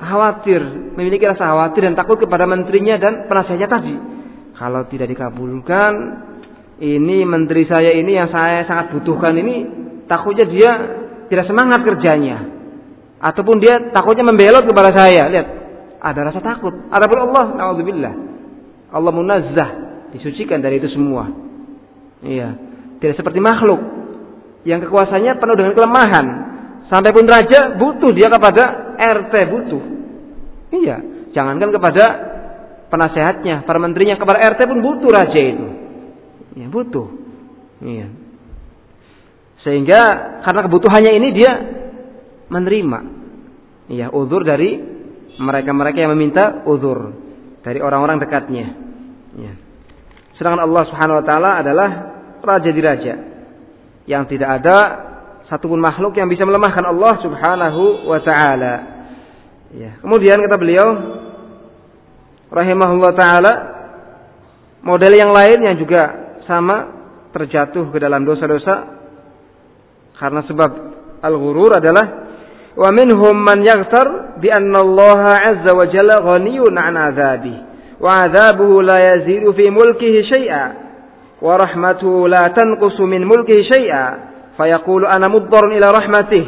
khawatir 0.00 0.64
memiliki 0.96 1.28
rasa 1.28 1.52
khawatir 1.52 1.84
dan 1.84 1.94
takut 1.98 2.16
kepada 2.16 2.48
menterinya 2.48 2.96
dan 2.96 3.28
penasihatnya 3.28 3.68
tadi. 3.68 3.94
Kalau 4.56 4.86
tidak 4.90 5.12
dikabulkan 5.12 5.92
ini 6.82 7.22
menteri 7.26 7.66
saya 7.66 7.94
ini 7.94 8.14
yang 8.16 8.30
saya 8.30 8.66
sangat 8.66 8.94
butuhkan 8.94 9.34
ini 9.34 9.56
takutnya 10.08 10.46
dia 10.48 10.70
tidak 11.28 11.44
semangat 11.46 11.84
kerjanya. 11.84 12.56
Ataupun 13.18 13.58
dia 13.58 13.90
takutnya 13.90 14.22
membelot 14.22 14.62
kepada 14.62 14.94
saya. 14.94 15.26
Lihat 15.26 15.46
ada 15.98 16.20
rasa 16.30 16.38
takut. 16.38 16.70
Adapun 16.94 17.18
Allah 17.18 17.44
naudzubillah. 17.58 18.14
Allah 18.94 19.12
munazzah 19.12 19.70
disucikan 20.14 20.62
dari 20.62 20.80
itu 20.80 20.88
semua. 20.92 21.28
Iya, 22.24 22.48
tidak 22.98 23.16
seperti 23.20 23.38
makhluk 23.38 23.78
yang 24.66 24.82
kekuasaannya 24.82 25.38
penuh 25.38 25.56
dengan 25.56 25.72
kelemahan. 25.76 26.26
Sampai 26.88 27.12
pun 27.12 27.28
raja 27.28 27.76
butuh 27.76 28.10
dia 28.16 28.32
kepada 28.32 28.96
RT 28.96 29.34
butuh. 29.52 29.82
Iya, 30.72 30.96
jangankan 31.36 31.70
kepada 31.72 32.04
penasehatnya, 32.88 33.68
para 33.68 33.78
menterinya 33.78 34.16
kepada 34.16 34.40
RT 34.56 34.60
pun 34.64 34.78
butuh 34.80 35.10
raja 35.12 35.40
itu. 35.40 35.66
Iya, 36.58 36.66
butuh. 36.72 37.06
Iya. 37.84 38.08
Sehingga 39.62 40.00
karena 40.42 40.60
kebutuhannya 40.64 41.12
ini 41.12 41.28
dia 41.36 41.52
menerima. 42.48 43.00
Iya, 43.92 44.06
uzur 44.12 44.44
dari 44.44 44.80
mereka-mereka 45.38 45.98
yang 46.02 46.12
meminta 46.16 46.66
uzur 46.66 47.14
dari 47.62 47.78
orang-orang 47.78 48.18
dekatnya. 48.18 48.66
Ya. 49.38 49.52
Sedangkan 50.38 50.70
Allah 50.70 50.82
Subhanahu 50.86 51.18
wa 51.18 51.24
taala 51.26 51.50
adalah 51.58 51.90
raja 52.40 52.70
di 52.70 52.80
raja. 52.80 53.14
Yang 54.06 54.38
tidak 54.38 54.62
ada 54.62 54.78
satupun 55.50 55.82
makhluk 55.82 56.14
yang 56.14 56.30
bisa 56.30 56.46
melemahkan 56.46 56.86
Allah 56.86 57.12
Subhanahu 57.18 58.06
wa 58.06 58.20
taala. 58.22 58.74
Ya. 59.74 59.98
Kemudian 60.00 60.38
kata 60.38 60.56
beliau 60.56 60.88
rahimahullah 62.48 63.12
taala 63.18 63.52
model 64.80 65.12
yang 65.12 65.28
lain 65.34 65.58
yang 65.60 65.76
juga 65.76 66.02
sama 66.46 66.96
terjatuh 67.34 67.92
ke 67.92 67.98
dalam 68.00 68.24
dosa-dosa 68.24 68.96
karena 70.16 70.40
sebab 70.48 70.70
al-ghurur 71.20 71.76
adalah 71.76 72.06
wa 72.72 72.88
minhum 72.94 73.36
man 73.36 73.60
yaghtar 73.60 74.38
bi 74.40 74.48
anna 74.48 74.80
Allah 74.80 75.20
azza 75.52 75.72
wa 75.76 75.84
jalla 75.92 76.16
ghaniyun 76.24 76.74
an 76.78 76.94
وعذابه 78.00 78.82
لا 78.82 78.98
يزيد 79.14 79.50
في 79.50 79.64
ملكه 79.70 80.14
شيئا 80.34 80.72
ورحمته 81.42 82.28
لا 82.28 82.54
تنقص 82.56 83.00
من 83.00 83.26
ملكه 83.26 83.62
شيئا 83.74 84.14
فيقول 84.56 85.06
أنا 85.06 85.26
مضطر 85.28 85.66
إلى 85.68 85.86
رحمته 85.98 86.44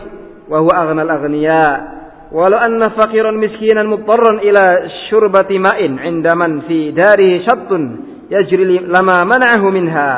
وهو 0.48 0.68
أغنى 0.74 1.02
الأغنياء. 1.02 2.00
ولو 2.32 2.58
أن 2.58 2.88
فقيرا 2.88 3.30
مسكينا 3.30 3.82
مضطرا 3.82 4.38
إلى 4.38 4.90
شربة 5.10 5.58
ماء 5.58 5.98
عند 5.98 6.26
من 6.34 6.60
في 6.60 6.90
داره 6.90 7.38
شط 7.42 7.70
يجري 8.30 8.78
لما 8.78 9.24
منعه 9.24 9.70
منها. 9.70 10.10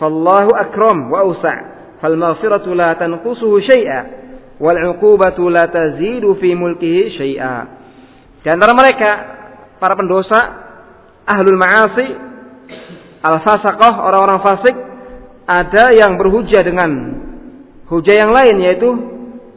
فالله 0.00 0.48
أكرم 0.54 1.12
وأوسع 1.12 1.56
فالمغفرة 2.02 2.74
لا 2.74 2.92
تنقصه 2.92 3.60
شيئا 3.60 4.06
والعقوبة 4.60 5.50
لا 5.50 5.64
تزيد 5.68 6.32
في 6.32 6.54
ملكه 6.54 7.08
شيئا. 7.08 7.64
Di 8.40 8.48
antara 8.48 8.72
mereka 8.72 9.10
para 9.76 9.92
pendosa 9.92 10.69
ahlul 11.30 11.58
ma'asi, 11.58 12.06
al-fasaqah, 13.22 13.94
orang-orang 14.02 14.40
fasik, 14.42 14.76
ada 15.46 15.84
yang 15.94 16.18
berhujah 16.18 16.62
dengan 16.62 16.90
hujah 17.90 18.14
yang 18.14 18.30
lain 18.30 18.56
yaitu 18.62 18.88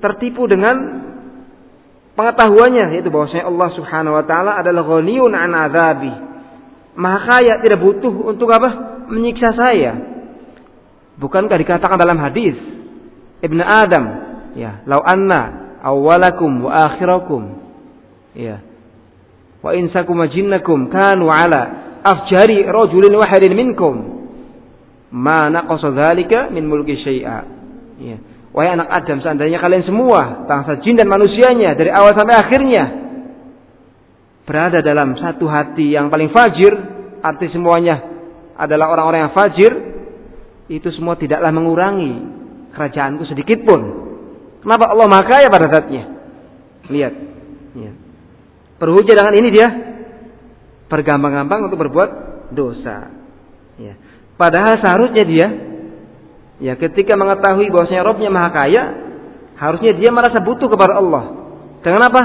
tertipu 0.02 0.50
dengan 0.50 1.06
pengetahuannya 2.18 2.98
yaitu 2.98 3.14
bahwasanya 3.14 3.46
Allah 3.46 3.70
Subhanahu 3.78 4.18
wa 4.18 4.26
taala 4.26 4.58
adalah 4.58 4.82
ghaniyun 4.82 5.34
an 5.38 5.52
azabi. 5.54 6.14
Maha 6.94 7.20
kaya 7.26 7.62
tidak 7.62 7.82
butuh 7.82 8.14
untuk 8.30 8.50
apa? 8.54 8.94
menyiksa 9.04 9.54
saya. 9.54 9.94
Bukankah 11.20 11.58
dikatakan 11.60 12.00
dalam 12.00 12.18
hadis 12.18 12.58
Ibn 13.44 13.60
Adam, 13.60 14.06
ya, 14.56 14.82
lau 14.88 15.04
anna 15.04 15.76
awwalakum 15.84 16.64
wa 16.64 16.72
akhirakum. 16.90 17.42
Ya, 18.34 18.64
wa 19.64 19.72
insakum 19.72 20.20
wa 20.20 20.28
kanu 20.92 21.32
ala 21.32 21.62
afjari 22.04 22.68
rajulin 22.68 23.16
wahidin 23.16 23.56
minkum. 23.56 23.96
Ma 25.14 25.48
naqasa 25.48 25.96
dzalika 25.96 26.52
min 26.52 26.68
mulki 26.68 27.00
syai'a. 27.00 27.40
Ya. 28.02 28.18
Wahai 28.54 28.78
anak 28.78 28.86
Adam 28.92 29.18
seandainya 29.24 29.58
kalian 29.58 29.82
semua 29.82 30.46
bangsa 30.46 30.78
jin 30.86 30.94
dan 30.94 31.10
manusianya 31.10 31.74
dari 31.74 31.90
awal 31.90 32.14
sampai 32.14 32.38
akhirnya 32.38 32.84
berada 34.46 34.84
dalam 34.86 35.18
satu 35.18 35.50
hati 35.50 35.90
yang 35.90 36.14
paling 36.14 36.30
fajir 36.30 36.70
arti 37.26 37.50
semuanya 37.50 37.98
adalah 38.54 38.94
orang-orang 38.94 39.26
yang 39.26 39.34
fajir 39.34 39.72
itu 40.70 40.86
semua 40.94 41.18
tidaklah 41.18 41.50
mengurangi 41.50 42.14
kerajaanku 42.78 43.26
sedikit 43.26 43.66
pun. 43.66 43.82
Kenapa 44.62 44.86
Allah 44.94 45.08
maha 45.10 45.24
kaya 45.26 45.48
pada 45.50 45.66
saatnya 45.74 46.04
lihat. 46.94 47.14
Ya. 47.74 47.92
Berhujah 48.82 49.16
dengan 49.16 49.36
ini 49.38 49.50
dia 49.54 49.68
bergampang-gampang 50.94 51.66
untuk 51.66 51.82
berbuat 51.82 52.10
dosa. 52.54 53.10
Ya. 53.82 53.98
Padahal 54.38 54.78
seharusnya 54.78 55.24
dia 55.26 55.48
ya 56.62 56.74
ketika 56.78 57.18
mengetahui 57.18 57.74
bahwasanya 57.74 58.06
Robnya 58.06 58.30
maha 58.30 58.50
kaya, 58.54 58.84
harusnya 59.58 59.98
dia 59.98 60.10
merasa 60.14 60.38
butuh 60.42 60.70
kepada 60.70 61.02
Allah. 61.02 61.24
Dengan 61.82 62.02
apa? 62.10 62.22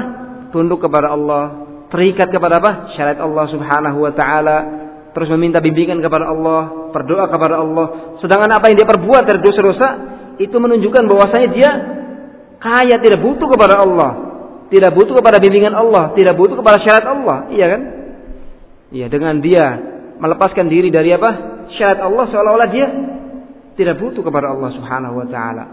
Tunduk 0.52 0.84
kepada 0.84 1.12
Allah, 1.12 1.64
terikat 1.88 2.28
kepada 2.28 2.60
apa? 2.60 2.92
Syariat 2.96 3.24
Allah 3.24 3.44
Subhanahu 3.48 3.98
wa 4.04 4.12
taala, 4.12 4.58
terus 5.16 5.28
meminta 5.36 5.64
bimbingan 5.64 6.04
kepada 6.04 6.28
Allah, 6.28 6.92
berdoa 6.92 7.28
kepada 7.32 7.60
Allah. 7.60 8.16
Sedangkan 8.20 8.52
apa 8.52 8.68
yang 8.68 8.76
dia 8.76 8.88
perbuat 8.88 9.22
dari 9.24 9.40
dosa-dosa 9.40 9.88
itu 10.38 10.54
menunjukkan 10.54 11.04
bahwasanya 11.08 11.48
dia 11.50 11.70
kaya 12.58 12.96
tidak 13.02 13.20
butuh 13.22 13.48
kepada 13.50 13.82
Allah 13.82 14.27
tidak 14.68 14.90
butuh 14.92 15.16
kepada 15.16 15.40
bimbingan 15.40 15.72
Allah, 15.72 16.12
tidak 16.12 16.36
butuh 16.36 16.56
kepada 16.60 16.78
syariat 16.84 17.06
Allah, 17.08 17.38
iya 17.52 17.66
kan? 17.72 17.82
Iya, 18.88 19.06
dengan 19.12 19.40
dia 19.40 19.64
melepaskan 20.20 20.68
diri 20.68 20.88
dari 20.92 21.12
apa? 21.12 21.30
Syariat 21.76 22.04
Allah 22.04 22.24
seolah-olah 22.28 22.68
dia 22.72 22.86
tidak 23.76 23.96
butuh 24.00 24.20
kepada 24.24 24.52
Allah 24.52 24.70
Subhanahu 24.74 25.14
wa 25.22 25.26
taala. 25.28 25.64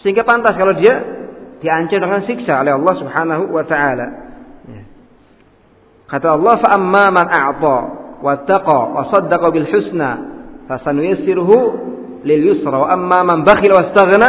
Sehingga 0.00 0.24
pantas 0.24 0.56
kalau 0.56 0.76
dia 0.78 0.94
diancam 1.60 2.00
dengan 2.00 2.20
siksa 2.24 2.64
oleh 2.64 2.72
Allah 2.72 2.94
Subhanahu 2.96 3.44
wa 3.52 3.64
taala. 3.68 4.06
Ya. 4.68 4.82
Kata 6.08 6.36
Allah, 6.38 6.54
"Fa 6.62 6.78
man 6.80 7.26
a'ta 7.28 7.76
wattaqa 8.20 8.78
wa 8.92 9.02
saddaqa 9.12 9.46
bil 9.52 9.68
husna 9.68 10.10
fasanuyassiruhu 10.68 11.56
lil 12.24 12.40
yusra 12.52 12.76
wa 12.76 12.88
amma 12.92 13.42
bakhila 13.42 13.80
wastaghna 13.80 14.28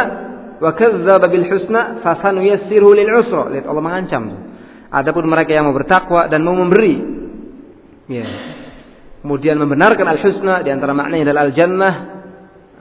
wa 0.62 0.70
kadzdzaba 0.78 1.26
bil 1.26 1.46
husna 1.50 1.98
fasanuyassiruhu 2.06 2.94
lil 2.94 3.10
usra." 3.18 3.50
Lihat 3.50 3.66
Allah 3.66 3.82
mengancam. 3.82 4.22
Adapun 4.92 5.26
mereka 5.26 5.50
yang 5.50 5.66
mau 5.66 5.74
bertakwa 5.74 6.30
dan 6.30 6.46
mau 6.46 6.54
memberi 6.54 6.94
ya. 8.06 8.26
Kemudian 9.22 9.54
membenarkan 9.54 10.02
al-husna 10.02 10.66
di 10.66 10.70
antara 10.74 10.94
maknanya 10.94 11.30
adalah 11.30 11.42
al-jannah. 11.46 11.94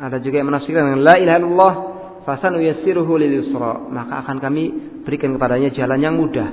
Ada 0.02 0.18
juga 0.26 0.42
yang 0.42 0.50
menafsirkan 0.50 0.82
dengan 0.90 1.02
la 1.06 1.16
ilaha 1.22 1.38
illallah 1.38 1.74
fasanuyassiruhu 2.26 3.14
lil 3.22 3.34
yusra. 3.46 3.78
Maka 3.94 4.26
akan 4.26 4.42
kami 4.42 4.64
berikan 5.06 5.38
kepadanya 5.38 5.70
jalan 5.78 6.02
yang 6.02 6.18
mudah. 6.18 6.50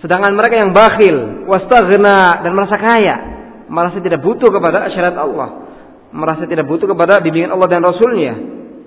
Sedangkan 0.00 0.32
mereka 0.32 0.54
yang 0.60 0.72
bakhil, 0.72 1.48
wastaghna 1.48 2.40
dan 2.44 2.52
merasa 2.52 2.76
kaya, 2.80 3.16
merasa 3.68 3.96
tidak 4.00 4.20
butuh 4.20 4.48
kepada 4.48 4.88
syariat 4.92 5.16
Allah, 5.20 5.48
merasa 6.12 6.44
tidak 6.44 6.68
butuh 6.68 6.88
kepada 6.88 7.20
bimbingan 7.24 7.52
Allah 7.56 7.68
dan 7.68 7.80
Rasulnya, 7.80 8.34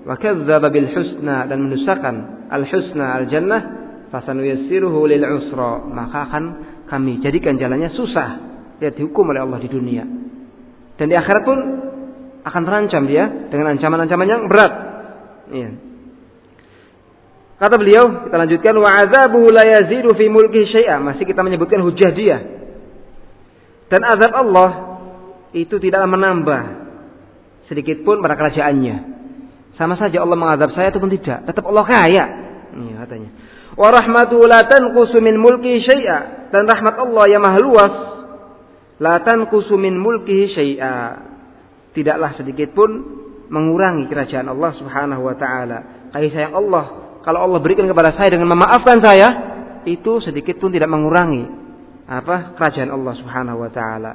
wa 0.06 0.68
bil 0.72 0.88
husna 0.92 1.44
dan 1.44 1.58
mendustakan 1.60 2.48
al 2.48 2.64
husna 2.64 3.20
al 3.20 3.24
jannah, 3.28 3.62
fasanuyassiruhu 4.10 5.06
lil 5.06 5.24
usra, 5.24 5.86
maka 5.86 6.28
akan 6.28 6.44
kami 6.90 7.22
jadikan 7.22 7.54
jalannya 7.54 7.94
susah, 7.94 8.28
dia 8.82 8.90
dihukum 8.90 9.30
oleh 9.30 9.46
Allah 9.46 9.58
di 9.62 9.70
dunia. 9.70 10.02
Dan 10.98 11.06
di 11.08 11.16
akhirat 11.16 11.42
pun 11.46 11.58
akan 12.44 12.62
terancam 12.66 13.04
dia 13.08 13.48
dengan 13.48 13.76
ancaman-ancaman 13.76 14.28
yang 14.28 14.42
berat. 14.50 14.72
Iya. 15.48 15.70
Kata 17.60 17.76
beliau, 17.76 18.24
kita 18.24 18.36
lanjutkan 18.40 18.74
wa 18.80 18.88
azabuhu 18.88 19.52
la 19.52 19.64
yazidu 19.68 20.16
fi 20.16 20.32
mulki 20.32 20.64
syai'a. 20.72 20.96
Masih 20.96 21.28
kita 21.28 21.44
menyebutkan 21.44 21.84
hujah 21.84 22.12
dia. 22.16 22.38
Dan 23.92 24.00
azab 24.00 24.32
Allah 24.32 24.70
itu 25.52 25.76
tidak 25.76 26.00
menambah 26.08 26.62
sedikit 27.68 28.00
pun 28.00 28.24
pada 28.24 28.38
kerajaannya. 28.40 28.96
Sama 29.80 29.96
saja 29.96 30.20
Allah 30.20 30.36
mengazab 30.36 30.76
saya 30.76 30.92
ataupun 30.92 31.08
tidak, 31.16 31.48
tetap 31.48 31.64
Allah 31.64 31.84
kaya. 31.88 32.24
Ini 32.76 33.00
katanya. 33.00 33.30
Wa 33.80 33.88
rahmatu 33.88 34.44
la 34.44 34.60
tanqusu 34.68 35.24
min 35.24 35.40
mulki 35.40 35.80
syai'a. 35.80 36.52
Dan 36.52 36.68
rahmat 36.68 37.00
Allah 37.00 37.24
yang 37.32 37.40
maha 37.40 37.58
luas 37.64 37.94
la 39.00 39.24
tanqusu 39.24 39.80
min 39.80 39.96
mulkihi 39.96 40.52
syai'a. 40.52 40.96
Tidaklah 41.96 42.36
sedikit 42.36 42.76
pun 42.76 42.90
mengurangi 43.48 44.04
kerajaan 44.12 44.52
Allah 44.52 44.76
Subhanahu 44.76 45.24
wa 45.24 45.34
taala. 45.40 46.12
Kasih 46.12 46.28
sayang 46.28 46.54
Allah 46.60 46.84
kalau 47.24 47.44
Allah 47.44 47.60
berikan 47.60 47.84
kepada 47.88 48.16
saya 48.16 48.32
dengan 48.32 48.52
memaafkan 48.52 49.00
saya, 49.00 49.28
itu 49.84 50.20
sedikit 50.24 50.56
pun 50.60 50.72
tidak 50.72 50.88
mengurangi 50.88 51.44
apa 52.04 52.56
kerajaan 52.56 52.92
Allah 52.92 53.14
Subhanahu 53.16 53.64
wa 53.64 53.70
taala. 53.72 54.12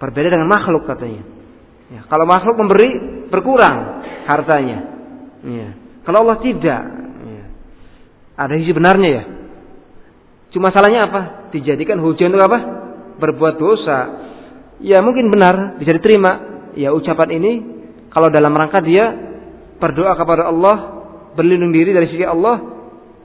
Berbeda 0.00 0.32
dengan 0.32 0.48
makhluk 0.48 0.88
katanya. 0.88 1.24
Ya, 1.92 2.00
kalau 2.08 2.24
makhluk 2.24 2.56
memberi 2.56 2.90
berkurang 3.28 4.04
hartanya. 4.28 4.93
Ya. 5.44 5.68
Kalau 6.04 6.24
Allah 6.24 6.38
tidak, 6.40 6.80
ya. 7.24 7.44
ada 8.36 8.52
sisi 8.56 8.72
benarnya 8.72 9.10
ya. 9.10 9.24
Cuma 10.56 10.70
salahnya 10.72 11.10
apa? 11.10 11.50
Dijadikan 11.52 12.00
hujan 12.00 12.32
untuk 12.32 12.46
apa? 12.48 12.58
Berbuat 13.20 13.54
dosa. 13.60 13.98
Ya 14.80 15.02
mungkin 15.04 15.28
benar, 15.28 15.76
bisa 15.76 15.92
diterima. 15.96 16.54
Ya 16.74 16.90
ucapan 16.90 17.28
ini 17.38 17.52
kalau 18.10 18.30
dalam 18.30 18.54
rangka 18.54 18.82
dia 18.82 19.10
berdoa 19.78 20.14
kepada 20.14 20.50
Allah 20.50 20.76
berlindung 21.34 21.74
diri 21.74 21.90
dari 21.90 22.06
sisi 22.08 22.22
Allah, 22.22 22.62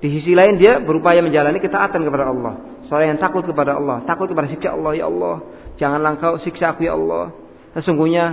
di 0.02 0.10
sisi 0.10 0.34
lain 0.34 0.58
dia 0.58 0.82
berupaya 0.82 1.22
menjalani 1.22 1.62
ketaatan 1.62 2.02
kepada 2.02 2.26
Allah. 2.30 2.54
Seorang 2.90 3.14
yang 3.16 3.22
takut 3.22 3.46
kepada 3.46 3.78
Allah, 3.78 4.02
takut 4.10 4.26
kepada 4.26 4.50
siksa 4.50 4.74
Allah, 4.74 4.98
ya 4.98 5.06
Allah, 5.06 5.46
janganlah 5.78 6.18
engkau 6.18 6.42
siksa 6.42 6.74
aku 6.74 6.90
ya 6.90 6.98
Allah. 6.98 7.30
Sesungguhnya 7.78 8.26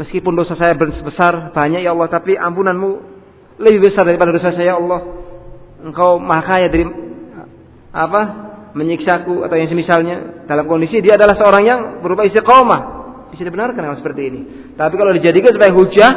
meskipun 0.00 0.32
dosa 0.32 0.56
saya 0.56 0.72
besar 0.80 1.52
banyak 1.52 1.84
ya 1.84 1.92
Allah, 1.92 2.08
tapi 2.08 2.32
ampunanmu 2.32 3.09
lebih 3.60 3.92
besar 3.92 4.08
daripada 4.08 4.32
dosa 4.32 4.56
saya 4.56 4.74
ya 4.74 4.76
Allah. 4.80 5.00
Engkau 5.84 6.16
maha 6.20 6.42
kaya 6.44 6.66
dari 6.72 6.84
apa? 7.94 8.22
menyiksaku 8.70 9.42
atau 9.42 9.56
yang 9.58 9.66
semisalnya 9.66 10.46
dalam 10.46 10.62
kondisi 10.70 11.02
dia 11.02 11.18
adalah 11.18 11.34
seorang 11.34 11.64
yang 11.66 11.80
berupa 12.06 12.22
istiqomah 12.22 12.80
bisa 13.34 13.42
dibenarkan 13.42 13.82
kalau 13.82 13.98
seperti 13.98 14.30
ini 14.30 14.40
tapi 14.78 14.94
kalau 14.94 15.10
dijadikan 15.10 15.50
sebagai 15.50 15.74
hujah 15.74 16.10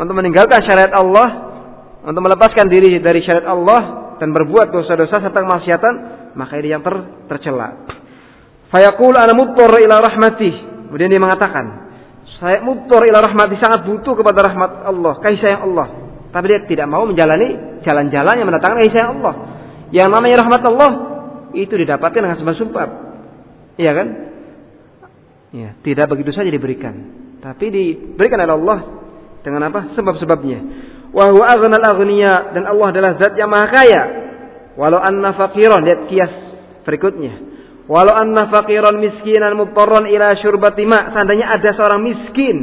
untuk 0.00 0.16
meninggalkan 0.16 0.64
syariat 0.64 0.96
Allah 0.96 1.44
untuk 2.04 2.20
melepaskan 2.20 2.68
diri 2.68 3.00
dari 3.00 3.24
syariat 3.24 3.48
Allah 3.48 4.04
dan 4.20 4.30
berbuat 4.30 4.70
dosa-dosa 4.70 5.24
serta 5.24 5.40
kemaksiatan, 5.40 5.94
maka 6.36 6.60
ini 6.60 6.76
yang 6.76 6.84
ter, 6.84 6.94
tercela. 7.32 7.88
Fayaqul 8.68 9.16
ana 9.16 9.32
muttar 9.32 9.72
ila 9.80 10.04
rahmati. 10.04 10.50
Kemudian 10.90 11.08
dia 11.08 11.22
mengatakan, 11.22 11.64
saya 12.38 12.60
muttar 12.60 13.02
ila 13.08 13.24
rahmati 13.24 13.56
sangat 13.56 13.88
butuh 13.88 14.14
kepada 14.20 14.44
rahmat 14.44 14.70
Allah, 14.84 15.14
kasih 15.24 15.40
sayang 15.40 15.62
Allah. 15.72 16.03
Tapi 16.34 16.44
dia 16.50 16.60
tidak 16.66 16.90
mau 16.90 17.06
menjalani 17.06 17.78
jalan-jalan 17.86 18.34
yang 18.42 18.46
mendatangkan 18.50 18.90
sayang 18.90 19.22
Allah. 19.22 19.34
Yang 19.94 20.08
namanya 20.10 20.36
rahmat 20.42 20.62
Allah 20.66 20.92
itu 21.54 21.70
didapatkan 21.70 22.18
dengan 22.18 22.38
sebab-sebab. 22.42 22.88
Iya 23.78 23.92
kan? 23.94 24.08
Ya, 25.54 25.68
tidak 25.86 26.10
begitu 26.10 26.34
saja 26.34 26.50
diberikan. 26.50 26.94
Tapi 27.38 27.70
diberikan 27.70 28.42
oleh 28.42 28.54
Allah 28.58 28.78
dengan 29.46 29.70
apa? 29.70 29.94
Sebab-sebabnya 29.94 30.58
wa 31.14 31.30
huwa 31.30 31.46
aghnal 31.46 31.86
aghniya 31.94 32.50
dan 32.58 32.66
Allah 32.66 32.86
adalah 32.90 33.10
zat 33.22 33.38
yang 33.38 33.46
maha 33.46 33.70
kaya. 33.70 34.02
Walau 34.74 34.98
anna 34.98 35.38
faqiran 35.38 35.86
lihat 35.86 36.10
kias 36.10 36.32
berikutnya. 36.82 37.54
Walau 37.86 38.10
anna 38.10 38.50
faqiran 38.50 38.98
miskinan 38.98 39.54
mutarran 39.54 40.10
ila 40.10 40.34
syurbati 40.42 40.82
ma, 40.82 41.14
seandainya 41.14 41.46
ada 41.54 41.70
seorang 41.78 42.02
miskin 42.02 42.56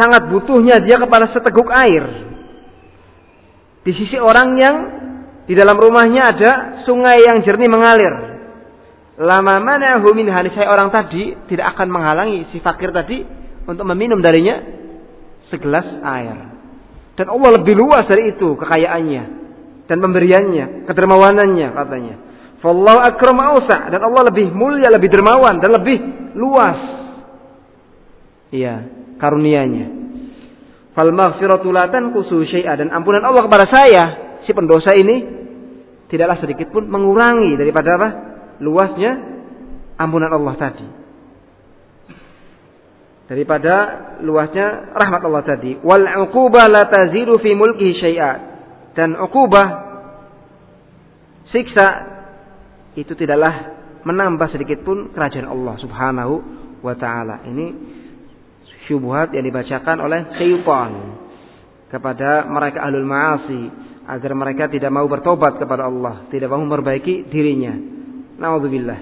sangat 0.00 0.32
butuhnya 0.32 0.80
dia 0.80 0.96
kepada 0.96 1.28
seteguk 1.36 1.68
air. 1.68 2.04
Di 3.84 3.92
sisi 3.92 4.16
orang 4.16 4.48
yang 4.56 4.76
di 5.44 5.52
dalam 5.52 5.76
rumahnya 5.76 6.22
ada 6.32 6.50
sungai 6.88 7.20
yang 7.20 7.44
jernih 7.44 7.68
mengalir. 7.68 8.14
Lama 9.20 9.60
mana 9.60 10.00
min 10.00 10.24
saya 10.56 10.72
orang 10.72 10.88
tadi 10.88 11.36
tidak 11.52 11.76
akan 11.76 11.92
menghalangi 11.92 12.48
si 12.56 12.64
fakir 12.64 12.88
tadi 12.88 13.20
untuk 13.68 13.84
meminum 13.84 14.24
darinya 14.24 14.56
segelas 15.52 15.84
air. 16.00 16.38
Dan 17.20 17.28
Allah 17.28 17.60
lebih 17.60 17.76
luas 17.76 18.08
dari 18.08 18.32
itu 18.32 18.56
kekayaannya 18.56 19.22
dan 19.84 19.96
pemberiannya, 20.00 20.88
kedermawanannya 20.88 21.68
katanya. 21.76 22.14
Fallahu 22.64 23.00
akram 23.00 23.36
ausa 23.40 23.92
dan 23.92 24.00
Allah 24.00 24.32
lebih 24.32 24.48
mulia, 24.56 24.88
lebih 24.88 25.12
dermawan 25.12 25.60
dan 25.60 25.68
lebih 25.74 25.98
luas. 26.38 26.78
Iya, 28.54 28.99
karunianya. 29.20 29.86
Fal 30.96 31.12
maghfiratu 31.14 31.70
la 31.70 31.86
tanqusu 31.92 32.42
syai'a 32.48 32.74
dan 32.74 32.90
ampunan 32.90 33.22
Allah 33.22 33.46
kepada 33.46 33.68
saya 33.70 34.04
si 34.42 34.50
pendosa 34.50 34.96
ini 34.96 35.16
tidaklah 36.10 36.40
sedikit 36.42 36.72
pun 36.74 36.90
mengurangi 36.90 37.54
daripada 37.54 37.94
apa? 37.94 38.08
luasnya 38.60 39.12
ampunan 39.96 40.32
Allah 40.34 40.54
tadi 40.58 41.00
daripada 43.30 43.74
luasnya 44.26 44.90
rahmat 44.90 45.22
Allah 45.22 45.46
tadi. 45.46 45.78
Wal 45.86 46.02
uqubah 46.26 46.66
la 46.66 46.90
tazidu 46.90 47.38
fi 47.38 47.54
mulki 47.54 47.94
syai'a. 47.94 48.32
Dan 48.98 49.14
uqubah 49.14 49.66
siksa 51.54 51.86
itu 52.98 53.14
tidaklah 53.14 53.78
menambah 54.02 54.50
sedikit 54.50 54.82
pun 54.82 55.14
kerajaan 55.14 55.46
Allah 55.46 55.78
Subhanahu 55.78 56.34
wa 56.82 56.94
taala. 56.98 57.46
Ini 57.46 57.66
syubhat 58.90 59.30
yang 59.30 59.46
dibacakan 59.46 60.02
oleh 60.02 60.34
syaitan 60.34 60.90
kepada 61.86 62.50
mereka 62.50 62.82
ahlul 62.82 63.06
ma'asi 63.06 63.62
agar 64.10 64.34
mereka 64.34 64.66
tidak 64.66 64.90
mau 64.90 65.06
bertobat 65.06 65.62
kepada 65.62 65.86
Allah, 65.86 66.26
tidak 66.34 66.50
mau 66.50 66.58
memperbaiki 66.66 67.30
dirinya. 67.30 67.70
Nauzubillah. 68.42 68.98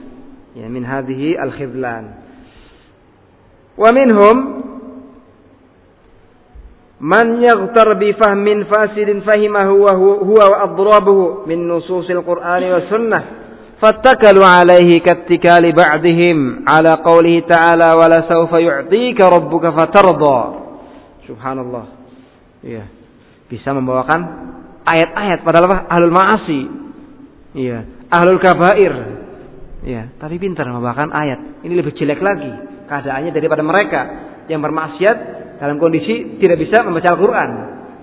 Ya 0.53 0.69
min 0.69 0.85
hadhihi 0.85 1.33
al-khizlan. 1.41 2.05
Wa 3.79 3.89
minhum 3.95 4.37
man 7.01 7.41
yaghtar 7.41 7.97
bi 7.97 8.13
fahmin 8.13 8.69
fasidin 8.69 9.25
fahimahu 9.25 9.89
wa 9.89 9.93
huwa 9.97 10.45
wa 10.45 10.57
adrabuhu 10.69 11.49
min 11.49 11.65
nususil 11.65 12.21
Qur'ani 12.27 12.69
wa 12.69 12.81
sunnah 12.91 13.23
فاتكلوا 13.79 14.47
عليه 14.47 14.91
كاتكال 15.07 15.65
بعضهم 15.73 16.39
على 16.67 16.93
قوله 16.99 17.35
تعالى 17.47 17.89
ولا 17.95 18.19
سوف 18.27 18.53
يعطيك 18.53 19.19
ربك 19.23 19.65
فترضى. 19.71 20.39
سبحان 21.31 21.59
الله 21.63 21.85
ya 22.67 22.91
bisa 23.47 23.71
membawakan 23.71 24.21
ayat-ayat 24.83 25.47
padahal 25.47 25.71
apa? 25.71 25.79
Ahlul 25.95 26.11
ma'asi. 26.11 26.61
Iya. 27.55 27.79
Ahlul 28.11 28.43
kabair. 28.43 28.93
Iya. 29.87 30.11
Tapi 30.19 30.43
pintar 30.43 30.67
membawakan 30.67 31.15
ayat. 31.15 31.63
Ini 31.63 31.75
lebih 31.79 31.95
jelek 31.95 32.19
lagi. 32.19 32.51
Keadaannya 32.91 33.31
daripada 33.31 33.63
mereka 33.63 34.01
yang 34.51 34.59
bermaksiat 34.59 35.17
dalam 35.63 35.79
kondisi 35.79 36.41
tidak 36.43 36.59
bisa 36.67 36.83
membaca 36.83 37.15
Al-Qur'an. 37.15 37.51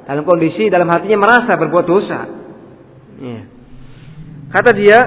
Dalam 0.07 0.23
kondisi 0.23 0.71
dalam 0.71 0.87
hatinya 0.87 1.19
merasa 1.19 1.51
berbuat 1.59 1.85
dosa. 1.85 2.19
Iya. 3.19 3.41
Kata 4.55 4.71
dia 4.71 4.99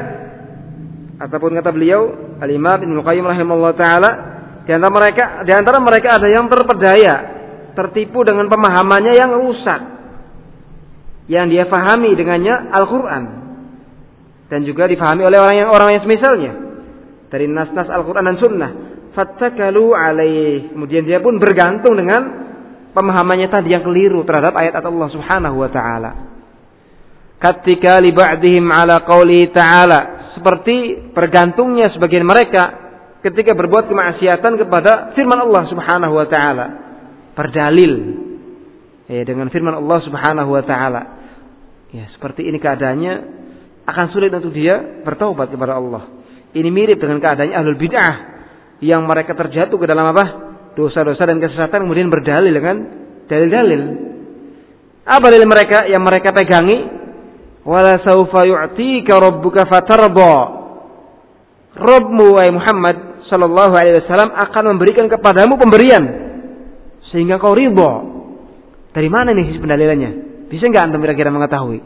ataupun 1.19 1.59
kata 1.59 1.75
beliau, 1.75 2.15
Al-Imam 2.39 2.79
Ibnu 2.79 3.03
Qayyim 3.03 3.27
rahimahullah 3.27 3.75
taala 3.75 4.11
di 4.63 4.71
antara 4.71 4.93
mereka 4.95 5.25
di 5.43 5.53
antara 5.53 5.79
mereka 5.83 6.09
ada 6.15 6.29
yang 6.31 6.47
terpedaya, 6.47 7.15
tertipu 7.75 8.23
dengan 8.23 8.47
pemahamannya 8.47 9.13
yang 9.19 9.31
rusak. 9.35 9.81
Yang 11.29 11.47
dia 11.53 11.65
fahami 11.69 12.17
dengannya 12.17 12.73
Al-Qur'an. 12.73 13.25
Dan 14.49 14.65
juga 14.65 14.89
difahami 14.89 15.29
oleh 15.29 15.37
orang 15.37 15.57
yang 15.61 15.69
orang 15.69 15.89
yang 15.93 16.03
semisalnya 16.09 16.53
dari 17.29 17.45
nas-nas 17.49 17.89
Al-Qur'an 17.93 18.25
dan 18.25 18.39
Sunnah. 18.41 18.71
Fattakalu 19.13 19.93
alaih. 19.93 20.73
Kemudian 20.73 21.05
dia 21.05 21.21
pun 21.21 21.37
bergantung 21.37 21.99
dengan 21.99 22.49
pemahamannya 22.97 23.49
tadi 23.53 23.75
yang 23.75 23.85
keliru 23.85 24.25
terhadap 24.25 24.57
ayat 24.57 24.79
Allah 24.81 25.09
Subhanahu 25.13 25.57
wa 25.59 25.71
taala. 25.73 26.11
Ketika 27.39 28.03
ala 28.03 28.97
qauli 29.07 29.47
ta'ala 29.55 30.18
seperti 30.39 31.11
bergantungnya 31.11 31.91
sebagian 31.91 32.23
mereka 32.23 32.89
ketika 33.27 33.53
berbuat 33.59 33.91
kemaksiatan 33.91 34.55
kepada 34.63 35.13
firman 35.19 35.43
Allah 35.43 35.63
Subhanahu 35.67 36.15
wa 36.15 36.27
taala. 36.31 36.67
Berdalil 37.35 37.93
ya 39.11 39.23
dengan 39.27 39.51
firman 39.51 39.75
Allah 39.75 39.99
Subhanahu 40.07 40.51
wa 40.55 40.63
taala. 40.63 41.03
Ya, 41.91 42.07
seperti 42.15 42.47
ini 42.47 42.63
keadaannya 42.63 43.15
akan 43.89 44.07
sulit 44.13 44.29
untuk 44.31 44.53
dia 44.53 45.03
bertobat 45.03 45.49
kepada 45.49 45.81
Allah. 45.81 46.09
Ini 46.53 46.69
mirip 46.69 47.01
dengan 47.01 47.21
keadaannya 47.21 47.57
ahlul 47.57 47.81
bid'ah 47.81 48.15
yang 48.85 49.05
mereka 49.09 49.35
terjatuh 49.35 49.77
ke 49.77 49.87
dalam 49.89 50.15
apa? 50.15 50.49
dosa-dosa 50.79 51.27
dan 51.27 51.43
kesesatan 51.43 51.91
kemudian 51.91 52.07
berdalil 52.07 52.55
dengan 52.55 52.77
dalil-dalil. 53.27 53.83
Apa 55.03 55.27
dalil 55.27 55.51
mereka 55.51 55.91
yang 55.91 56.07
mereka 56.07 56.31
pegangi? 56.31 56.98
Wala 57.69 58.01
saufa 58.01 58.49
yu'tika 58.49 59.21
rabbuka 59.21 59.69
fatarda 59.69 60.57
Rabbmu 61.79 62.35
wahai 62.35 62.51
Muhammad 62.51 62.97
sallallahu 63.29 63.77
alaihi 63.77 64.01
wasallam 64.03 64.33
akan 64.33 64.65
memberikan 64.75 65.07
kepadamu 65.07 65.61
pemberian 65.61 66.05
sehingga 67.13 67.39
kau 67.39 67.55
ridho. 67.55 68.17
Dari 68.91 69.07
mana 69.13 69.31
nih 69.31 69.53
sisi 69.53 69.61
pendalilannya? 69.63 70.11
Bisa 70.49 70.65
nggak 70.67 70.83
antum 70.91 71.05
kira-kira 71.05 71.31
mengetahui? 71.31 71.79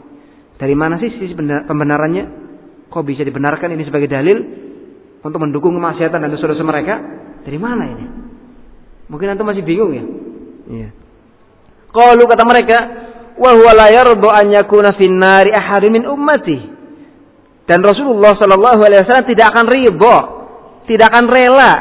Dari 0.57 0.73
mana 0.73 0.97
sih 0.97 1.13
sisi 1.19 1.35
pembenarannya? 1.37 2.41
Kok 2.89 3.03
bisa 3.03 3.21
dibenarkan 3.27 3.75
ini 3.75 3.83
sebagai 3.85 4.09
dalil 4.09 4.37
untuk 5.19 5.39
mendukung 5.43 5.75
kemaksiatan 5.77 6.17
dan 6.17 6.29
dosa-dosa 6.31 6.63
mereka? 6.63 6.95
Dari 7.43 7.59
mana 7.59 7.83
ini? 7.91 8.05
Mungkin 9.11 9.35
antum 9.35 9.45
masih 9.45 9.61
bingung 9.61 9.91
ya? 9.93 10.03
Iya. 10.63 10.89
Kalau 11.93 12.25
kata 12.25 12.43
mereka, 12.49 12.77
wa 13.37 13.51
huwa 13.53 13.71
la 13.73 13.87
yardu 13.89 14.27
an 14.29 14.45
yakuna 14.53 14.93
finnari 14.97 15.53
ahadun 15.53 15.89
min 15.93 16.03
ummati. 16.05 16.59
Dan 17.63 17.79
Rasulullah 17.79 18.35
Shallallahu 18.35 18.79
alaihi 18.83 19.07
wasallam 19.07 19.29
tidak 19.29 19.47
akan 19.55 19.65
ridho, 19.71 20.17
tidak 20.85 21.07
akan 21.15 21.25
rela 21.31 21.71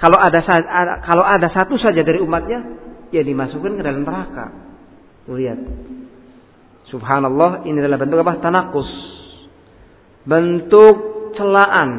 kalau 0.00 0.16
ada 0.16 0.40
kalau 1.04 1.24
ada 1.24 1.48
satu 1.52 1.76
saja 1.76 2.00
dari 2.00 2.24
umatnya 2.24 2.64
ya 3.12 3.20
dimasukkan 3.20 3.76
ke 3.76 3.82
dalam 3.84 4.08
neraka. 4.08 4.48
Lihat. 5.28 5.60
Subhanallah, 6.88 7.68
ini 7.68 7.78
adalah 7.78 8.00
bentuk 8.00 8.18
apa? 8.24 8.40
Tanakus. 8.40 8.90
Bentuk 10.24 10.96
celaan. 11.36 11.90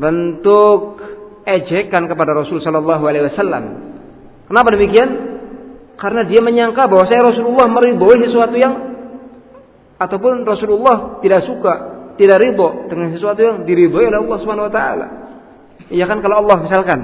Bentuk 0.00 0.98
ejekan 1.44 2.08
kepada 2.08 2.34
Rasul 2.34 2.58
Shallallahu 2.64 3.04
alaihi 3.06 3.28
wasallam. 3.30 3.64
Kenapa 4.48 4.68
demikian? 4.72 5.08
Karena 6.02 6.26
dia 6.26 6.42
menyangka 6.42 6.90
bahwa 6.90 7.06
saya 7.06 7.22
Rasulullah 7.22 7.70
meridhoi 7.70 8.26
sesuatu 8.26 8.56
yang 8.58 8.74
ataupun 10.02 10.42
Rasulullah 10.42 11.22
tidak 11.22 11.46
suka, 11.46 11.74
tidak 12.18 12.42
ridho 12.42 12.90
dengan 12.90 13.14
sesuatu 13.14 13.38
yang 13.38 13.62
diridhoi 13.62 14.10
oleh 14.10 14.18
Allah 14.18 14.38
Subhanahu 14.42 14.66
wa 14.66 14.74
taala. 14.74 15.06
Iya 15.94 16.10
kan 16.10 16.18
kalau 16.18 16.42
Allah 16.42 16.58
misalkan 16.66 17.00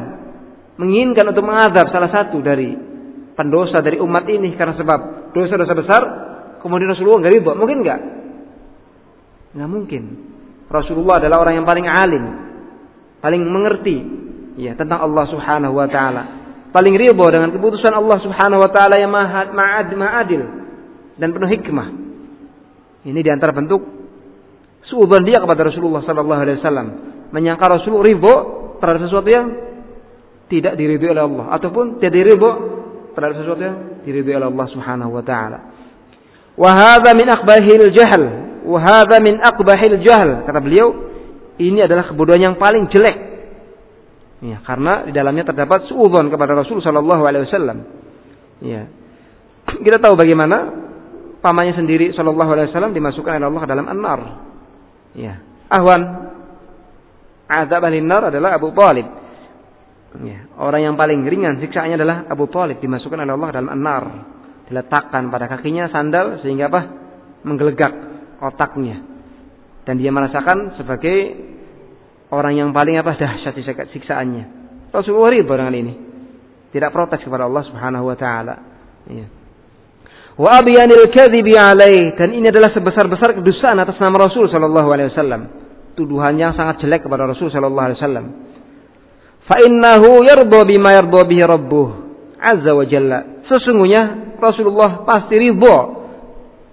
menginginkan 0.82 1.30
untuk 1.30 1.46
mengadab 1.46 1.94
salah 1.94 2.10
satu 2.10 2.42
dari 2.42 2.74
pendosa 3.38 3.78
dari 3.86 4.02
umat 4.02 4.26
ini 4.26 4.58
karena 4.58 4.74
sebab 4.74 5.30
dosa-dosa 5.30 5.74
besar, 5.78 6.02
kemudian 6.58 6.90
Rasulullah 6.90 7.22
nggak 7.22 7.34
ridho, 7.38 7.52
mungkin 7.54 7.78
nggak? 7.86 8.00
Nggak 9.54 9.70
mungkin. 9.70 10.02
Rasulullah 10.66 11.22
adalah 11.22 11.46
orang 11.46 11.54
yang 11.62 11.66
paling 11.70 11.86
alim, 11.86 12.24
paling 13.22 13.46
mengerti 13.46 13.96
ya 14.58 14.74
tentang 14.74 15.06
Allah 15.06 15.22
Subhanahu 15.30 15.78
wa 15.78 15.86
taala 15.86 16.37
paling 16.72 16.94
ridho 16.94 17.26
dengan 17.32 17.50
keputusan 17.52 17.92
Allah 17.96 18.18
Subhanahu 18.20 18.60
wa 18.60 18.70
taala 18.70 19.00
yang 19.00 19.12
maha 19.12 19.48
adil 20.20 20.42
dan 21.16 21.28
penuh 21.32 21.48
hikmah. 21.48 21.88
Ini 23.08 23.20
di 23.24 23.30
antara 23.30 23.56
bentuk 23.56 23.80
suudzon 24.88 25.24
dia 25.24 25.40
kepada 25.40 25.64
Rasulullah 25.64 26.04
sallallahu 26.04 26.40
alaihi 26.40 26.58
wasallam, 26.60 26.86
menyangka 27.32 27.66
Rasul 27.68 28.00
ridho 28.04 28.34
terhadap 28.80 29.00
sesuatu 29.08 29.28
yang 29.28 29.46
tidak 30.48 30.80
diridhoi 30.80 31.12
oleh 31.12 31.24
Allah 31.24 31.46
ataupun 31.60 32.00
tidak 32.00 32.14
diridho 32.14 32.50
terhadap 33.12 33.36
sesuatu 33.42 33.62
yang 33.62 33.76
diridhoi 34.04 34.34
oleh 34.36 34.48
Allah 34.48 34.66
Subhanahu 34.72 35.10
wa 35.12 35.24
taala. 35.24 35.58
Wa 36.58 36.70
hadza 36.74 37.10
min 37.14 37.28
aqbahil 37.28 37.82
jahl, 37.94 38.22
wa 38.66 38.78
hadza 38.82 39.16
min 39.22 39.38
aqbahil 39.38 39.94
jahl. 40.02 40.42
Kata 40.42 40.58
beliau, 40.58 40.90
ini 41.60 41.82
adalah 41.84 42.10
kebodohan 42.10 42.52
yang 42.52 42.56
paling 42.58 42.90
jelek 42.90 43.27
Ya, 44.38 44.62
karena 44.62 45.02
di 45.02 45.10
dalamnya 45.10 45.50
terdapat 45.50 45.90
suudzon 45.90 46.30
kepada 46.30 46.54
Rasul 46.54 46.78
Shallallahu 46.78 47.22
Alaihi 47.26 47.50
Wasallam. 47.50 47.78
Ya, 48.62 48.86
kita 49.84 49.98
tahu 49.98 50.14
bagaimana 50.14 50.86
pamannya 51.42 51.74
sendiri 51.74 52.14
Shallallahu 52.14 52.50
Alaihi 52.54 52.70
Wasallam 52.70 52.94
dimasukkan 52.94 53.34
oleh 53.34 53.46
Allah 53.50 53.64
dalam 53.66 53.86
an-nar. 53.90 54.20
Ya, 55.18 55.42
ahwan 55.66 56.00
azab 57.50 57.82
al-nar 57.82 58.30
adalah 58.30 58.54
Abu 58.54 58.70
Talib. 58.78 59.06
Ya, 60.22 60.46
orang 60.54 60.86
yang 60.86 60.94
paling 60.94 61.26
ringan 61.26 61.58
siksaannya 61.58 61.98
adalah 61.98 62.16
Abu 62.30 62.46
Talib 62.46 62.78
dimasukkan 62.78 63.18
oleh 63.18 63.34
Allah 63.34 63.50
dalam 63.58 63.70
an-nar. 63.74 64.04
Diletakkan 64.70 65.34
pada 65.34 65.50
kakinya 65.50 65.90
sandal 65.90 66.38
sehingga 66.46 66.70
apa? 66.70 66.80
Menggelegak 67.42 67.92
otaknya. 68.38 69.02
Dan 69.82 69.98
dia 69.98 70.14
merasakan 70.14 70.78
sebagai 70.78 71.16
orang 72.32 72.54
yang 72.56 72.68
paling 72.72 73.00
apa 73.00 73.16
dahsyat 73.16 73.56
siksaannya. 73.92 74.44
Rasulullah 74.92 75.32
ridho 75.32 75.52
dengan 75.52 75.74
ini. 75.76 75.94
Tidak 76.68 76.90
protes 76.92 77.24
kepada 77.24 77.48
Allah 77.48 77.64
Subhanahu 77.64 78.04
wa 78.08 78.16
taala. 78.16 78.54
Ya. 79.08 79.26
Wa 80.38 80.62
abyanil 80.62 81.10
kadhibi 81.10 81.56
dan 82.14 82.28
ini 82.30 82.46
adalah 82.46 82.70
sebesar-besar 82.70 83.34
kedustaan 83.42 83.74
atas 83.82 83.98
nama 83.98 84.28
Rasul 84.28 84.46
sallallahu 84.46 84.88
alaihi 84.92 85.10
wasallam. 85.10 85.42
Tuduhan 85.98 86.38
yang 86.38 86.54
sangat 86.54 86.78
jelek 86.84 87.02
kepada 87.08 87.26
Rasul 87.26 87.50
sallallahu 87.50 87.86
alaihi 87.90 87.98
wasallam. 87.98 88.26
Fa 89.48 89.56
innahu 89.64 90.22
yarda 90.22 90.60
bima 90.62 90.94
yarda 90.94 91.20
bihi 91.26 91.42
rabbuh 91.42 91.88
azza 92.38 92.70
wa 92.70 92.84
jalla. 92.86 93.18
Sesungguhnya 93.50 94.36
Rasulullah 94.38 95.02
pasti 95.02 95.34
ridho 95.34 95.76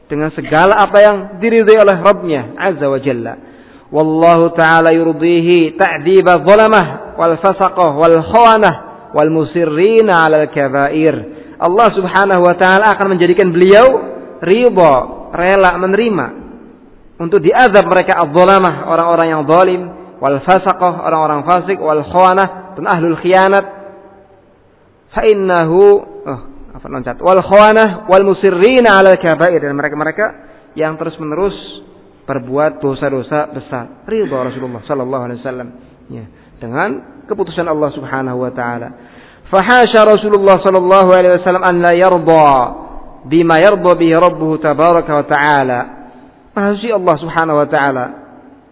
dengan 0.06 0.30
segala 0.38 0.78
apa 0.86 0.98
yang 1.02 1.18
diridhai 1.42 1.82
oleh 1.82 1.98
Rabbnya 2.06 2.42
azza 2.60 2.86
wa 2.86 3.00
jalla 3.02 3.34
wallahu 3.96 4.52
taala 4.60 4.92
yurdihi 4.92 5.80
ta'diba 5.80 6.44
zalamah 6.44 7.16
wal 7.16 7.40
fasaqah 7.40 7.96
wal 7.96 8.20
khawanah 8.36 8.76
wal 9.16 9.32
musirrina 9.32 10.28
al-kabair. 10.28 11.16
Allah 11.56 11.88
Subhanahu 11.96 12.44
wa 12.44 12.56
taala 12.60 12.92
akan 12.92 13.16
menjadikan 13.16 13.56
beliau 13.56 13.88
riba, 14.44 14.92
rela 15.32 15.80
menerima 15.80 16.26
untuk 17.16 17.40
diazab 17.40 17.88
mereka 17.88 18.20
adzalamah, 18.20 18.92
orang-orang 18.92 19.28
yang 19.32 19.42
zalim, 19.48 19.82
wal 20.20 20.44
fasaqah, 20.44 20.94
orang-orang 21.08 21.48
fasik, 21.48 21.80
wal 21.80 22.04
khawanah, 22.04 22.76
dan 22.76 22.86
ahlul 22.92 23.16
khianat. 23.24 23.66
Fa 25.16 25.24
innahu 25.24 25.80
oh, 26.28 26.40
apa 26.76 26.86
loncat. 26.92 27.24
Wal 27.24 27.40
khawanah 27.40 28.12
wal 28.12 28.26
musirrina 28.28 29.00
al-kabair 29.00 29.64
dan 29.64 29.80
mereka-mereka 29.80 30.26
yang 30.76 31.00
terus-menerus 31.00 31.56
berbuat 32.26 32.82
dosa-dosa 32.82 33.54
besar. 33.54 34.06
Ridho 34.10 34.34
Rasulullah 34.34 34.82
sallallahu 34.84 35.24
alaihi 35.30 35.40
wasallam 35.46 35.70
ya, 36.10 36.26
dengan 36.58 37.22
keputusan 37.30 37.66
Allah 37.70 37.90
Subhanahu 37.94 38.42
wa 38.42 38.52
taala. 38.52 38.90
Fahasha 39.46 40.02
Rasulullah 40.02 40.58
sallallahu 40.58 41.10
alaihi 41.14 41.38
wasallam 41.38 41.64
an 41.64 41.76
la 41.86 41.94
yarda 41.94 42.50
bima 43.30 43.62
yarda 43.62 43.92
bihi 43.94 44.14
rabbuhu 44.18 44.58
tabaraka 44.58 45.12
wa 45.14 45.26
taala. 45.30 45.80
Mahasi 46.58 46.90
Allah 46.90 47.16
Subhanahu 47.22 47.58
wa 47.62 47.68
taala. 47.70 48.06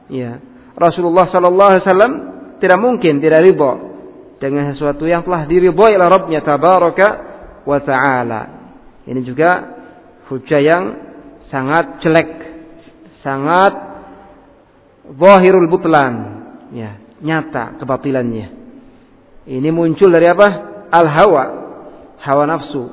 Ya. 0.09 0.41
Rasulullah 0.73 1.29
sallallahu 1.29 1.69
alaihi 1.77 1.85
wasallam 1.85 2.13
tidak 2.57 2.79
mungkin 2.81 3.21
tidak 3.21 3.45
ridho 3.45 3.71
dengan 4.41 4.73
sesuatu 4.73 5.05
yang 5.05 5.21
telah 5.21 5.45
diridhoi 5.45 5.93
oleh 5.93 6.09
Rabbnya 6.09 6.41
tabaraka 6.41 7.07
wa 7.69 7.79
taala. 7.85 8.41
Ini 9.05 9.21
juga 9.21 9.51
hujah 10.31 10.61
yang 10.63 10.83
sangat 11.53 12.01
jelek 12.01 12.42
sangat 13.23 13.73
zahirul 15.07 15.71
butlan 15.71 16.13
ya 16.75 16.99
nyata 17.23 17.79
kebatilannya 17.79 18.47
ini 19.47 19.69
muncul 19.71 20.11
dari 20.11 20.27
apa 20.27 20.47
al 20.91 21.07
hawa 21.07 21.43
hawa 22.19 22.43
nafsu 22.47 22.83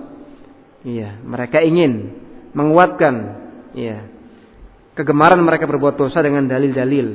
iya 0.86 1.18
mereka 1.26 1.60
ingin 1.60 2.14
menguatkan 2.54 3.14
iya 3.74 4.06
kegemaran 4.94 5.42
mereka 5.42 5.66
berbuat 5.66 5.98
dosa 5.98 6.22
dengan 6.22 6.46
dalil-dalil 6.46 7.08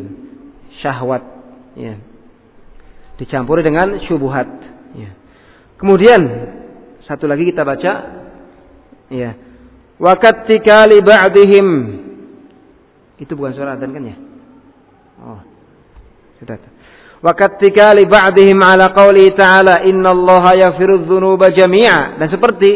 syahwat 0.84 1.36
Ya. 1.76 1.99
Dicampuri 3.20 3.61
dengan 3.63 3.99
syubhat. 4.07 4.47
Ya. 4.95 5.11
Kemudian 5.76 6.24
satu 7.03 7.28
lagi 7.28 7.51
kita 7.51 7.68
baca 7.68 7.93
ya. 9.11 9.32
Wa 9.99 10.16
katikali 10.16 11.03
ba'dihim. 11.03 11.68
Itu 13.16 13.34
bukan 13.39 13.55
suara 13.55 13.80
adzan 13.80 13.95
kan 13.95 14.03
ya? 14.03 14.16
Oh. 15.24 15.41
Sudah. 16.39 16.59
Wa 17.24 17.32
katikali 17.32 18.03
ba'dihim 18.05 18.59
ala 18.59 18.91
qawli 18.91 19.32
ta'ala 19.34 19.88
innallaha 19.88 20.53
yaghfiru 20.59 21.07
dzunuba 21.07 21.49
jami'a. 21.55 22.20
Dan 22.20 22.28
seperti 22.28 22.72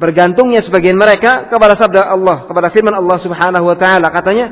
bergantungnya 0.00 0.64
sebagian 0.64 0.96
mereka 0.96 1.52
kepada 1.52 1.76
sabda 1.76 2.08
Allah, 2.08 2.48
kepada 2.48 2.72
firman 2.72 2.96
Allah 2.96 3.18
Subhanahu 3.20 3.68
wa 3.68 3.76
taala. 3.76 4.08
Katanya, 4.08 4.46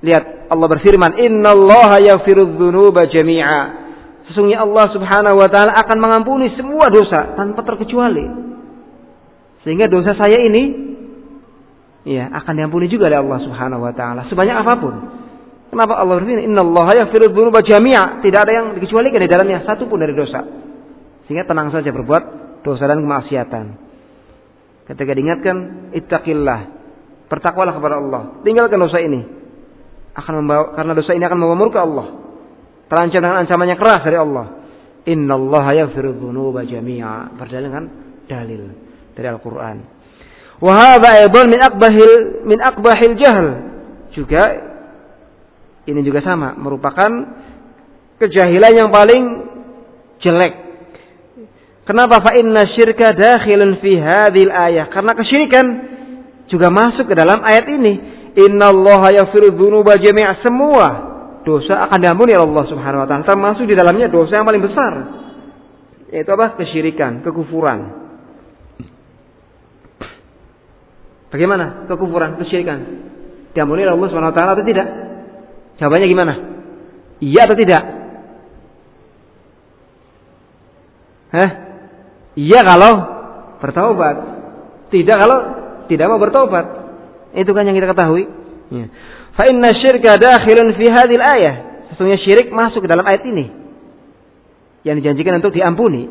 lihat 0.00 0.46
Allah 0.46 0.68
berfirman, 0.70 1.18
"Innallaha 1.18 1.98
yaghfiru 2.06 2.54
dzunuba 2.54 3.10
jami'a." 3.10 3.90
Sesungguhnya 4.30 4.62
Allah 4.62 4.86
Subhanahu 4.94 5.36
wa 5.42 5.48
taala 5.50 5.74
akan 5.74 5.98
mengampuni 5.98 6.54
semua 6.54 6.86
dosa 6.86 7.34
tanpa 7.34 7.66
terkecuali. 7.66 8.24
Sehingga 9.66 9.90
dosa 9.90 10.14
saya 10.14 10.38
ini 10.38 10.87
ya 12.06 12.30
akan 12.30 12.52
diampuni 12.54 12.86
juga 12.86 13.10
oleh 13.10 13.18
Allah 13.18 13.38
Subhanahu 13.42 13.82
wa 13.82 13.92
taala 13.94 14.26
sebanyak 14.30 14.56
apa 14.62 14.74
pun. 14.78 14.94
Kenapa 15.68 16.00
Allah 16.00 16.16
berfirman, 16.16 16.48
"Innallaha 16.48 16.92
yaghfiru 16.96 17.28
dzunuba 17.28 17.60
jami'a." 17.60 18.24
Tidak 18.24 18.40
ada 18.40 18.52
yang 18.52 18.66
dikecualikan 18.80 19.20
di 19.20 19.28
dalamnya 19.28 19.68
satu 19.68 19.84
pun 19.84 20.00
dari 20.00 20.16
dosa. 20.16 20.40
Sehingga 21.28 21.44
tenang 21.44 21.68
saja 21.68 21.92
berbuat 21.92 22.22
dosa 22.64 22.88
dan 22.88 23.04
kemaksiatan. 23.04 23.64
Ketika 24.88 25.12
diingatkan, 25.12 25.56
ittaqillah. 25.92 26.60
Bertakwalah 27.28 27.76
kepada 27.76 28.00
Allah. 28.00 28.22
Tinggalkan 28.40 28.80
dosa 28.80 29.04
ini. 29.04 29.20
Akan 30.16 30.40
membawa 30.40 30.72
karena 30.72 30.96
dosa 30.96 31.12
ini 31.12 31.24
akan 31.28 31.36
membawa 31.36 31.56
murka 31.60 31.84
Allah. 31.84 32.06
Terancam 32.88 33.20
dengan 33.20 33.38
ancamannya 33.44 33.76
keras 33.76 34.00
dari 34.00 34.16
Allah. 34.16 34.46
Innallaha 35.04 35.76
yaghfiru 35.76 36.16
dzunuba 36.16 36.64
jami'a. 36.64 37.36
Berdalilkan 37.36 37.84
dalil 38.24 38.72
dari 39.12 39.28
Al-Qur'an. 39.28 39.97
Wa 40.58 40.72
hadza 40.74 41.08
aidan 41.22 41.46
min 41.46 41.60
aqbahil 41.62 42.10
min 42.46 42.58
aqbahil 42.58 43.14
jahl. 43.18 43.46
Juga 44.14 44.42
ini 45.88 46.00
juga 46.04 46.20
sama, 46.20 46.52
merupakan 46.58 47.08
kejahilan 48.18 48.72
yang 48.76 48.90
paling 48.92 49.22
jelek 50.20 50.68
Kenapa 51.88 52.20
fa 52.20 52.36
inna 52.36 52.68
syirka 52.76 53.16
dakhilun 53.16 53.80
fi 53.80 53.96
hadhil 53.96 54.52
ayah? 54.52 54.92
Karena 54.92 55.16
kesyirikan 55.16 55.66
juga 56.52 56.68
masuk 56.68 57.08
ke 57.08 57.16
dalam 57.16 57.40
ayat 57.40 57.64
ini. 57.64 57.94
Innallaha 58.36 59.16
yaghfiru 59.16 59.56
dzunuba 59.56 59.96
jami'a. 59.96 60.36
Semua 60.44 60.86
dosa 61.48 61.88
akan 61.88 61.96
diampuni 61.96 62.36
oleh 62.36 62.44
Allah 62.44 62.66
Subhanahu 62.68 63.00
wa 63.00 63.08
taala. 63.08 63.24
Termasuk 63.24 63.64
di 63.64 63.72
dalamnya 63.72 64.12
dosa 64.12 64.36
yang 64.36 64.44
paling 64.44 64.60
besar. 64.68 64.92
Yaitu 66.12 66.28
apa? 66.28 66.60
Kesyirikan, 66.60 67.24
kekufuran. 67.24 67.97
Bagaimana 71.28 71.84
kekufuran, 71.88 72.40
kesyirikan? 72.40 72.78
Diampuni 73.52 73.84
oleh 73.84 73.94
Allah 73.96 74.08
Subhanahu 74.08 74.32
wa 74.32 74.36
taala 74.36 74.52
atau 74.56 74.64
tidak? 74.64 74.86
Jawabannya 75.76 76.08
gimana? 76.08 76.34
Iya 77.20 77.40
atau 77.44 77.56
tidak? 77.56 77.82
Hah? 81.28 81.50
Iya 82.38 82.60
kalau 82.64 82.92
bertobat. 83.60 84.16
Tidak 84.88 85.16
kalau 85.18 85.38
tidak 85.90 86.06
mau 86.08 86.20
bertobat. 86.20 86.66
Itu 87.36 87.52
kan 87.52 87.68
yang 87.68 87.76
kita 87.76 87.92
ketahui. 87.92 88.24
Ya. 88.72 88.86
Fa 89.36 89.44
inna 89.48 89.70
syirka 89.76 90.16
dakhilun 90.16 90.72
fi 90.78 90.86
hadhil 90.88 91.24
ayah. 91.24 91.54
Sesungguhnya 91.92 92.20
syirik 92.24 92.48
masuk 92.48 92.84
ke 92.84 92.88
dalam 92.88 93.04
ayat 93.04 93.22
ini. 93.28 93.46
Yang 94.86 95.04
dijanjikan 95.04 95.42
untuk 95.42 95.52
diampuni. 95.52 96.08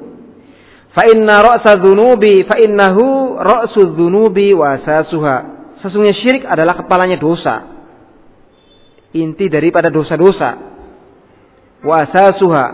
Fa 0.93 1.05
inna 1.09 1.41
ra'sa 1.41 1.77
dzunubi 1.81 2.45
fa 2.45 2.57
innahu 2.61 3.05
ra'su 3.37 3.93
dzunubi 3.93 4.51
wa 4.57 4.75
asasuha. 4.77 5.37
Sesungguhnya 5.81 6.15
syirik 6.17 6.43
adalah 6.49 6.73
kepalanya 6.73 7.21
dosa. 7.21 7.55
Inti 9.13 9.45
daripada 9.47 9.93
dosa-dosa. 9.93 10.49
Wa 11.85 11.95
asasuha. 12.01 12.65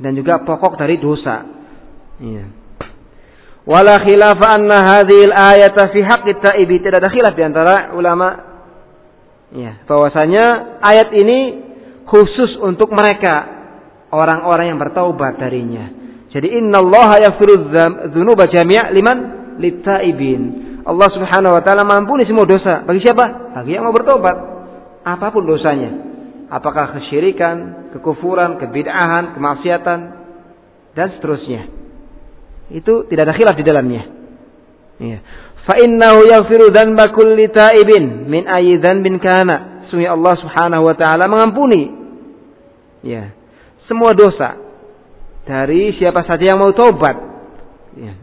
Dan 0.00 0.16
juga 0.16 0.40
pokok 0.42 0.80
dari 0.80 0.96
dosa. 0.96 1.44
Iya. 2.20 2.44
Wala 3.68 4.00
khilafa 4.00 4.56
anna 4.56 4.78
hadhil 4.96 5.30
ayata 5.30 5.92
fi 5.92 6.00
haqqit 6.00 6.40
taibi. 6.40 6.80
Tidak 6.80 6.96
ada 6.96 7.12
khilaf 7.12 7.36
di 7.36 7.44
antara 7.44 7.92
ulama 7.92 8.28
ya, 9.52 9.84
bahwasanya 9.84 10.80
ayat 10.80 11.12
ini 11.12 11.38
khusus 12.08 12.56
untuk 12.64 12.90
mereka 12.90 13.60
orang-orang 14.10 14.74
yang 14.74 14.80
bertaubat 14.80 15.38
darinya. 15.38 15.86
Jadi 16.30 16.46
innallaha 16.46 17.20
yaghfiru 17.26 17.70
dzunuba 18.14 18.46
jami' 18.50 18.94
liman 18.96 19.18
littaibin. 19.60 20.40
Allah 20.82 21.08
Subhanahu 21.12 21.54
wa 21.54 21.62
taala 21.62 21.84
mampuni 21.84 22.24
semua 22.24 22.48
dosa. 22.48 22.82
Bagi 22.88 23.04
siapa? 23.04 23.52
Bagi 23.60 23.76
yang 23.76 23.84
mau 23.84 23.94
bertobat. 23.94 24.36
Apa 25.04 25.28
pun 25.28 25.44
dosanya. 25.44 26.08
Apakah 26.50 26.98
kesyirikan, 26.98 27.92
kekufuran, 27.94 28.58
kebid'ahan, 28.58 29.38
kemaksiatan 29.38 29.98
dan 30.98 31.06
seterusnya. 31.14 31.70
Itu 32.74 33.06
tidak 33.06 33.30
ada 33.30 33.34
khilaf 33.38 33.54
di 33.54 33.64
dalamnya. 33.66 34.02
Ya. 34.98 35.18
Fa 35.68 35.76
innahu 35.78 36.26
yaghfiru 36.26 36.72
dzanba 36.72 37.12
kulli 37.14 37.52
taibin 37.52 38.26
min 38.26 38.48
ayyi 38.48 38.80
dzanbin 38.80 39.20
kana. 39.22 39.86
Sungguh 39.92 40.08
Allah 40.08 40.34
Subhanahu 40.38 40.86
wa 40.86 40.94
taala 40.94 41.26
mengampuni 41.26 41.82
ya 43.00 43.32
semua 43.90 44.14
dosa 44.14 44.54
dari 45.48 45.98
siapa 45.98 46.22
saja 46.22 46.54
yang 46.54 46.58
mau 46.62 46.70
taubat. 46.70 47.16
Ya. 47.98 48.14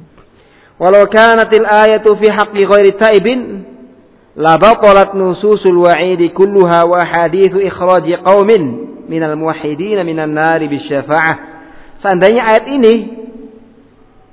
Walau 0.77 1.09
kanatil 1.09 1.65
ayatu 1.65 2.13
fi 2.21 2.27
haqqi 2.29 2.61
ghairi 2.61 2.91
taibin 3.01 3.39
la 4.37 4.61
batalat 4.61 5.17
nususul 5.17 5.81
wa'idi 5.81 6.29
kulluha 6.37 6.85
wa 6.85 7.01
hadithu 7.01 7.57
ikhraji 7.57 8.21
qaumin 8.21 8.63
minal 9.09 9.33
muwahhidin 9.33 10.05
minan 10.05 10.37
nari 10.37 10.69
bisyafa'ah. 10.69 11.35
Seandainya 12.05 12.45
ayat 12.45 12.65
ini 12.69 12.93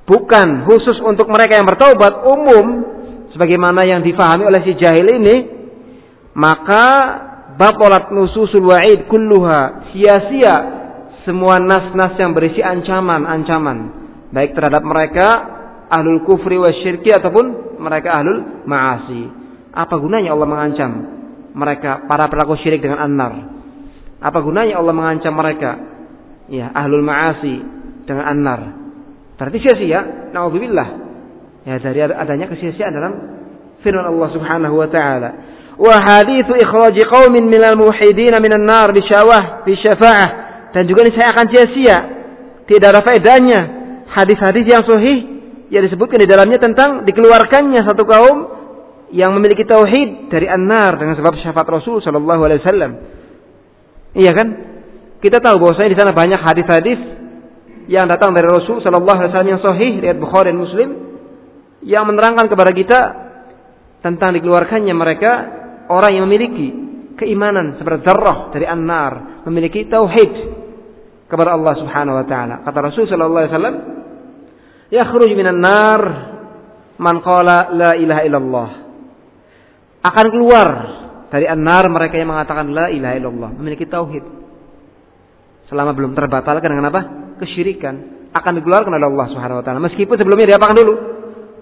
bukan 0.05 0.69
khusus 0.69 1.01
untuk 1.01 1.33
mereka 1.33 1.57
yang 1.57 1.65
bertaubat 1.65 2.29
umum 2.29 2.67
sebagaimana 3.33 3.89
yang 3.89 4.05
difahami 4.05 4.45
oleh 4.45 4.61
si 4.69 4.77
jahil 4.77 5.17
ini 5.17 5.37
maka 6.37 6.85
bapolat 7.57 8.13
nususul 8.13 8.69
wa'id 8.69 9.09
kulluha 9.09 9.91
sia-sia 9.97 10.57
semua 11.25 11.57
nas-nas 11.57 12.21
yang 12.21 12.37
berisi 12.37 12.61
ancaman-ancaman 12.61 13.79
baik 14.29 14.53
terhadap 14.53 14.85
mereka 14.85 15.29
ahlul 15.91 16.23
kufri 16.29 16.57
wa 16.61 16.71
syirki 16.71 17.11
ataupun 17.13 17.77
mereka 17.81 18.15
ahlul 18.15 18.65
ma'asi 18.65 19.23
apa 19.75 19.95
gunanya 19.99 20.33
Allah 20.33 20.49
mengancam 20.49 20.91
mereka 21.55 22.07
para 22.07 22.31
pelaku 22.31 22.59
syirik 22.63 22.81
dengan 22.81 23.03
annar 23.03 23.33
apa 24.21 24.39
gunanya 24.41 24.81
Allah 24.81 24.95
mengancam 24.97 25.35
mereka 25.37 25.71
ya 26.49 26.73
ahlul 26.73 27.05
ma'asi 27.05 27.55
dengan 28.05 28.25
annar 28.29 28.85
Berarti 29.35 29.59
sia-sia. 29.63 30.31
Nauzubillah. 30.31 30.89
Ya 31.65 31.81
dari 31.81 32.01
adanya 32.05 32.47
kesia-siaan 32.51 32.93
dalam 32.93 33.13
firman 33.81 34.05
Allah 34.05 34.29
Subhanahu 34.37 34.75
wa 34.79 34.89
taala. 34.89 35.31
Wa 35.75 35.97
haditsu 35.99 36.55
ikhraj 36.55 36.95
qaumin 37.09 37.51
minal 37.51 37.75
muwahhidin 37.75 38.37
minan 38.39 38.63
nar 38.63 38.95
bisyawah 38.95 39.67
bisyafa'ah. 39.67 40.29
Dan 40.71 40.87
juga 40.87 41.07
ini 41.07 41.13
saya 41.19 41.35
akan 41.35 41.47
sia-sia. 41.51 41.99
Tidak 42.65 42.89
ada 42.89 43.03
faedahnya 43.03 43.61
hadis-hadis 44.13 44.65
yang 44.71 44.85
sahih 44.87 45.34
yang 45.75 45.83
disebutkan 45.91 46.23
di 46.23 46.29
dalamnya 46.31 46.63
tentang 46.63 47.03
dikeluarkannya 47.03 47.83
satu 47.83 48.07
kaum 48.07 48.37
yang 49.11 49.35
memiliki 49.35 49.67
tauhid 49.67 50.31
dari 50.31 50.47
an-nar 50.47 50.95
dengan 50.95 51.19
sebab 51.19 51.35
syafaat 51.43 51.67
Rasul 51.67 51.99
sallallahu 51.99 52.41
alaihi 52.47 52.63
wasallam. 52.63 52.93
Iya 54.15 54.31
kan? 54.31 54.49
Kita 55.19 55.43
tahu 55.43 55.59
bahwasanya 55.59 55.91
di 55.91 55.99
sana 55.99 56.13
banyak 56.15 56.41
hadis-hadis 56.41 57.01
yang 57.89 58.09
datang 58.09 58.33
dari 58.33 58.49
Rasul 58.49 58.81
Shallallahu 58.81 59.17
Alaihi 59.17 59.31
Wasallam 59.33 59.53
yang 59.57 59.63
sahih 59.65 59.93
riwayat 60.01 60.21
Bukhari 60.21 60.53
dan 60.53 60.59
Muslim 60.61 60.89
yang 61.85 62.05
menerangkan 62.09 62.49
kepada 62.49 62.73
kita 62.73 63.01
tentang 64.01 64.37
dikeluarkannya 64.37 64.95
mereka 64.97 65.33
orang 65.89 66.17
yang 66.17 66.25
memiliki 66.29 66.69
keimanan 67.17 67.77
seperti 67.81 68.05
zarrah 68.05 68.53
dari 68.53 68.69
an-nar, 68.69 69.45
memiliki 69.49 69.89
tauhid 69.89 70.33
kepada 71.29 71.57
Allah 71.57 71.73
Subhanahu 71.77 72.21
wa 72.21 72.27
taala. 72.29 72.55
Kata 72.65 72.79
Rasul 72.85 73.05
sallallahu 73.09 73.43
alaihi 73.45 73.53
wasallam, 73.53 73.77
"Yakhruj 74.93 75.31
minan 75.37 75.61
nar 75.63 76.01
man 77.01 77.21
qala 77.25 77.73
la 77.73 77.91
ilaha 77.97 78.23
illallah." 78.25 78.71
Akan 80.05 80.27
keluar 80.29 80.69
dari 81.33 81.49
an-nar 81.49 81.89
mereka 81.89 82.21
yang 82.21 82.29
mengatakan 82.29 82.71
la 82.71 82.93
ilaha 82.93 83.15
illallah, 83.17 83.51
memiliki 83.57 83.89
tauhid. 83.89 84.23
Selama 85.73 85.97
belum 85.97 86.13
terbatalkan 86.13 86.69
dengan 86.69 86.93
apa? 86.93 87.03
kesyirikan 87.35 87.95
akan 88.35 88.53
dikeluarkan 88.63 88.95
oleh 88.95 89.07
Allah 89.11 89.27
Subhanahu 89.31 89.59
wa 89.63 89.65
taala. 89.65 89.79
Meskipun 89.83 90.15
sebelumnya 90.19 90.55
diapakan 90.55 90.77
dulu? 90.79 90.95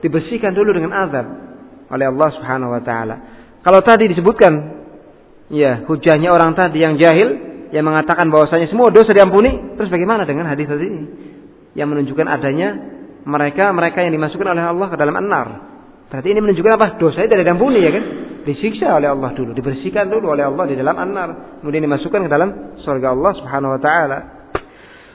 Dibersihkan 0.05 0.53
dulu 0.57 0.73
dengan 0.73 0.93
azab 1.09 1.27
oleh 1.93 2.07
Allah 2.09 2.29
Subhanahu 2.37 2.71
wa 2.73 2.83
taala. 2.85 3.17
Kalau 3.63 3.81
tadi 3.85 4.11
disebutkan 4.11 4.53
ya 5.53 5.85
hujahnya 5.85 6.33
orang 6.33 6.57
tadi 6.57 6.81
yang 6.81 6.97
jahil 6.97 7.29
yang 7.73 7.85
mengatakan 7.89 8.29
bahwasanya 8.29 8.69
semua 8.69 8.93
dosa 8.93 9.17
diampuni, 9.17 9.77
terus 9.81 9.89
bagaimana 9.89 10.29
dengan 10.29 10.49
hadis 10.49 10.69
tadi 10.69 10.85
ini? 10.85 11.03
Yang 11.73 11.89
menunjukkan 11.89 12.27
adanya 12.29 12.69
mereka 13.23 13.71
mereka 13.71 14.03
yang 14.03 14.13
dimasukkan 14.15 14.49
oleh 14.55 14.65
Allah 14.65 14.87
ke 14.91 14.97
dalam 14.99 15.15
an-nar. 15.15 15.49
Berarti 16.13 16.29
ini 16.29 16.41
menunjukkan 16.45 16.73
apa? 16.77 16.87
Dosanya 17.01 17.29
tidak 17.33 17.47
diampuni 17.49 17.81
ya 17.81 17.91
kan? 17.95 18.05
Disiksa 18.43 18.99
oleh 18.99 19.09
Allah 19.09 19.31
dulu, 19.33 19.55
dibersihkan 19.55 20.11
dulu 20.11 20.35
oleh 20.35 20.45
Allah 20.45 20.67
di 20.67 20.75
dalam 20.75 20.99
an-nar, 20.99 21.63
kemudian 21.63 21.87
dimasukkan 21.87 22.27
ke 22.27 22.31
dalam 22.31 22.77
surga 22.83 23.15
Allah 23.15 23.33
Subhanahu 23.39 23.73
wa 23.79 23.81
taala. 23.81 24.19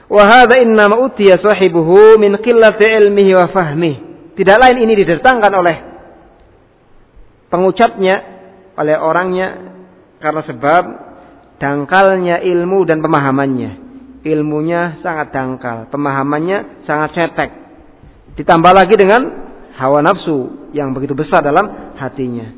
Wa 0.08 0.24
hadza 0.24 0.56
innama 0.64 1.04
utiya 1.04 1.36
sahibuhu 1.36 2.16
min 2.16 2.40
qillati 2.40 2.88
ilmihi 2.88 3.32
wa 3.36 3.46
fahmihi. 3.52 3.96
Tidak 4.34 4.56
lain 4.56 4.76
ini 4.86 4.94
didatangkan 4.96 5.52
oleh 5.52 5.76
pengucapnya, 7.52 8.16
oleh 8.78 8.96
orangnya 8.96 9.48
karena 10.22 10.42
sebab 10.46 10.82
dangkalnya 11.58 12.40
ilmu 12.40 12.86
dan 12.88 13.02
pemahamannya. 13.04 13.86
Ilmunya 14.24 14.98
sangat 15.04 15.30
dangkal, 15.30 15.90
pemahamannya 15.90 16.86
sangat 16.86 17.10
cetek. 17.14 17.50
Ditambah 18.38 18.70
lagi 18.70 18.94
dengan 18.94 19.18
hawa 19.74 19.98
nafsu 19.98 20.70
yang 20.70 20.94
begitu 20.94 21.18
besar 21.18 21.42
dalam 21.42 21.94
hatinya. 21.98 22.54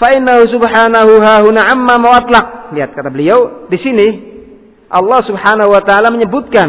Fa'innahu 0.00 0.48
subhanahu 0.48 1.20
hahuna 1.20 1.68
amma 1.68 2.00
mu'atlaq. 2.00 2.72
Lihat 2.72 2.96
kata 2.96 3.12
beliau, 3.12 3.68
di 3.68 3.76
sini 3.76 4.06
Allah 4.88 5.20
subhanahu 5.24 5.68
wa 5.68 5.82
ta'ala 5.84 6.08
menyebutkan 6.08 6.68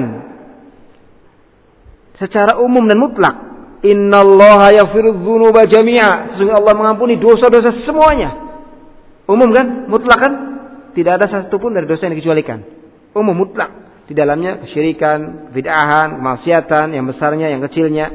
secara 2.19 2.59
umum 2.59 2.83
dan 2.87 2.99
mutlak. 2.99 3.35
Innallaha 3.83 4.71
yaghfiru 4.71 5.23
dzunuba 5.23 5.67
jami'a. 5.67 6.35
Sesungguhnya 6.35 6.59
Allah 6.59 6.75
mengampuni 6.75 7.19
dosa-dosa 7.19 7.83
semuanya. 7.83 8.31
Umum 9.27 9.51
kan? 9.51 9.91
Mutlak 9.91 10.19
kan? 10.19 10.33
Tidak 10.95 11.11
ada 11.19 11.27
satupun 11.27 11.75
dari 11.75 11.83
dosa 11.83 12.07
yang 12.07 12.15
dikecualikan. 12.15 12.63
Umum 13.11 13.35
mutlak. 13.35 13.82
Di 14.03 14.11
dalamnya 14.11 14.59
kesyirikan, 14.59 15.51
bid'ahan, 15.55 16.19
kemaksiatan, 16.19 16.91
yang 16.91 17.07
besarnya, 17.07 17.47
yang 17.55 17.63
kecilnya. 17.63 18.11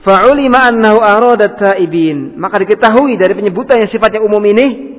Fa'ulima 0.00 0.70
annahu 0.72 0.98
aradat 1.02 1.60
taibin. 1.60 2.40
Maka 2.40 2.62
diketahui 2.62 3.20
dari 3.20 3.36
penyebutan 3.36 3.84
yang 3.84 3.90
sifatnya 3.92 4.24
umum 4.24 4.40
ini 4.46 4.96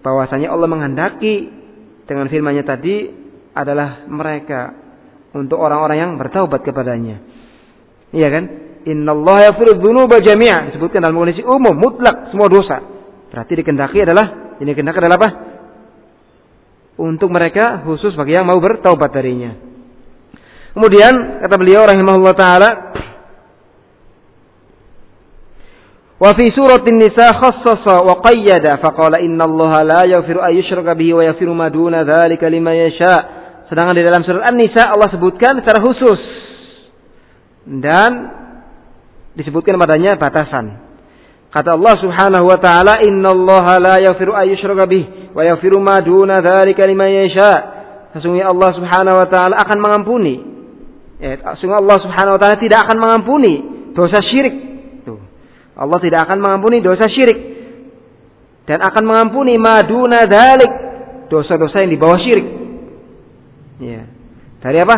bahwasanya 0.00 0.48
Allah 0.50 0.66
menghendaki 0.66 1.52
dengan 2.08 2.26
firman-Nya 2.26 2.64
tadi 2.66 3.06
adalah 3.54 4.08
mereka 4.08 4.74
untuk 5.36 5.60
orang-orang 5.60 5.98
yang 5.98 6.12
bertaubat 6.18 6.66
kepadanya. 6.66 7.22
Iya 8.10 8.28
kan? 8.32 8.44
Innallaha 8.80 9.52
yaghfiru 9.52 9.76
dzunuba 9.78 10.18
jami'a 10.24 10.72
disebutkan 10.72 11.04
dalam 11.04 11.20
kondisi 11.20 11.44
umum 11.44 11.76
mutlak 11.76 12.32
semua 12.32 12.48
dosa. 12.48 12.80
Berarti 13.30 13.52
dikendaki 13.60 14.02
adalah 14.02 14.56
ini 14.58 14.72
kendaki 14.72 14.98
adalah 14.98 15.18
apa? 15.20 15.28
Untuk 17.00 17.32
mereka 17.32 17.80
khusus 17.88 18.12
bagi 18.12 18.36
yang 18.36 18.44
mau 18.44 18.60
bertaubat 18.60 19.08
darinya. 19.08 19.56
Kemudian 20.76 21.42
kata 21.42 21.56
beliau 21.56 21.82
rahimahullah 21.88 22.34
taala 22.36 22.70
Wa 26.20 26.36
fi 26.36 26.52
suratin 26.52 27.00
nisa 27.00 27.32
khassasa 27.32 28.04
wa 28.04 28.20
qayyada 28.20 28.76
faqala 28.84 29.24
inna 29.24 29.48
Allah 29.48 29.72
la 29.88 30.00
yaghfiru 30.04 30.44
ay 30.44 30.60
yushraka 30.60 30.92
bihi 30.92 31.16
wa 31.16 31.24
yaghfiru 31.24 31.56
ma 31.56 31.72
duna 31.72 32.04
dzalika 32.04 32.44
liman 32.44 32.76
yasha. 32.76 33.16
Sedangkan 33.72 33.96
di 33.96 34.04
dalam 34.04 34.20
surat 34.28 34.44
An-Nisa 34.44 34.92
Allah 34.92 35.08
sebutkan 35.08 35.64
secara 35.64 35.80
khusus 35.80 36.20
dan 37.80 38.10
disebutkan 39.32 39.80
padanya 39.80 40.20
batasan. 40.20 40.89
Kata 41.50 41.74
Allah 41.74 41.94
Subhanahu 41.98 42.46
wa 42.46 42.58
taala, 42.62 43.02
"Innallaha 43.02 43.82
la 43.82 43.94
yaghfiru 43.98 44.30
ay 44.38 44.54
yushraka 44.54 44.86
bih 44.86 45.34
wa 45.34 45.42
yaghfiru 45.42 45.82
ma 45.82 45.98
duna 45.98 46.38
dzalika 46.38 46.86
liman 46.86 47.10
yasha." 47.10 47.52
Sesungguhnya 48.14 48.54
Allah 48.54 48.70
Subhanahu 48.74 49.18
wa 49.18 49.26
taala 49.26 49.58
akan 49.58 49.78
mengampuni. 49.82 50.34
Ya, 51.18 51.42
sesungguhnya 51.58 51.82
Allah 51.82 51.98
Subhanahu 52.06 52.34
wa 52.38 52.40
taala 52.40 52.56
tidak 52.62 52.78
akan 52.86 52.96
mengampuni 53.02 53.54
dosa 53.98 54.22
syirik. 54.22 54.54
Tuh. 55.02 55.18
Allah 55.74 55.98
tidak 55.98 56.22
akan 56.30 56.38
mengampuni 56.38 56.78
dosa 56.86 57.10
syirik. 57.10 57.38
Dan 58.70 58.78
akan 58.86 59.02
mengampuni 59.02 59.58
ma 59.58 59.82
duna 59.82 60.30
dzalik, 60.30 60.72
dosa-dosa 61.26 61.82
yang 61.82 61.90
di 61.90 61.98
bawah 61.98 62.18
syirik. 62.22 62.46
Ya. 63.82 64.06
Dari 64.62 64.78
apa? 64.86 64.96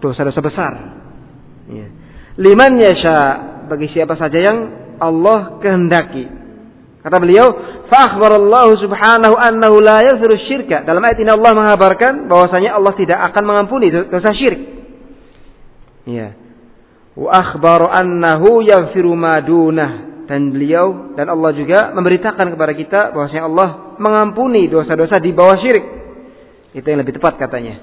Dosa-dosa 0.00 0.40
besar. 0.40 0.72
Ya. 1.68 1.86
Liman 2.40 2.80
yasha 2.80 3.16
bagi 3.68 3.92
siapa 3.92 4.16
saja 4.16 4.40
yang 4.40 4.81
Allah 5.02 5.58
kehendaki. 5.58 6.24
Kata 7.02 7.18
beliau, 7.18 7.50
"Fa 7.90 8.14
subhanahu 8.78 9.34
annahu 9.34 9.82
la 9.82 9.98
yaghfiru 10.06 10.38
syirka." 10.46 10.86
Dalam 10.86 11.02
ayat 11.02 11.18
ini 11.18 11.30
Allah 11.34 11.50
mengabarkan 11.50 12.30
bahwasanya 12.30 12.78
Allah 12.78 12.94
tidak 12.94 13.18
akan 13.34 13.42
mengampuni 13.42 13.90
dosa 13.90 14.30
syirik. 14.38 14.62
Ya. 16.06 16.38
Wa 17.18 17.28
akhbaru 17.34 17.90
annahu 17.90 18.62
yaghfiru 18.62 19.12
ma 19.18 19.42
dan 19.42 20.54
beliau 20.54 21.12
dan 21.18 21.26
Allah 21.28 21.50
juga 21.52 21.90
memberitakan 21.92 22.54
kepada 22.54 22.72
kita 22.72 23.00
bahwasanya 23.10 23.44
Allah 23.50 23.68
mengampuni 23.98 24.70
dosa-dosa 24.70 25.18
di 25.18 25.34
bawah 25.34 25.58
syirik. 25.58 25.84
Itu 26.72 26.86
yang 26.86 27.02
lebih 27.02 27.18
tepat 27.18 27.36
katanya. 27.36 27.82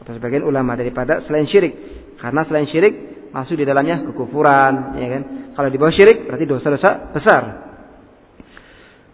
Kata 0.00 0.16
sebagian 0.16 0.48
ulama 0.48 0.74
daripada 0.74 1.20
selain 1.28 1.44
syirik. 1.46 1.76
Karena 2.18 2.42
selain 2.48 2.66
syirik 2.72 2.94
masuk 3.30 3.54
di 3.54 3.64
dalamnya 3.68 4.02
kekufuran, 4.10 4.98
ya 4.98 5.08
kan? 5.14 5.22
Kalau 5.54 5.68
di 5.68 5.78
bawah 5.78 5.94
syirik 5.94 6.30
berarti 6.30 6.46
dosa-dosa 6.46 6.90
besar. 7.14 7.42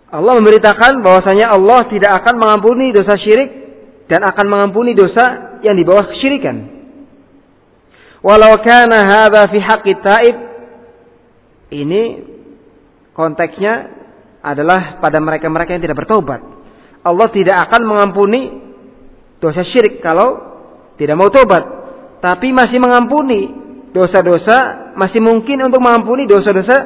Allah 0.06 0.32
memberitakan 0.38 1.02
bahwasanya 1.02 1.50
Allah 1.50 1.90
tidak 1.90 2.22
akan 2.22 2.34
mengampuni 2.38 2.94
dosa 2.94 3.18
syirik 3.18 3.50
dan 4.06 4.22
akan 4.22 4.46
mengampuni 4.46 4.94
dosa 4.94 5.58
yang 5.66 5.74
di 5.74 5.82
bawah 5.82 6.06
kesyirikan. 6.06 6.56
Walau 8.22 8.54
kana 8.62 9.02
hadza 9.02 9.42
fi 9.50 9.58
haqqi 9.58 9.92
taib 10.02 10.36
ini 11.74 12.02
konteksnya 13.12 13.74
adalah 14.46 15.02
pada 15.02 15.18
mereka-mereka 15.18 15.74
yang 15.74 15.82
tidak 15.82 16.06
bertobat. 16.06 16.38
Allah 17.02 17.28
tidak 17.34 17.56
akan 17.66 17.82
mengampuni 17.82 18.42
dosa 19.42 19.66
syirik 19.66 19.98
kalau 20.02 20.38
tidak 20.98 21.18
mau 21.18 21.28
tobat, 21.28 21.62
tapi 22.22 22.54
masih 22.54 22.78
mengampuni 22.78 23.50
dosa-dosa 23.90 24.85
masih 24.96 25.20
mungkin 25.20 25.60
untuk 25.62 25.80
mengampuni 25.84 26.24
dosa-dosa 26.24 26.76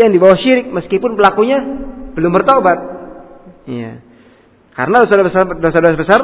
yang 0.00 0.08
di 0.08 0.18
bawah 0.18 0.36
syirik 0.40 0.72
meskipun 0.72 1.14
pelakunya 1.14 1.60
belum 2.16 2.32
bertobat. 2.32 2.78
Iya. 3.68 4.00
Karena 4.72 5.04
dosa-dosa 5.04 5.96
besar 6.00 6.20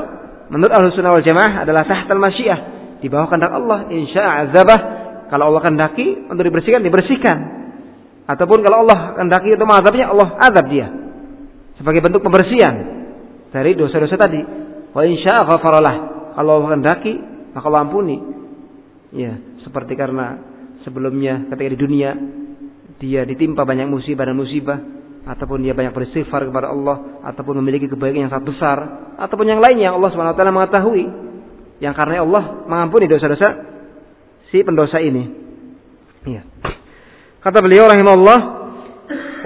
menurut 0.48 0.72
Ahlus 0.72 0.96
Sunnah 0.96 1.12
wal 1.12 1.24
Jamaah 1.24 1.68
adalah 1.68 1.84
tahtal 1.84 2.16
masyiah, 2.16 2.60
di 2.98 3.06
bawah 3.12 3.28
kehendak 3.28 3.52
Allah. 3.52 3.78
Insya 3.92 4.48
azabah 4.48 4.80
kalau 5.28 5.52
Allah 5.52 5.62
kehendaki 5.68 6.28
untuk 6.28 6.44
dibersihkan 6.48 6.80
dibersihkan. 6.80 7.38
Ataupun 8.28 8.60
kalau 8.64 8.84
Allah 8.88 9.16
kehendaki 9.16 9.52
untuk 9.52 9.68
mengazabnya 9.68 10.06
Allah 10.12 10.28
azab 10.40 10.66
dia. 10.72 10.88
Sebagai 11.76 12.00
bentuk 12.02 12.24
pembersihan 12.24 12.74
dari 13.52 13.76
dosa-dosa 13.76 14.16
tadi. 14.16 14.40
Wa 14.96 15.04
insya 15.04 15.44
ghafaralah. 15.44 15.94
Kalau 16.36 16.50
Allah 16.60 16.68
kehendaki 16.72 17.12
maka 17.52 17.64
Allah 17.68 17.82
ampuni. 17.84 18.16
Ya 19.12 19.36
seperti 19.64 19.96
karena 19.96 20.47
sebelumnya 20.88 21.44
ketika 21.52 21.68
di 21.76 21.78
dunia 21.78 22.10
dia 22.98 23.22
ditimpa 23.28 23.62
banyak 23.68 23.86
musibah 23.86 24.24
dan 24.24 24.34
musibah 24.34 24.78
ataupun 25.28 25.60
dia 25.60 25.76
banyak 25.76 25.92
beristighfar 25.92 26.48
kepada 26.48 26.72
Allah 26.72 27.20
ataupun 27.28 27.60
memiliki 27.60 27.84
kebaikan 27.84 28.26
yang 28.26 28.32
sangat 28.32 28.48
besar 28.48 28.78
ataupun 29.20 29.44
yang 29.44 29.60
lainnya 29.60 29.92
Allah 29.92 30.08
taala 30.32 30.50
mengetahui 30.50 31.04
yang 31.84 31.92
karena 31.92 32.24
Allah 32.24 32.64
mengampuni 32.64 33.06
dosa-dosa 33.06 33.48
si 34.48 34.64
pendosa 34.64 34.98
ini. 34.98 35.24
Iya. 36.26 36.42
Kata 37.38 37.62
beliau 37.62 37.86
rahimahullah, 37.86 38.38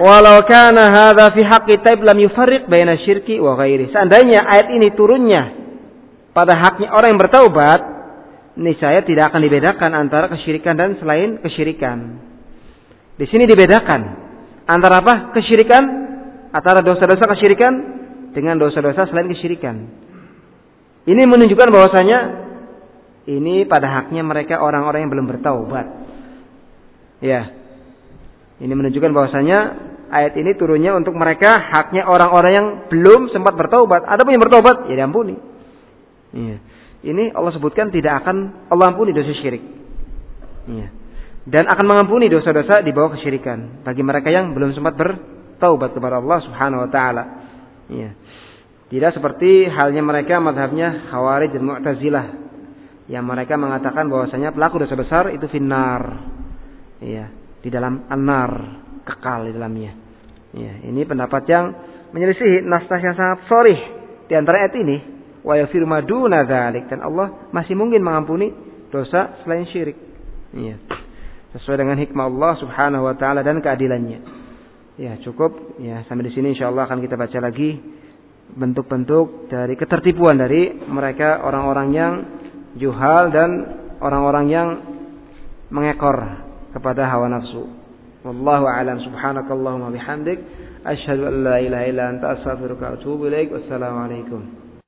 "Walau 0.01 0.41
kana 0.49 0.89
hadza 0.89 1.29
fi 1.35 1.41
haqqi 1.45 1.75
taib 1.85 2.01
lam 2.01 2.17
yufarriq 2.17 2.65
baina 2.65 2.97
syirki 2.97 3.37
wa 3.37 3.53
ghairi." 3.53 3.93
Seandainya 3.93 4.41
ayat 4.49 4.73
ini 4.73 4.87
turunnya 4.97 5.43
pada 6.33 6.57
haknya 6.57 6.89
orang 6.89 7.13
yang 7.13 7.21
bertaubat, 7.21 7.79
niscaya 8.57 9.01
tidak 9.01 9.33
akan 9.33 9.41
dibedakan 9.41 9.91
antara 9.97 10.29
kesyirikan 10.29 10.77
dan 10.77 10.97
selain 11.01 11.41
kesyirikan. 11.41 11.97
Di 13.17 13.25
sini 13.29 13.45
dibedakan 13.49 14.01
antara 14.69 15.01
apa? 15.01 15.33
Kesyirikan 15.33 15.83
antara 16.53 16.85
dosa-dosa 16.85 17.25
kesyirikan 17.33 17.73
dengan 18.33 18.57
dosa-dosa 18.61 19.09
selain 19.09 19.29
kesyirikan. 19.29 19.75
Ini 21.03 21.23
menunjukkan 21.27 21.69
bahwasanya 21.69 22.19
ini 23.27 23.63
pada 23.67 23.87
haknya 23.87 24.23
mereka 24.23 24.59
orang-orang 24.59 25.07
yang 25.07 25.11
belum 25.11 25.27
bertaubat. 25.29 25.87
Ya. 27.23 27.51
Ini 28.59 28.71
menunjukkan 28.71 29.11
bahwasanya 29.11 29.59
ayat 30.13 30.37
ini 30.37 30.55
turunnya 30.55 30.93
untuk 30.95 31.17
mereka 31.17 31.51
haknya 31.57 32.05
orang-orang 32.05 32.51
yang 32.53 32.67
belum 32.87 33.33
sempat 33.33 33.57
bertaubat. 33.57 34.05
Ada 34.07 34.21
pun 34.23 34.31
yang 34.31 34.43
bertaubat 34.43 34.75
ya 34.91 34.95
diampuni. 35.03 35.35
Iya. 36.33 36.57
Ini 37.03 37.35
Allah 37.35 37.51
sebutkan 37.51 37.91
tidak 37.91 38.23
akan 38.23 38.67
Allah 38.71 38.95
ampuni 38.95 39.11
dosa 39.11 39.35
syirik. 39.35 39.63
Ya. 40.71 40.87
Dan 41.43 41.67
akan 41.67 41.85
mengampuni 41.85 42.31
dosa-dosa 42.31 42.79
di 42.79 42.95
bawah 42.95 43.19
kesyirikan 43.19 43.83
bagi 43.83 43.99
mereka 43.99 44.31
yang 44.31 44.55
belum 44.55 44.71
sempat 44.71 44.95
bertaubat 44.95 45.91
kepada 45.91 46.23
Allah 46.23 46.39
Subhanahu 46.47 46.87
wa 46.87 46.89
taala. 46.89 47.23
Ya. 47.91 48.15
Tidak 48.87 49.11
seperti 49.11 49.67
halnya 49.67 49.99
mereka 49.99 50.39
madhabnya 50.39 51.11
Khawarij 51.11 51.51
dan 51.51 51.63
Mu'tazilah 51.67 52.27
yang 53.11 53.27
mereka 53.27 53.59
mengatakan 53.59 54.07
bahwasanya 54.07 54.55
pelaku 54.55 54.87
dosa 54.87 54.95
besar 54.95 55.33
itu 55.35 55.43
finnar. 55.51 56.23
Iya, 57.03 57.27
di 57.59 57.67
dalam 57.67 58.07
anar 58.07 58.51
kekal 59.03 59.51
di 59.51 59.51
dalamnya. 59.51 59.91
Ya, 60.55 60.79
ini 60.87 61.03
pendapat 61.03 61.43
yang 61.49 61.65
menyelisih 62.15 62.63
naskah 62.63 63.01
yang 63.01 63.17
sangat 63.17 63.39
sorih 63.49 63.79
di 64.29 64.33
antara 64.37 64.63
ayat 64.63 64.77
ini. 64.79 64.97
Wa 65.43 65.59
yaghfiru 65.59 65.83
maduna 65.83 66.47
dzalik 66.47 66.87
dan 66.87 67.03
Allah 67.03 67.51
masih 67.51 67.75
mungkin 67.75 67.99
mengampuni 67.99 68.49
dosa 68.87 69.43
selain 69.43 69.67
syirik. 69.67 69.99
Iya. 70.55 70.79
Sesuai 71.53 71.83
dengan 71.83 71.99
hikmah 71.99 72.25
Allah 72.31 72.53
Subhanahu 72.63 73.03
wa 73.05 73.15
taala 73.19 73.43
dan 73.43 73.59
keadilannya. 73.59 74.19
Ya, 74.93 75.17
cukup 75.25 75.77
ya 75.81 76.05
sampai 76.05 76.29
di 76.29 76.33
sini 76.37 76.53
insyaallah 76.53 76.85
akan 76.85 77.01
kita 77.01 77.17
baca 77.17 77.37
lagi 77.41 77.81
bentuk-bentuk 78.53 79.49
dari 79.49 79.73
ketertipuan 79.73 80.37
dari 80.37 80.69
mereka 80.85 81.41
orang-orang 81.41 81.87
yang 81.91 82.13
juhal 82.77 83.33
dan 83.33 83.49
orang-orang 84.01 84.45
yang 84.53 84.67
mengekor 85.73 86.45
kepada 86.73 87.09
hawa 87.09 87.29
nafsu. 87.29 87.65
Wallahu 88.23 88.69
a'lam 88.69 89.01
subhanakallahumma 89.03 89.91
bihamdik 89.91 90.39
asyhadu 90.85 91.27
an 91.27 91.35
la 91.43 91.57
ilaha 91.59 91.85
illa 91.89 92.03
anta 92.13 92.25
astaghfiruka 92.39 92.83
wa 92.87 92.93
atubu 92.95 93.27
ilaik. 93.27 93.49
Wassalamu 93.51 93.99
alaikum. 94.07 94.62